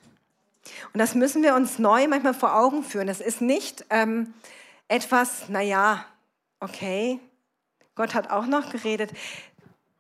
Und 0.93 0.99
das 0.99 1.15
müssen 1.15 1.43
wir 1.43 1.55
uns 1.55 1.79
neu 1.79 2.07
manchmal 2.09 2.35
vor 2.35 2.57
Augen 2.57 2.83
führen. 2.83 3.07
Das 3.07 3.21
ist 3.21 3.41
nicht 3.41 3.85
ähm, 3.91 4.35
etwas, 4.89 5.49
naja, 5.49 6.05
okay, 6.61 7.21
Gott 7.95 8.15
hat 8.15 8.31
auch 8.31 8.47
noch 8.47 8.71
geredet. 8.71 9.13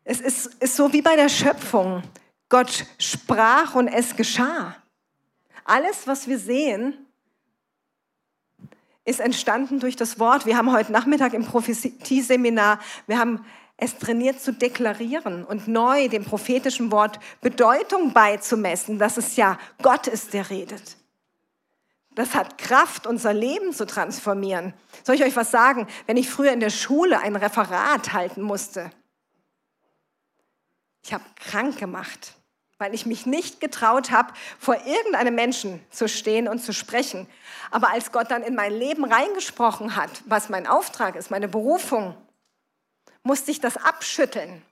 Es 0.04 0.20
ist, 0.20 0.54
ist 0.62 0.76
so 0.76 0.92
wie 0.92 1.02
bei 1.02 1.16
der 1.16 1.28
Schöpfung. 1.28 2.02
Gott 2.48 2.86
sprach 2.98 3.74
und 3.74 3.88
es 3.88 4.16
geschah. 4.16 4.76
Alles, 5.66 6.06
was 6.06 6.28
wir 6.28 6.38
sehen, 6.38 6.94
ist 9.04 9.18
entstanden 9.18 9.80
durch 9.80 9.96
das 9.96 10.20
Wort. 10.20 10.46
Wir 10.46 10.56
haben 10.56 10.72
heute 10.72 10.92
Nachmittag 10.92 11.34
im 11.34 11.44
Prophetieseminar, 11.44 12.78
wir 13.08 13.18
haben 13.18 13.44
es 13.76 13.98
trainiert 13.98 14.40
zu 14.40 14.52
deklarieren 14.52 15.44
und 15.44 15.68
neu 15.68 16.08
dem 16.08 16.24
prophetischen 16.24 16.90
Wort 16.92 17.18
Bedeutung 17.42 18.12
beizumessen, 18.12 18.98
dass 18.98 19.16
es 19.16 19.36
ja 19.36 19.58
Gott 19.82 20.06
ist, 20.06 20.32
der 20.32 20.48
redet. 20.48 20.96
Das 22.14 22.34
hat 22.34 22.56
Kraft, 22.56 23.06
unser 23.06 23.34
Leben 23.34 23.72
zu 23.72 23.86
transformieren. 23.86 24.72
Soll 25.02 25.16
ich 25.16 25.24
euch 25.24 25.36
was 25.36 25.50
sagen? 25.50 25.86
Wenn 26.06 26.16
ich 26.16 26.30
früher 26.30 26.52
in 26.52 26.60
der 26.60 26.70
Schule 26.70 27.18
ein 27.18 27.36
Referat 27.36 28.14
halten 28.14 28.40
musste, 28.40 28.90
ich 31.04 31.12
habe 31.12 31.24
krank 31.36 31.76
gemacht, 31.76 32.36
weil 32.78 32.94
ich 32.94 33.06
mich 33.06 33.26
nicht 33.26 33.60
getraut 33.60 34.10
habe, 34.10 34.32
vor 34.58 34.76
irgendeinem 34.84 35.34
Menschen 35.34 35.80
zu 35.90 36.08
stehen 36.08 36.46
und 36.46 36.58
zu 36.58 36.72
sprechen. 36.72 37.26
Aber 37.70 37.90
als 37.90 38.12
Gott 38.12 38.30
dann 38.30 38.42
in 38.42 38.54
mein 38.54 38.72
Leben 38.72 39.04
reingesprochen 39.04 39.96
hat, 39.96 40.10
was 40.26 40.48
mein 40.48 40.66
Auftrag 40.66 41.16
ist, 41.16 41.30
meine 41.30 41.48
Berufung, 41.48 42.16
musste 43.22 43.50
ich 43.50 43.60
das 43.60 43.76
abschütteln. 43.76 44.62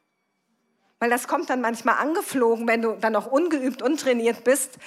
Weil 0.99 1.11
das 1.11 1.29
kommt 1.29 1.51
dann 1.51 1.61
manchmal 1.61 1.97
angeflogen, 1.97 2.69
wenn 2.69 2.83
du 2.83 2.93
dann 2.93 3.13
noch 3.13 3.27
ungeübt, 3.27 3.83
untrainiert 3.83 4.45
bist, 4.45 4.79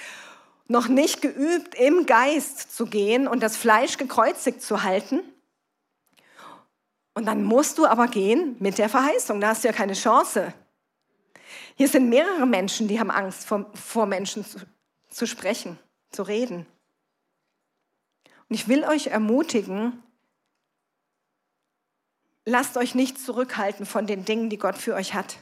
noch 0.68 0.88
nicht 0.88 1.22
geübt, 1.22 1.74
im 1.74 2.06
Geist 2.06 2.74
zu 2.74 2.86
gehen 2.86 3.26
und 3.26 3.42
das 3.42 3.56
Fleisch 3.56 3.96
gekreuzigt 3.98 4.62
zu 4.62 4.82
halten. 4.82 5.20
Und 7.14 7.26
dann 7.26 7.42
musst 7.42 7.78
du 7.78 7.86
aber 7.86 8.06
gehen 8.06 8.56
mit 8.60 8.78
der 8.78 8.88
Verheißung. 8.88 9.40
Da 9.40 9.48
hast 9.48 9.64
du 9.64 9.68
ja 9.68 9.74
keine 9.74 9.94
Chance. 9.94 10.52
Hier 11.78 11.86
sind 11.86 12.08
mehrere 12.08 12.44
Menschen, 12.44 12.88
die 12.88 12.98
haben 12.98 13.12
Angst, 13.12 13.46
vor, 13.46 13.70
vor 13.72 14.06
Menschen 14.06 14.44
zu, 14.44 14.58
zu 15.08 15.28
sprechen, 15.28 15.78
zu 16.10 16.24
reden. 16.24 16.66
Und 18.48 18.56
ich 18.56 18.66
will 18.66 18.82
euch 18.82 19.06
ermutigen, 19.06 20.02
lasst 22.44 22.76
euch 22.76 22.96
nicht 22.96 23.20
zurückhalten 23.20 23.86
von 23.86 24.08
den 24.08 24.24
Dingen, 24.24 24.50
die 24.50 24.58
Gott 24.58 24.76
für 24.76 24.94
euch 24.94 25.14
hat. 25.14 25.38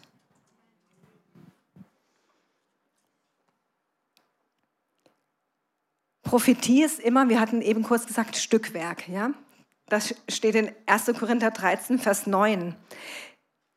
Prophetie 6.21 6.83
ist 6.83 7.01
immer, 7.01 7.31
wir 7.31 7.41
hatten 7.41 7.63
eben 7.63 7.83
kurz 7.83 8.05
gesagt, 8.05 8.37
Stückwerk. 8.37 9.09
Ja? 9.09 9.31
Das 9.89 10.15
steht 10.29 10.55
in 10.55 10.71
1. 10.85 11.07
Korinther 11.19 11.51
13, 11.51 11.99
Vers 11.99 12.27
9. 12.27 12.77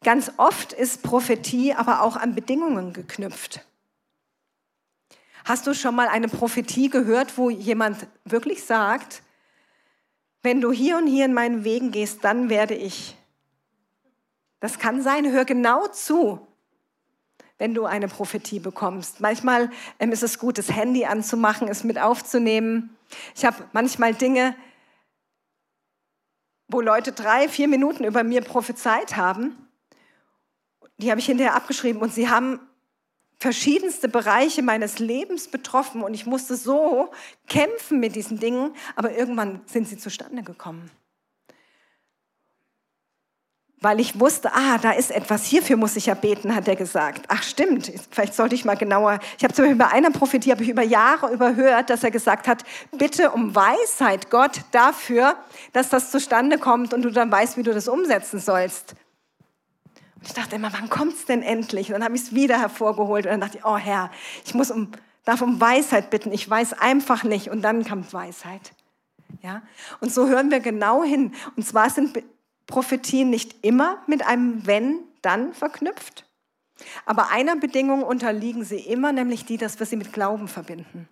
Ganz 0.04 0.32
oft 0.38 0.74
ist 0.74 1.04
Prophetie 1.04 1.74
aber 1.74 2.02
auch 2.02 2.16
an 2.16 2.36
Bedingungen 2.36 2.94
geknüpft. 2.94 3.66
Hast 5.46 5.68
du 5.68 5.74
schon 5.74 5.96
mal 5.96 6.08
eine 6.08 6.28
Prophetie 6.28 6.90
gehört, 6.90 7.38
wo 7.38 7.50
jemand 7.50 8.08
wirklich 8.24 8.64
sagt, 8.64 9.24
wenn 10.42 10.62
du 10.62 10.72
hier 10.72 10.98
und 10.98 11.08
hier 11.08 11.26
in 11.26 11.34
meinen 11.34 11.64
Wegen 11.64 11.92
gehst, 11.92 12.24
dann 12.24 12.50
werde 12.50 12.76
ich 12.76 13.16
das 14.60 14.78
kann 14.78 15.02
sein, 15.02 15.32
hör 15.32 15.46
genau 15.46 15.88
zu, 15.88 16.46
wenn 17.58 17.74
du 17.74 17.86
eine 17.86 18.08
Prophetie 18.08 18.60
bekommst. 18.60 19.22
Manchmal 19.22 19.70
ähm, 20.00 20.12
ist 20.12 20.24
es 20.24 20.38
gut, 20.38 20.58
das 20.58 20.72
Handy 20.72 21.06
anzumachen, 21.06 21.68
es 21.68 21.84
mit 21.84 21.98
aufzunehmen. 21.98 22.96
Ich 23.36 23.46
habe 23.46 23.64
manchmal 23.72 24.14
Dinge, 24.14 24.56
wo 26.68 26.82
Leute 26.82 27.12
drei, 27.12 27.48
vier 27.48 27.68
Minuten 27.68 28.04
über 28.04 28.24
mir 28.24 28.42
prophezeit 28.42 29.16
haben. 29.16 29.69
Die 31.00 31.10
habe 31.10 31.20
ich 31.20 31.26
hinterher 31.26 31.56
abgeschrieben 31.56 32.02
und 32.02 32.14
sie 32.14 32.30
haben 32.30 32.60
verschiedenste 33.40 34.10
Bereiche 34.10 34.62
meines 34.62 35.00
Lebens 35.00 35.48
betroffen 35.48 36.04
und 36.04 36.14
ich 36.14 36.26
musste 36.26 36.56
so 36.56 37.10
kämpfen 37.48 38.00
mit 38.00 38.16
diesen 38.16 38.40
Dingen, 38.40 38.76
aber 38.96 39.16
irgendwann 39.16 39.62
sind 39.66 39.88
sie 39.88 39.98
zustande 39.98 40.44
gekommen 40.44 40.92
weil 43.82 44.00
ich 44.00 44.20
wusste, 44.20 44.52
ah, 44.54 44.78
da 44.78 44.92
ist 44.92 45.12
etwas, 45.12 45.46
hierfür 45.46 45.78
muss 45.78 45.96
ich 45.96 46.08
ja 46.08 46.14
beten, 46.14 46.54
hat 46.54 46.68
er 46.68 46.76
gesagt. 46.76 47.26
Ach 47.30 47.44
stimmt, 47.44 47.92
vielleicht 48.12 48.34
sollte 48.34 48.56
ich 48.56 48.66
mal 48.66 48.76
genauer. 48.76 49.20
Ich 49.38 49.44
habe 49.44 49.54
zum 49.54 49.66
Beispiel 49.66 49.78
bei 49.78 49.88
einer 49.88 50.12
Prophetie, 50.12 50.52
habe 50.52 50.64
ich 50.64 50.70
über 50.70 50.82
Jahre 50.82 51.32
überhört, 51.32 51.90
dass 51.90 52.04
er 52.04 52.12
gesagt 52.12 52.48
hat, 52.48 52.64
bitte 52.98 53.32
um 53.32 53.56
Weisheit, 53.56 54.30
Gott, 54.30 54.62
dafür, 54.72 55.36
dass 55.72 55.90
das 55.90 56.12
zustande 56.12 56.58
kommt 56.58 56.94
und 56.94 57.04
du 57.04 57.10
dann 57.10 57.32
weißt, 57.32 57.58
wie 57.58 57.64
du 57.64 57.74
das 57.74 57.88
umsetzen 57.88 58.40
sollst. 58.40 58.96
Und 60.20 60.28
ich 60.28 60.34
dachte 60.34 60.56
immer, 60.56 60.74
wann 60.74 60.90
kommt 60.90 61.14
es 61.14 61.26
denn 61.26 61.42
endlich? 61.42 61.88
Und 61.88 61.94
dann 61.94 62.04
habe 62.04 62.16
ich 62.16 62.24
es 62.24 62.34
wieder 62.34 62.60
hervorgeholt 62.60 63.26
und 63.26 63.32
dann 63.32 63.42
dachte 63.42 63.60
ich, 63.60 63.66
oh 63.66 63.78
Herr, 63.78 64.12
ich 64.46 64.54
muss 64.54 64.70
um, 64.70 64.92
darf 65.24 65.42
um 65.42 65.62
Weisheit 65.62 66.10
bitten, 66.10 66.32
ich 66.32 66.50
weiß 66.50 66.74
einfach 66.74 67.24
nicht. 67.24 67.50
Und 67.50 67.62
dann 67.62 67.86
kam 67.86 68.12
Weisheit. 68.12 68.74
Ja? 69.42 69.62
Und 70.02 70.14
so 70.14 70.28
hören 70.28 70.52
wir 70.52 70.60
genau 70.60 71.04
hin. 71.04 71.34
Und 71.56 71.66
zwar 71.66 71.90
sind 71.90 72.22
Prophetien 72.68 73.30
nicht 73.30 73.66
immer 73.66 74.04
mit 74.08 74.26
einem 74.26 74.68
Wenn, 74.68 75.00
dann 75.22 75.54
verknüpft. 75.54 76.26
Aber 77.06 77.32
einer 77.32 77.56
Bedingung 77.56 78.04
unterliegen 78.04 78.64
sie 78.64 78.80
immer, 78.80 79.12
nämlich 79.12 79.46
die, 79.46 79.58
dass 79.58 79.80
wir 79.80 79.86
sie 79.86 79.98
mit 79.98 80.14
Glauben 80.14 80.48
verbinden. 80.48 81.08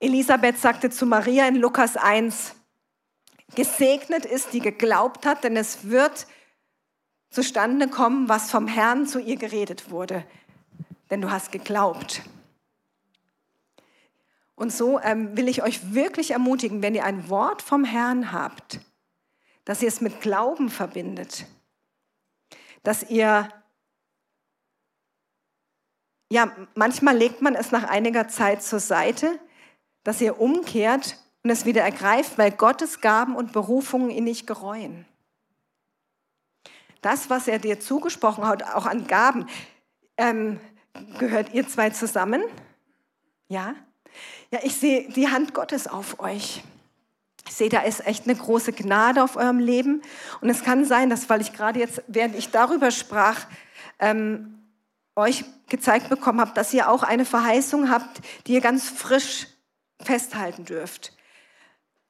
Elisabeth 0.00 0.58
sagte 0.58 0.90
zu 0.90 1.06
Maria 1.06 1.48
in 1.48 1.56
Lukas 1.56 1.96
1, 1.96 2.54
Gesegnet 3.54 4.24
ist, 4.24 4.52
die 4.52 4.60
geglaubt 4.60 5.26
hat, 5.26 5.44
denn 5.44 5.56
es 5.56 5.88
wird 5.88 6.26
zustande 7.30 7.88
kommen, 7.88 8.28
was 8.28 8.50
vom 8.50 8.66
Herrn 8.66 9.06
zu 9.06 9.18
ihr 9.18 9.36
geredet 9.36 9.90
wurde. 9.90 10.24
Denn 11.10 11.20
du 11.20 11.30
hast 11.30 11.52
geglaubt. 11.52 12.22
Und 14.56 14.72
so 14.72 15.00
ähm, 15.00 15.36
will 15.36 15.48
ich 15.48 15.62
euch 15.62 15.94
wirklich 15.94 16.30
ermutigen, 16.30 16.80
wenn 16.82 16.94
ihr 16.94 17.04
ein 17.04 17.28
Wort 17.28 17.60
vom 17.60 17.84
Herrn 17.84 18.32
habt, 18.32 18.80
dass 19.64 19.82
ihr 19.82 19.88
es 19.88 20.00
mit 20.00 20.20
Glauben 20.20 20.68
verbindet, 20.68 21.46
dass 22.82 23.02
ihr, 23.10 23.48
ja, 26.30 26.52
manchmal 26.74 27.16
legt 27.16 27.42
man 27.42 27.54
es 27.54 27.72
nach 27.72 27.84
einiger 27.84 28.28
Zeit 28.28 28.62
zur 28.62 28.80
Seite, 28.80 29.38
dass 30.04 30.20
ihr 30.20 30.40
umkehrt 30.40 31.18
und 31.44 31.50
es 31.50 31.66
wieder 31.66 31.82
ergreift, 31.82 32.38
weil 32.38 32.50
Gottes 32.50 33.02
Gaben 33.02 33.36
und 33.36 33.52
Berufungen 33.52 34.08
ihn 34.08 34.24
nicht 34.24 34.46
gereuen. 34.46 35.04
Das, 37.02 37.28
was 37.28 37.48
er 37.48 37.58
dir 37.58 37.78
zugesprochen 37.78 38.46
hat, 38.46 38.62
auch 38.62 38.86
an 38.86 39.06
Gaben, 39.06 39.46
ähm, 40.16 40.58
gehört 41.18 41.52
ihr 41.52 41.68
zwei 41.68 41.90
zusammen? 41.90 42.42
Ja? 43.48 43.74
Ja, 44.50 44.60
ich 44.62 44.76
sehe 44.76 45.10
die 45.10 45.28
Hand 45.28 45.52
Gottes 45.52 45.86
auf 45.86 46.18
euch. 46.18 46.64
Ich 47.46 47.54
sehe, 47.54 47.68
da 47.68 47.80
ist 47.80 48.06
echt 48.06 48.24
eine 48.24 48.36
große 48.36 48.72
Gnade 48.72 49.22
auf 49.22 49.36
eurem 49.36 49.58
Leben. 49.58 50.00
Und 50.40 50.48
es 50.48 50.62
kann 50.62 50.86
sein, 50.86 51.10
dass, 51.10 51.28
weil 51.28 51.42
ich 51.42 51.52
gerade 51.52 51.78
jetzt, 51.78 52.02
während 52.06 52.36
ich 52.36 52.52
darüber 52.52 52.90
sprach, 52.90 53.46
ähm, 53.98 54.60
euch 55.14 55.44
gezeigt 55.68 56.08
bekommen 56.08 56.40
habe, 56.40 56.54
dass 56.54 56.72
ihr 56.72 56.88
auch 56.88 57.02
eine 57.02 57.26
Verheißung 57.26 57.90
habt, 57.90 58.22
die 58.46 58.54
ihr 58.54 58.62
ganz 58.62 58.88
frisch 58.88 59.46
festhalten 60.00 60.64
dürft. 60.64 61.12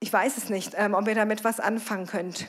Ich 0.04 0.12
weiß 0.12 0.36
es 0.36 0.50
nicht, 0.50 0.74
ähm, 0.76 0.92
ob 0.92 1.08
ihr 1.08 1.14
damit 1.14 1.44
was 1.44 1.60
anfangen 1.60 2.06
könnt. 2.06 2.48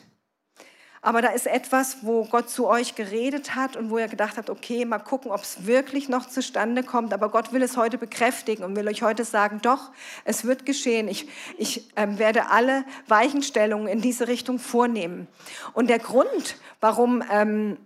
Aber 1.02 1.22
da 1.22 1.30
ist 1.30 1.48
etwas, 1.48 2.00
wo 2.02 2.26
Gott 2.26 2.50
zu 2.50 2.68
euch 2.68 2.96
geredet 2.96 3.56
hat 3.56 3.78
und 3.78 3.90
wo 3.90 3.98
er 3.98 4.10
gedacht 4.10 4.36
hat, 4.36 4.50
okay, 4.50 4.84
mal 4.84 5.00
gucken, 5.00 5.32
ob 5.32 5.42
es 5.42 5.66
wirklich 5.66 6.10
noch 6.10 6.28
zustande 6.28 6.84
kommt. 6.84 7.14
Aber 7.14 7.30
Gott 7.30 7.54
will 7.54 7.62
es 7.62 7.78
heute 7.78 7.98
bekräftigen 7.98 8.66
und 8.66 8.76
will 8.76 8.90
euch 8.90 9.04
heute 9.04 9.24
sagen, 9.24 9.62
doch, 9.62 9.92
es 10.26 10.44
wird 10.44 10.66
geschehen. 10.66 11.08
Ich, 11.08 11.30
ich 11.58 11.90
ähm, 11.96 12.20
werde 12.20 12.50
alle 12.50 12.84
Weichenstellungen 13.08 13.88
in 13.88 14.02
diese 14.02 14.28
Richtung 14.28 14.60
vornehmen. 14.60 15.30
Und 15.72 15.90
der 15.90 16.00
Grund, 16.00 16.58
warum 16.82 17.24
ähm, 17.32 17.78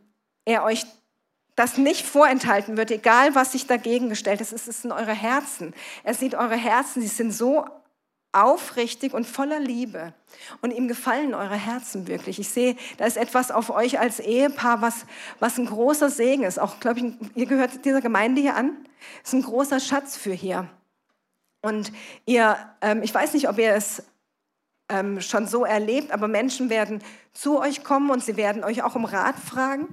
er 0.46 0.64
euch 0.64 0.84
das 1.56 1.78
nicht 1.78 2.08
vorenthalten 2.08 2.76
wird, 2.76 2.90
egal 2.90 3.36
was 3.36 3.52
sich 3.52 3.68
dagegen 3.68 4.10
gestellt 4.10 4.42
ist, 4.42 4.52
ist 4.52 4.68
es 4.68 4.84
in 4.84 4.92
eure 4.92 5.14
Herzen. 5.14 5.76
Er 6.04 6.16
sieht 6.16 6.34
eure 6.34 6.56
Herzen, 6.56 7.04
sie 7.04 7.08
sind 7.08 7.32
so 7.32 7.68
aufrichtig 8.32 9.14
und 9.14 9.26
voller 9.26 9.60
Liebe. 9.60 10.14
Und 10.62 10.72
ihm 10.72 10.88
gefallen 10.88 11.34
eure 11.34 11.56
Herzen 11.56 12.08
wirklich. 12.08 12.40
Ich 12.40 12.50
sehe, 12.50 12.76
da 12.98 13.06
ist 13.06 13.18
etwas 13.18 13.52
auf 13.52 13.70
euch 13.70 14.00
als 14.00 14.20
Ehepaar, 14.20 14.82
was, 14.82 15.06
was 15.40 15.58
ein 15.58 15.66
großer 15.66 16.10
Segen 16.10 16.44
ist. 16.44 16.60
Auch, 16.60 16.80
glaube 16.80 17.00
ich, 17.00 17.06
ihr 17.36 17.46
gehört 17.46 17.86
dieser 17.86 18.02
Gemeinde 18.02 18.42
hier 18.42 18.56
an. 18.56 18.78
Ist 19.24 19.34
ein 19.34 19.42
großer 19.42 19.80
Schatz 19.80 20.18
für 20.18 20.34
hier. 20.34 20.70
Und 21.62 21.92
ihr, 22.26 22.58
ähm, 22.82 23.02
ich 23.04 23.14
weiß 23.14 23.34
nicht, 23.34 23.50
ob 23.50 23.58
ihr 23.58 23.74
es 23.74 24.04
ähm, 24.90 25.22
schon 25.22 25.48
so 25.48 25.66
erlebt, 25.66 26.12
aber 26.12 26.28
Menschen 26.28 26.70
werden 26.70 27.02
zu 27.34 27.60
euch 27.60 27.84
kommen 27.84 28.10
und 28.10 28.24
sie 28.24 28.36
werden 28.36 28.64
euch 28.64 28.84
auch 28.84 28.96
um 28.96 29.06
Rat 29.06 29.36
fragen. 29.36 29.88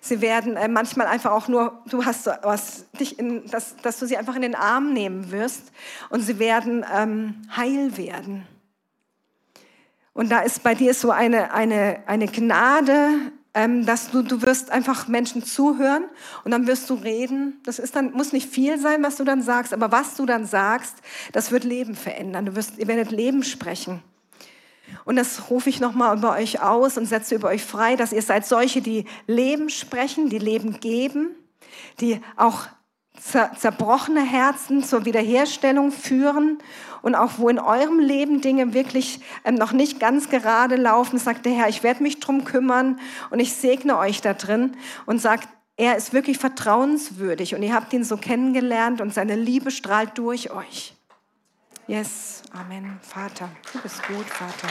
Sie 0.00 0.20
werden 0.20 0.56
äh, 0.56 0.68
manchmal 0.68 1.06
einfach 1.08 1.32
auch 1.32 1.48
nur, 1.48 1.82
du 1.90 2.04
hast 2.04 2.26
was, 2.42 2.86
dich 2.92 3.18
in, 3.18 3.46
dass, 3.50 3.76
dass 3.76 3.98
du 3.98 4.06
sie 4.06 4.16
einfach 4.16 4.36
in 4.36 4.42
den 4.42 4.54
Arm 4.54 4.92
nehmen 4.92 5.30
wirst 5.30 5.72
und 6.10 6.20
sie 6.20 6.38
werden 6.38 6.84
ähm, 6.94 7.42
heil 7.54 7.96
werden. 7.96 8.46
Und 10.14 10.30
da 10.30 10.40
ist 10.40 10.62
bei 10.62 10.74
dir 10.74 10.94
so 10.94 11.10
eine, 11.10 11.52
eine, 11.52 12.02
eine 12.06 12.26
Gnade, 12.26 13.10
ähm, 13.52 13.84
dass 13.84 14.10
du, 14.10 14.22
du 14.22 14.40
wirst 14.42 14.70
einfach 14.70 15.08
Menschen 15.08 15.42
zuhören 15.44 16.04
und 16.44 16.52
dann 16.52 16.66
wirst 16.66 16.88
du 16.88 16.94
reden. 16.94 17.60
Das 17.64 17.78
ist 17.78 17.96
dann, 17.96 18.12
muss 18.12 18.32
nicht 18.32 18.48
viel 18.48 18.78
sein, 18.78 19.02
was 19.02 19.16
du 19.16 19.24
dann 19.24 19.42
sagst, 19.42 19.74
aber 19.74 19.92
was 19.92 20.14
du 20.14 20.24
dann 20.24 20.46
sagst, 20.46 20.94
das 21.32 21.50
wird 21.50 21.64
Leben 21.64 21.94
verändern. 21.94 22.46
Du 22.46 22.56
wirst, 22.56 22.78
ihr 22.78 22.86
werdet 22.86 23.10
Leben 23.10 23.42
sprechen. 23.42 24.02
Und 25.04 25.16
das 25.16 25.50
rufe 25.50 25.68
ich 25.68 25.80
nochmal 25.80 26.16
über 26.16 26.32
euch 26.32 26.60
aus 26.62 26.96
und 26.98 27.06
setze 27.06 27.34
über 27.34 27.48
euch 27.48 27.64
frei, 27.64 27.96
dass 27.96 28.12
ihr 28.12 28.22
seid 28.22 28.46
solche, 28.46 28.82
die 28.82 29.04
Leben 29.26 29.68
sprechen, 29.70 30.28
die 30.28 30.38
Leben 30.38 30.80
geben, 30.80 31.34
die 32.00 32.20
auch 32.36 32.66
zerbrochene 33.20 34.22
Herzen 34.22 34.84
zur 34.84 35.04
Wiederherstellung 35.04 35.90
führen 35.90 36.58
und 37.02 37.14
auch 37.14 37.38
wo 37.38 37.48
in 37.48 37.58
eurem 37.58 37.98
Leben 37.98 38.40
Dinge 38.40 38.74
wirklich 38.74 39.20
ähm, 39.44 39.54
noch 39.54 39.72
nicht 39.72 40.00
ganz 40.00 40.28
gerade 40.28 40.76
laufen, 40.76 41.18
sagt 41.18 41.46
der 41.46 41.52
Herr, 41.52 41.68
ich 41.68 41.82
werde 41.82 42.02
mich 42.02 42.20
drum 42.20 42.44
kümmern 42.44 43.00
und 43.30 43.40
ich 43.40 43.54
segne 43.54 43.96
euch 43.96 44.20
da 44.20 44.34
drin 44.34 44.76
und 45.06 45.20
sagt, 45.20 45.48
er 45.76 45.96
ist 45.96 46.12
wirklich 46.12 46.38
vertrauenswürdig 46.38 47.54
und 47.54 47.62
ihr 47.62 47.74
habt 47.74 47.92
ihn 47.92 48.04
so 48.04 48.16
kennengelernt 48.16 49.00
und 49.00 49.14
seine 49.14 49.36
Liebe 49.36 49.70
strahlt 49.70 50.18
durch 50.18 50.50
euch. 50.50 50.95
Yes, 51.88 52.42
Amen. 52.52 52.98
Vater, 53.00 53.48
du 53.72 53.80
bist 53.80 54.02
gut, 54.08 54.26
Vater. 54.26 54.68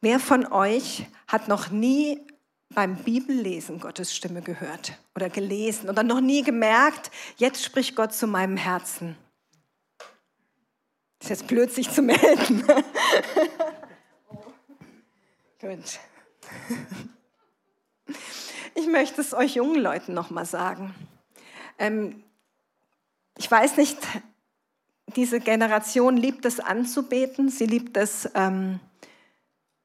Wer 0.00 0.20
von 0.20 0.46
euch 0.52 1.06
hat 1.26 1.48
noch 1.48 1.70
nie 1.70 2.24
beim 2.68 2.94
Bibellesen 2.94 3.80
Gottes 3.80 4.14
Stimme 4.14 4.42
gehört 4.42 4.92
oder 5.16 5.28
gelesen 5.28 5.88
oder 5.88 6.04
noch 6.04 6.20
nie 6.20 6.42
gemerkt, 6.42 7.10
jetzt 7.36 7.64
spricht 7.64 7.96
Gott 7.96 8.12
zu 8.12 8.28
meinem 8.28 8.56
Herzen? 8.56 9.16
Ist 11.20 11.30
jetzt 11.30 11.46
blöd, 11.48 11.72
sich 11.72 11.90
zu 11.90 12.02
melden. 12.02 12.64
Gut. 15.64 15.98
Ich 18.74 18.86
möchte 18.86 19.22
es 19.22 19.32
euch 19.32 19.54
jungen 19.54 19.80
Leuten 19.80 20.12
noch 20.12 20.28
mal 20.28 20.44
sagen. 20.44 20.94
Ähm, 21.78 22.22
ich 23.38 23.50
weiß 23.50 23.78
nicht, 23.78 23.96
diese 25.16 25.40
Generation 25.40 26.18
liebt 26.18 26.44
es 26.44 26.60
anzubeten, 26.60 27.48
sie 27.48 27.64
liebt 27.64 27.96
es, 27.96 28.28
ähm, 28.34 28.78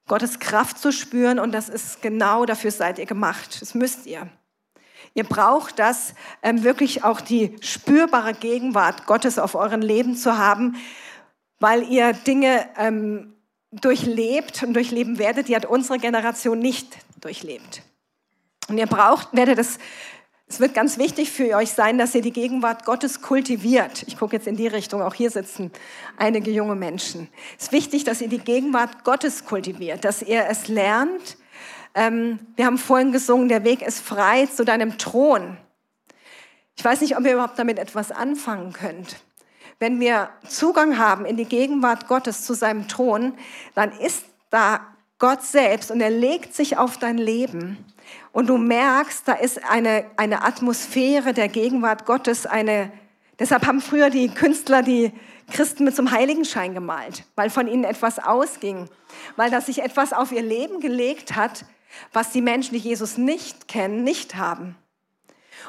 Gottes 0.09 0.39
Kraft 0.39 0.79
zu 0.79 0.91
spüren 0.91 1.39
und 1.39 1.53
das 1.53 1.69
ist 1.69 2.01
genau 2.01 2.45
dafür 2.45 2.71
seid 2.71 2.99
ihr 2.99 3.05
gemacht. 3.05 3.61
Das 3.61 3.73
müsst 3.73 4.05
ihr. 4.05 4.27
Ihr 5.13 5.23
braucht 5.23 5.79
das, 5.79 6.13
ähm, 6.43 6.65
wirklich 6.65 7.05
auch 7.05 7.21
die 7.21 7.55
spürbare 7.61 8.33
Gegenwart 8.33 9.05
Gottes 9.05 9.39
auf 9.39 9.55
euren 9.55 9.81
Leben 9.81 10.17
zu 10.17 10.37
haben, 10.37 10.75
weil 11.57 11.83
ihr 11.83 12.11
Dinge 12.11 12.67
ähm, 12.75 13.38
durchlebt 13.71 14.63
und 14.63 14.73
durchleben 14.73 15.19
werdet, 15.19 15.47
die 15.47 15.55
hat 15.55 15.65
unsere 15.65 15.99
Generation 15.99 16.59
nicht 16.59 16.97
durchlebt. 17.21 17.83
Und 18.67 18.77
ihr 18.77 18.87
braucht, 18.87 19.29
werdet 19.33 19.57
das, 19.57 19.77
es 20.47 20.59
wird 20.59 20.73
ganz 20.73 20.97
wichtig 20.97 21.31
für 21.31 21.55
euch 21.55 21.69
sein, 21.69 21.99
dass 21.99 22.15
ihr 22.15 22.21
die 22.21 22.33
Gegenwart 22.33 22.85
Gottes 22.85 23.21
kultiviert. 23.21 24.03
Ich 24.07 24.17
gucke 24.17 24.35
jetzt 24.35 24.47
in 24.47 24.55
die 24.55 24.67
Richtung, 24.67 25.01
auch 25.01 25.13
hier 25.13 25.29
sitzen 25.29 25.71
einige 26.17 26.49
junge 26.49 26.75
Menschen. 26.75 27.29
Es 27.57 27.65
ist 27.65 27.71
wichtig, 27.71 28.03
dass 28.03 28.21
ihr 28.21 28.29
die 28.29 28.39
Gegenwart 28.39 29.03
Gottes 29.03 29.45
kultiviert, 29.45 30.03
dass 30.05 30.23
ihr 30.23 30.47
es 30.47 30.67
lernt. 30.67 31.37
Ähm, 31.93 32.39
wir 32.55 32.65
haben 32.65 32.79
vorhin 32.79 33.11
gesungen, 33.11 33.49
der 33.49 33.63
Weg 33.63 33.83
ist 33.83 33.99
frei 33.99 34.47
zu 34.47 34.65
deinem 34.65 34.97
Thron. 34.97 35.57
Ich 36.75 36.83
weiß 36.83 37.01
nicht, 37.01 37.17
ob 37.17 37.25
ihr 37.25 37.33
überhaupt 37.33 37.59
damit 37.59 37.77
etwas 37.77 38.11
anfangen 38.11 38.73
könnt. 38.73 39.17
Wenn 39.79 40.01
wir 40.01 40.29
Zugang 40.47 40.97
haben 40.97 41.25
in 41.25 41.37
die 41.37 41.45
Gegenwart 41.45 42.07
Gottes 42.07 42.43
zu 42.43 42.53
seinem 42.53 42.89
Thron, 42.89 43.33
dann 43.75 43.91
ist 43.91 44.25
da 44.49 44.81
Gott 45.19 45.41
selbst 45.41 45.89
und 45.89 46.01
er 46.01 46.09
legt 46.09 46.53
sich 46.53 46.77
auf 46.77 46.97
dein 46.97 47.17
Leben. 47.17 47.77
Und 48.33 48.47
du 48.47 48.57
merkst, 48.57 49.27
da 49.27 49.33
ist 49.33 49.63
eine, 49.63 50.05
eine 50.17 50.43
Atmosphäre 50.43 51.33
der 51.33 51.47
Gegenwart 51.47 52.05
Gottes, 52.05 52.45
eine, 52.45 52.91
deshalb 53.39 53.65
haben 53.65 53.81
früher 53.81 54.09
die 54.09 54.29
Künstler 54.29 54.81
die 54.81 55.13
Christen 55.51 55.85
mit 55.85 55.95
zum 55.95 56.11
Heiligenschein 56.11 56.73
gemalt, 56.73 57.23
weil 57.35 57.49
von 57.49 57.67
ihnen 57.67 57.83
etwas 57.83 58.19
ausging, 58.19 58.89
weil 59.35 59.49
da 59.49 59.61
sich 59.61 59.81
etwas 59.81 60.13
auf 60.13 60.31
ihr 60.31 60.43
Leben 60.43 60.79
gelegt 60.79 61.35
hat, 61.35 61.65
was 62.13 62.31
die 62.31 62.41
Menschen, 62.41 62.73
die 62.73 62.79
Jesus 62.79 63.17
nicht 63.17 63.67
kennen, 63.67 64.03
nicht 64.03 64.35
haben. 64.35 64.75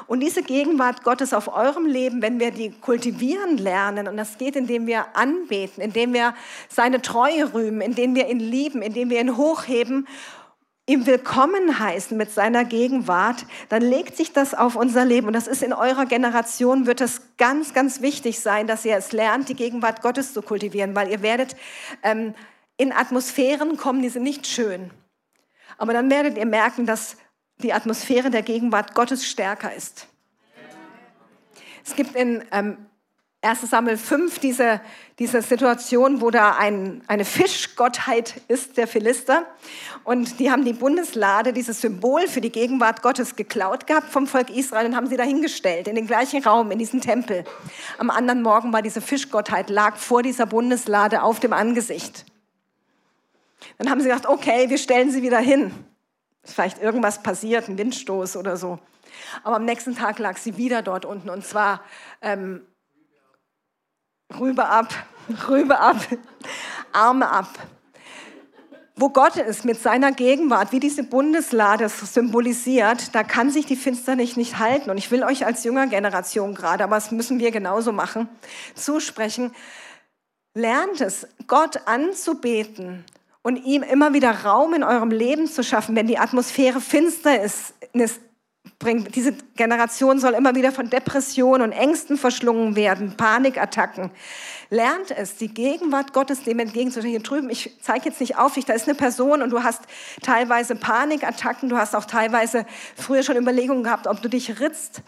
Und 0.07 0.19
diese 0.21 0.43
Gegenwart 0.43 1.03
Gottes 1.03 1.33
auf 1.33 1.53
eurem 1.53 1.85
Leben, 1.85 2.21
wenn 2.21 2.39
wir 2.39 2.51
die 2.51 2.71
kultivieren 2.71 3.57
lernen, 3.57 4.07
und 4.07 4.17
das 4.17 4.37
geht, 4.37 4.55
indem 4.55 4.87
wir 4.87 5.15
anbeten, 5.15 5.83
indem 5.83 6.13
wir 6.13 6.33
seine 6.69 7.01
Treue 7.01 7.53
rühmen, 7.53 7.81
indem 7.81 8.15
wir 8.15 8.29
ihn 8.29 8.39
lieben, 8.39 8.81
indem 8.81 9.09
wir 9.09 9.19
ihn 9.19 9.37
hochheben, 9.37 10.07
ihm 10.87 11.05
willkommen 11.05 11.79
heißen 11.79 12.17
mit 12.17 12.31
seiner 12.31 12.65
Gegenwart, 12.65 13.45
dann 13.69 13.81
legt 13.81 14.17
sich 14.17 14.33
das 14.33 14.53
auf 14.53 14.75
unser 14.75 15.05
Leben. 15.05 15.27
Und 15.27 15.33
das 15.33 15.47
ist 15.47 15.63
in 15.63 15.73
eurer 15.73 16.05
Generation, 16.05 16.85
wird 16.85 17.01
es 17.01 17.21
ganz, 17.37 17.73
ganz 17.73 18.01
wichtig 18.01 18.39
sein, 18.39 18.67
dass 18.67 18.83
ihr 18.83 18.97
es 18.97 19.11
lernt, 19.11 19.47
die 19.47 19.55
Gegenwart 19.55 20.01
Gottes 20.01 20.33
zu 20.33 20.41
kultivieren, 20.41 20.95
weil 20.95 21.09
ihr 21.09 21.21
werdet 21.21 21.55
ähm, 22.03 22.33
in 22.77 22.91
Atmosphären 22.91 23.77
kommen, 23.77 24.01
die 24.01 24.09
sind 24.09 24.23
nicht 24.23 24.47
schön. 24.47 24.91
Aber 25.77 25.93
dann 25.93 26.09
werdet 26.09 26.37
ihr 26.37 26.45
merken, 26.45 26.85
dass 26.85 27.15
die 27.61 27.73
Atmosphäre 27.73 28.29
der 28.29 28.41
Gegenwart 28.41 28.93
Gottes 28.93 29.25
stärker 29.25 29.73
ist. 29.73 30.07
Es 31.83 31.95
gibt 31.95 32.15
in 32.15 32.43
ähm, 32.51 32.77
1 33.43 33.61
Samuel 33.61 33.97
5 33.97 34.37
diese, 34.37 34.81
diese 35.17 35.41
Situation, 35.41 36.21
wo 36.21 36.29
da 36.29 36.57
ein, 36.57 37.01
eine 37.07 37.25
Fischgottheit 37.25 38.39
ist, 38.47 38.77
der 38.77 38.87
Philister. 38.87 39.47
Und 40.03 40.39
die 40.39 40.51
haben 40.51 40.63
die 40.63 40.73
Bundeslade, 40.73 41.51
dieses 41.51 41.81
Symbol 41.81 42.27
für 42.27 42.39
die 42.39 42.51
Gegenwart 42.51 43.01
Gottes, 43.01 43.35
geklaut 43.35 43.87
gehabt 43.87 44.11
vom 44.11 44.27
Volk 44.27 44.51
Israel 44.51 44.85
und 44.85 44.95
haben 44.95 45.07
sie 45.07 45.17
dahingestellt, 45.17 45.87
in 45.87 45.95
den 45.95 46.05
gleichen 46.05 46.43
Raum, 46.43 46.69
in 46.69 46.77
diesen 46.77 47.01
Tempel. 47.01 47.43
Am 47.97 48.11
anderen 48.11 48.43
Morgen 48.43 48.71
war 48.73 48.83
diese 48.83 49.01
Fischgottheit, 49.01 49.71
lag 49.71 49.95
vor 49.95 50.21
dieser 50.21 50.45
Bundeslade 50.45 51.23
auf 51.23 51.39
dem 51.39 51.53
Angesicht. 51.53 52.25
Dann 53.79 53.89
haben 53.89 54.01
sie 54.01 54.07
gesagt, 54.07 54.27
okay, 54.27 54.69
wir 54.69 54.77
stellen 54.77 55.09
sie 55.09 55.23
wieder 55.23 55.39
hin. 55.39 55.71
Ist 56.43 56.55
vielleicht 56.55 56.81
irgendwas 56.81 57.21
passiert, 57.21 57.67
ein 57.67 57.77
Windstoß 57.77 58.35
oder 58.35 58.57
so. 58.57 58.79
Aber 59.43 59.57
am 59.57 59.65
nächsten 59.65 59.95
Tag 59.95 60.19
lag 60.19 60.37
sie 60.37 60.57
wieder 60.57 60.81
dort 60.81 61.05
unten 61.05 61.29
und 61.29 61.45
zwar 61.45 61.81
ähm, 62.21 62.65
Rübe 64.39 64.65
ab, 64.65 64.93
Rübe 65.49 65.79
ab, 65.79 65.97
Arme 66.91 67.29
ab. 67.29 67.49
Wo 68.95 69.09
Gott 69.09 69.37
ist 69.37 69.65
mit 69.65 69.81
seiner 69.81 70.11
Gegenwart, 70.11 70.71
wie 70.71 70.79
diese 70.79 71.03
Bundeslade 71.03 71.89
symbolisiert, 71.89 73.15
da 73.15 73.23
kann 73.23 73.49
sich 73.49 73.65
die 73.65 73.75
Finsternis 73.75 74.35
nicht 74.35 74.59
halten. 74.59 74.91
Und 74.91 74.97
ich 74.97 75.09
will 75.09 75.23
euch 75.23 75.45
als 75.45 75.63
junger 75.63 75.87
Generation 75.87 76.53
gerade, 76.53 76.83
aber 76.83 76.95
das 76.95 77.09
müssen 77.09 77.39
wir 77.39 77.51
genauso 77.51 77.93
machen, 77.93 78.29
zusprechen. 78.75 79.55
Lernt 80.53 81.01
es, 81.01 81.27
Gott 81.47 81.87
anzubeten 81.87 83.05
und 83.43 83.57
ihm 83.57 83.83
immer 83.83 84.13
wieder 84.13 84.43
Raum 84.43 84.73
in 84.73 84.83
eurem 84.83 85.09
Leben 85.09 85.47
zu 85.47 85.63
schaffen, 85.63 85.95
wenn 85.95 86.07
die 86.07 86.17
Atmosphäre 86.17 86.81
finster 86.81 87.41
ist, 87.41 87.73
bringt. 88.81 89.15
Diese 89.15 89.33
Generation 89.55 90.19
soll 90.19 90.33
immer 90.33 90.55
wieder 90.55 90.71
von 90.71 90.89
Depressionen 90.89 91.61
und 91.61 91.71
Ängsten 91.71 92.17
verschlungen 92.17 92.75
werden, 92.75 93.15
Panikattacken. 93.15 94.11
Lernt 94.69 95.11
es, 95.11 95.37
die 95.37 95.53
Gegenwart 95.53 96.13
Gottes 96.13 96.43
dem 96.43 96.59
entgegenzustehen. 96.59 97.11
Hier 97.11 97.21
drüben, 97.21 97.49
ich 97.49 97.77
zeige 97.81 98.09
jetzt 98.09 98.19
nicht 98.19 98.37
auf 98.37 98.53
dich, 98.53 98.65
da 98.65 98.73
ist 98.73 98.87
eine 98.87 98.95
Person 98.95 99.41
und 99.41 99.51
du 99.51 99.63
hast 99.63 99.81
teilweise 100.21 100.75
Panikattacken, 100.75 101.69
du 101.69 101.77
hast 101.77 101.95
auch 101.95 102.05
teilweise 102.05 102.65
früher 102.95 103.23
schon 103.23 103.37
Überlegungen 103.37 103.83
gehabt, 103.83 104.07
ob 104.07 104.21
du 104.21 104.29
dich 104.29 104.59
ritzt. 104.59 105.01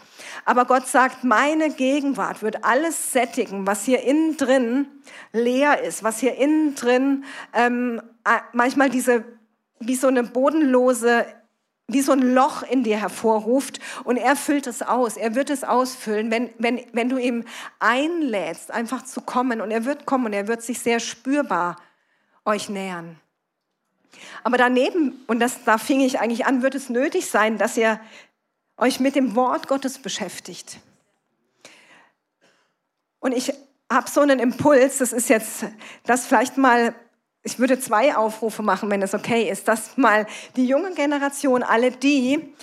Aber 0.46 0.66
Gott 0.66 0.88
sagt, 0.88 1.24
meine 1.24 1.70
Gegenwart 1.70 2.42
wird 2.42 2.64
alles 2.64 3.12
sättigen, 3.12 3.66
was 3.68 3.84
hier 3.86 4.04
innen 4.04 4.38
drin 4.38 4.88
leer 5.32 5.82
ist, 5.82 6.04
was 6.04 6.20
hier 6.20 6.36
innen 6.36 6.76
drin 6.76 7.24
ähm, 7.54 8.02
manchmal 8.54 8.90
diese 8.90 9.24
wie 9.80 9.96
so 9.96 10.08
eine 10.08 10.24
bodenlose 10.24 11.26
wie 11.88 12.02
so 12.02 12.14
ein 12.14 12.34
Loch 12.34 12.64
in 12.64 12.84
dir 12.84 12.98
hervorruft 12.98 13.80
und 14.06 14.18
er 14.18 14.36
füllt 14.36 14.68
es 14.68 14.82
aus. 14.82 15.18
Er 15.18 15.36
wird 15.36 15.50
es 15.50 15.64
ausfüllen, 15.64 16.32
wenn, 16.32 16.50
wenn, 16.58 16.82
wenn 16.94 17.10
du 17.10 17.18
ihm 17.18 17.44
einlädst, 17.80 18.72
einfach 18.72 19.04
zu 19.04 19.22
kommen. 19.22 19.60
Und 19.60 19.70
er 19.70 19.84
wird 19.86 20.06
kommen 20.06 20.28
und 20.28 20.34
er 20.34 20.48
wird 20.48 20.62
sich 20.62 20.80
sehr 20.80 21.00
spürbar 21.00 21.76
euch 22.46 22.70
nähern. 22.70 23.20
Aber 24.44 24.58
daneben, 24.58 25.24
und 25.28 25.40
das, 25.40 25.64
da 25.66 25.78
fing 25.78 26.00
ich 26.00 26.20
eigentlich 26.20 26.46
an, 26.46 26.62
wird 26.62 26.76
es 26.76 26.90
nötig 26.90 27.30
sein, 27.30 27.58
dass 27.58 27.76
ihr 27.76 28.00
euch 28.78 29.00
mit 29.00 29.16
dem 29.16 29.36
Wort 29.36 29.68
Gottes 29.68 30.00
beschäftigt. 30.00 30.80
Und 33.20 33.34
ich 33.34 33.54
habe 33.92 34.10
so 34.10 34.22
einen 34.22 34.40
Impuls, 34.40 35.00
das 35.00 35.14
ist 35.14 35.30
jetzt, 35.30 35.66
das 36.06 36.26
vielleicht 36.26 36.58
mal 36.58 36.96
ich 37.44 37.60
würde 37.60 37.80
zwei 37.80 38.16
Aufrufe 38.16 38.64
machen, 38.64 38.90
wenn 38.90 39.02
es 39.02 39.14
okay 39.14 39.50
ist, 39.50 39.68
dass 39.68 39.98
mal 39.98 40.26
die 40.56 40.66
junge 40.66 40.94
Generation, 40.94 41.62
alle 41.62 41.92
die, 41.92 42.54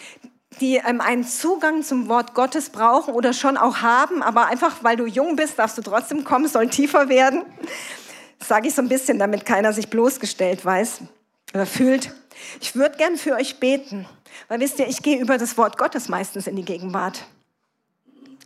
die 0.60 0.76
ähm, 0.76 1.00
einen 1.00 1.24
Zugang 1.24 1.82
zum 1.82 2.08
Wort 2.08 2.34
Gottes 2.34 2.70
brauchen 2.70 3.14
oder 3.14 3.32
schon 3.32 3.56
auch 3.56 3.78
haben, 3.78 4.22
aber 4.22 4.46
einfach 4.46 4.82
weil 4.82 4.96
du 4.96 5.06
jung 5.06 5.36
bist, 5.36 5.58
darfst 5.58 5.78
du 5.78 5.82
trotzdem 5.82 6.24
kommen, 6.24 6.48
soll 6.48 6.68
tiefer 6.68 7.08
werden. 7.08 7.42
Sage 8.42 8.68
ich 8.68 8.74
so 8.74 8.82
ein 8.82 8.88
bisschen, 8.88 9.18
damit 9.18 9.44
keiner 9.44 9.72
sich 9.72 9.90
bloßgestellt 9.90 10.64
weiß 10.64 11.00
oder 11.52 11.66
fühlt. 11.66 12.14
Ich 12.60 12.74
würde 12.74 12.96
gern 12.96 13.16
für 13.16 13.34
euch 13.34 13.60
beten, 13.60 14.06
weil 14.48 14.60
wisst 14.60 14.78
ihr, 14.78 14.88
ich 14.88 15.02
gehe 15.02 15.20
über 15.20 15.36
das 15.36 15.58
Wort 15.58 15.76
Gottes 15.76 16.08
meistens 16.08 16.46
in 16.46 16.56
die 16.56 16.64
Gegenwart. 16.64 17.26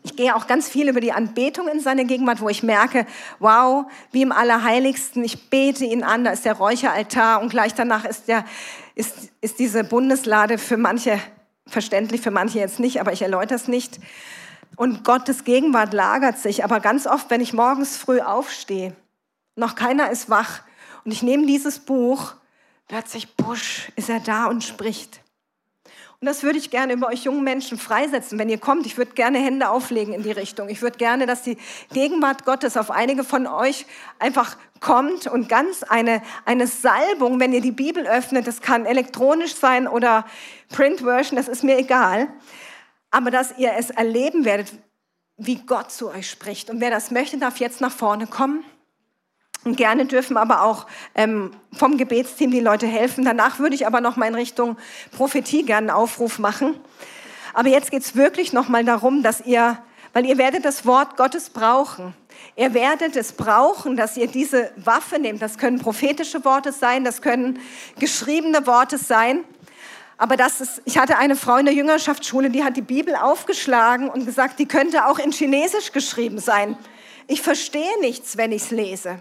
Ich 0.07 0.17
gehe 0.17 0.37
auch 0.37 0.47
ganz 0.47 0.69
viel 0.69 0.91
über 0.91 1.01
die 1.01 1.13
Anbetung 1.13 1.67
in 1.67 1.81
seine 1.81 2.05
Gegenwart, 2.05 2.43
wo 2.43 2.51
ich 2.51 2.63
merke, 2.63 3.07
wow, 3.39 3.87
wie 4.13 4.21
im 4.21 4.33
Allerheiligsten, 4.33 5.25
ich 5.25 5.49
bete 5.49 5.87
ihn 5.87 6.05
an, 6.05 6.25
da 6.25 6.31
ist 6.33 6.45
der 6.45 6.53
Räucheraltar 6.53 7.41
und 7.41 7.49
gleich 7.49 7.73
danach 7.73 8.05
ist, 8.05 8.29
der, 8.29 8.45
ist, 8.95 9.31
ist 9.41 9.59
diese 9.59 9.83
Bundeslade 9.83 10.59
für 10.59 10.77
manche 10.77 11.19
verständlich, 11.67 12.21
für 12.21 12.31
manche 12.31 12.59
jetzt 12.59 12.81
nicht, 12.81 13.01
aber 13.01 13.15
ich 13.15 13.23
erläutere 13.23 13.57
es 13.57 13.67
nicht. 13.67 13.99
Und 14.77 15.05
Gottes 15.05 15.45
Gegenwart 15.45 15.95
lagert 15.95 16.37
sich, 16.37 16.65
aber 16.65 16.81
ganz 16.81 17.07
oft, 17.07 17.31
wenn 17.31 17.41
ich 17.41 17.55
morgens 17.55 17.97
früh 17.97 18.21
aufstehe, 18.21 18.95
noch 19.57 19.75
keiner 19.75 20.11
ist 20.11 20.29
wach 20.29 20.61
und 21.07 21.13
ich 21.13 21.23
nehme 21.23 21.47
dieses 21.47 21.79
Buch, 21.79 22.35
plötzlich, 22.89 23.35
busch, 23.37 23.91
ist 23.97 24.11
er 24.11 24.21
da 24.21 24.47
und 24.47 24.63
spricht. 24.65 25.24
Und 26.25 26.29
das 26.29 26.43
würde 26.43 26.59
ich 26.59 26.71
gerne 26.71 26.95
über 26.95 27.09
euch 27.09 27.25
jungen 27.25 27.45
Menschen 27.45 27.77
freisetzen, 27.77 28.39
wenn 28.39 28.49
ihr 28.49 28.57
kommt. 28.57 28.87
Ich 28.87 28.97
würde 28.97 29.13
gerne 29.13 29.37
Hände 29.37 29.69
auflegen 29.69 30.15
in 30.15 30.23
die 30.23 30.31
Richtung. 30.31 30.71
Ich 30.71 30.81
würde 30.81 30.97
gerne, 30.97 31.27
dass 31.27 31.43
die 31.43 31.59
Gegenwart 31.93 32.47
Gottes 32.47 32.79
auf 32.79 32.91
einige 32.91 33.25
von 33.25 33.47
euch 33.47 33.85
einfach 34.19 34.57
kommt 34.81 35.27
und 35.27 35.51
ganz 35.51 35.83
eine, 35.83 36.23
eine 36.47 36.67
Salbung, 36.67 37.41
wenn 37.41 37.53
ihr 37.53 37.61
die 37.61 37.73
Bibel 37.73 38.07
öffnet, 38.07 38.47
das 38.47 38.63
kann 38.63 38.87
elektronisch 38.87 39.55
sein 39.55 39.87
oder 39.87 40.25
Print-Version, 40.71 41.37
das 41.37 41.47
ist 41.47 41.63
mir 41.63 41.77
egal. 41.77 42.29
Aber 43.11 43.31
dass 43.31 43.59
ihr 43.59 43.75
es 43.77 43.91
erleben 43.91 44.47
werdet, 44.47 44.73
wie 45.37 45.57
Gott 45.57 45.93
zu 45.93 46.09
euch 46.09 46.31
spricht. 46.31 46.71
Und 46.71 46.81
wer 46.81 46.91
das 46.91 47.11
möchte, 47.11 47.37
darf 47.37 47.59
jetzt 47.59 47.83
nach 47.83 47.93
vorne 47.93 48.27
kommen. 48.27 48.65
Und 49.65 49.77
gerne 49.77 50.05
dürfen 50.05 50.37
aber 50.37 50.63
auch 50.63 50.87
ähm, 51.15 51.53
vom 51.73 51.97
Gebetsteam 51.97 52.51
die 52.51 52.61
Leute 52.61 52.87
helfen. 52.87 53.25
Danach 53.25 53.59
würde 53.59 53.75
ich 53.75 53.87
aber 53.87 54.01
noch 54.01 54.17
mal 54.17 54.27
in 54.27 54.35
Richtung 54.35 54.77
Prophetie 55.17 55.65
gerne 55.65 55.91
einen 55.93 55.99
Aufruf 55.99 56.39
machen. 56.39 56.77
Aber 57.55 57.69
jetzt 57.69 57.91
geht's 57.91 58.15
wirklich 58.15 58.53
noch 58.53 58.69
mal 58.69 58.85
darum, 58.85 59.23
dass 59.23 59.41
ihr, 59.41 59.79
weil 60.13 60.27
ihr 60.27 60.37
werdet 60.37 60.65
das 60.65 60.85
Wort 60.85 61.17
Gottes 61.17 61.51
brauchen. 61.51 62.15
Ihr 62.57 62.75
werdet 62.75 63.17
es 63.17 63.33
brauchen, 63.33 63.97
dass 63.97 64.17
ihr 64.17 64.27
diese 64.27 64.71
Waffe 64.77 65.19
nehmt. 65.19 65.41
Das 65.41 65.57
können 65.57 65.79
prophetische 65.79 66.45
Worte 66.45 66.73
sein, 66.73 67.05
das 67.05 67.23
können 67.23 67.61
geschriebene 67.99 68.67
Worte 68.67 68.99
sein. 68.99 69.45
Aber 70.17 70.37
das 70.37 70.61
ist, 70.61 70.83
ich 70.85 70.99
hatte 70.99 71.17
eine 71.17 71.37
Frau 71.37 71.57
in 71.57 71.67
der 71.67 71.75
Jüngerschaftsschule, 71.75 72.51
die 72.51 72.63
hat 72.63 72.77
die 72.77 72.83
Bibel 72.83 73.17
aufgeschlagen 73.17 74.09
und 74.09 74.27
gesagt, 74.27 74.59
die 74.59 74.67
könnte 74.67 75.07
auch 75.07 75.19
in 75.19 75.33
Chinesisch 75.33 75.93
geschrieben 75.93 76.39
sein. 76.39 76.77
Ich 77.27 77.41
verstehe 77.41 78.01
nichts, 78.01 78.37
wenn 78.37 78.53
ich 78.53 78.63
es 78.63 78.71
lese. 78.71 79.19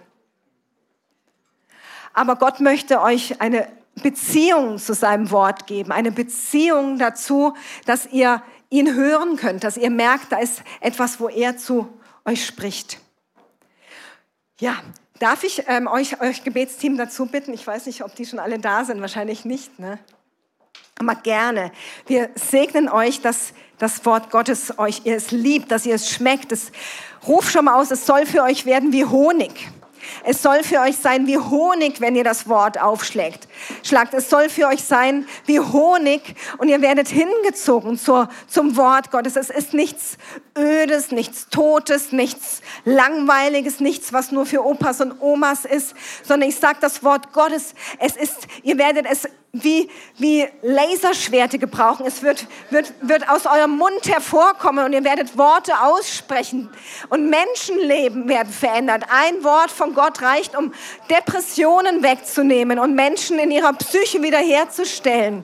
Aber 2.14 2.36
Gott 2.36 2.59
möchte 2.59 3.01
euch 3.01 3.41
eine 3.41 3.68
Beziehung 4.01 4.78
zu 4.78 4.93
seinem 4.93 5.32
Wort 5.32 5.68
geben, 5.68 5.91
eine 5.91 6.11
Beziehung 6.11 6.97
dazu, 6.97 7.53
dass 7.86 8.05
ihr 8.07 8.41
ihn 8.70 8.95
hören 8.95 9.36
könnt, 9.36 9.64
dass 9.64 9.78
ihr 9.78 9.89
merkt, 9.89 10.32
da 10.32 10.38
ist 10.38 10.64
etwas, 10.80 11.20
wo 11.20 11.30
er 11.30 11.57
zu 11.57 11.88
euch 12.26 12.45
spricht. 12.45 12.99
Ja, 14.59 14.82
darf 15.20 15.43
ich 15.43 15.64
ähm, 15.68 15.88
euch, 15.88 16.22
euch 16.22 16.43
Gebetsteam 16.43 16.97
dazu 16.97 17.28
bitten? 17.28 17.53
Ich 17.53 17.66
weiß 17.66 17.86
nicht, 17.86 18.03
ob 18.03 18.16
die 18.16 18.26
schon 18.26 18.39
alle 18.39 18.59
da 18.59 18.84
sind, 18.84 19.01
wahrscheinlich 19.01 19.45
nicht. 19.45 19.78
Ne? 19.80 19.99
Aber 20.99 21.16
gerne. 21.16 21.72
Wir 22.07 22.30
segnen 22.36 22.89
euch, 22.89 23.22
dass 23.22 23.53
das 23.78 24.05
Wort 24.05 24.32
Gottes 24.32 24.80
euch, 24.80 25.01
ihr 25.03 25.16
es 25.16 25.32
liebt, 25.32 25.72
dass 25.72 25.86
ihr 25.86 25.95
es 25.95 26.09
schmeckt. 26.09 26.51
Es, 26.51 26.72
ruf 27.28 27.49
schon 27.49 27.66
mal 27.66 27.76
aus, 27.76 27.91
es 27.91 28.05
soll 28.05 28.26
für 28.26 28.43
euch 28.43 28.66
werden 28.66 28.91
wie 28.91 29.05
Honig. 29.05 29.70
Es 30.24 30.41
soll 30.41 30.64
für 30.64 30.80
euch 30.80 30.97
sein 30.97 31.28
wie 31.28 31.38
Honig, 31.38 32.01
wenn 32.01 32.16
ihr 32.16 32.24
das 32.24 32.47
Wort 32.47 32.80
aufschlägt. 32.80 33.47
Schlagt. 33.84 34.14
Es 34.14 34.30
soll 34.30 34.49
für 34.49 34.68
euch 34.68 34.84
sein 34.84 35.28
wie 35.45 35.60
Honig 35.60 36.36
und 36.58 36.70
ihr 36.70 36.82
werdet 36.82 37.08
hingezogen 37.08 37.97
zur, 37.97 38.30
zum 38.47 38.78
Wort 38.78 39.12
Gottes. 39.12 39.36
Es 39.36 39.49
ist 39.49 39.74
nichts 39.74 40.18
Ödes, 40.58 41.12
nichts 41.12 41.49
Totes, 41.49 42.12
nichts 42.12 42.62
Langweiliges, 42.86 43.80
nichts, 43.80 44.14
was 44.14 44.32
nur 44.32 44.45
für 44.45 44.66
Opas 44.66 45.01
und 45.01 45.22
Omas 45.22 45.66
ist, 45.66 45.95
sondern 46.24 46.49
ich 46.49 46.56
sage 46.56 46.78
das 46.82 47.04
Wort 47.04 47.34
Gottes. 47.34 47.74
Es 47.99 48.16
ist, 48.16 48.47
ihr 48.64 48.78
werdet 48.78 49.06
es 49.10 49.28
wie, 49.56 49.88
wie 50.18 50.47
Laserschwerte 50.64 51.60
gebrauchen. 51.60 52.08
Es 52.08 52.24
wird, 52.24 52.47
wird, 52.72 52.91
wird 53.01 53.30
aus 53.30 53.45
eurem 53.45 53.78
Mund 53.78 54.08
hervorkommen 54.08 54.84
und 54.84 54.93
ihr 54.93 55.04
werdet 55.04 55.38
Worte 55.38 55.80
aussprechen 55.80 56.72
und 57.10 57.30
Menschenleben 57.30 58.28
werden 58.28 58.51
verändert. 58.51 59.04
Ein 59.10 59.43
Wort 59.43 59.70
von 59.70 59.93
Gott 59.93 60.24
reicht, 60.24 60.58
um 60.58 60.74
Depressionen 61.12 62.01
wegzunehmen 62.01 62.80
und 62.80 62.95
Menschen 62.95 63.38
in 63.38 63.51
ihrer 63.51 63.74
Psyche 63.74 64.24
wiederherzustellen. 64.24 65.43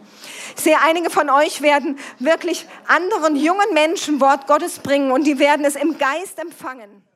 Ich 0.57 0.64
sehe, 0.64 0.78
einige 0.84 1.12
von 1.12 1.30
euch 1.30 1.62
werden 1.62 1.99
wirklich 2.18 2.66
anderen 2.88 3.36
jungen 3.36 3.72
Menschen 3.76 4.20
Wort 4.20 4.47
Gottes 4.47 4.80
bringen 4.80 5.12
und 5.12 5.28
die 5.28 5.38
werden 5.38 5.66
es 5.66 5.76
im 5.76 5.99
Geist 5.99 6.39
empfangen. 6.39 7.09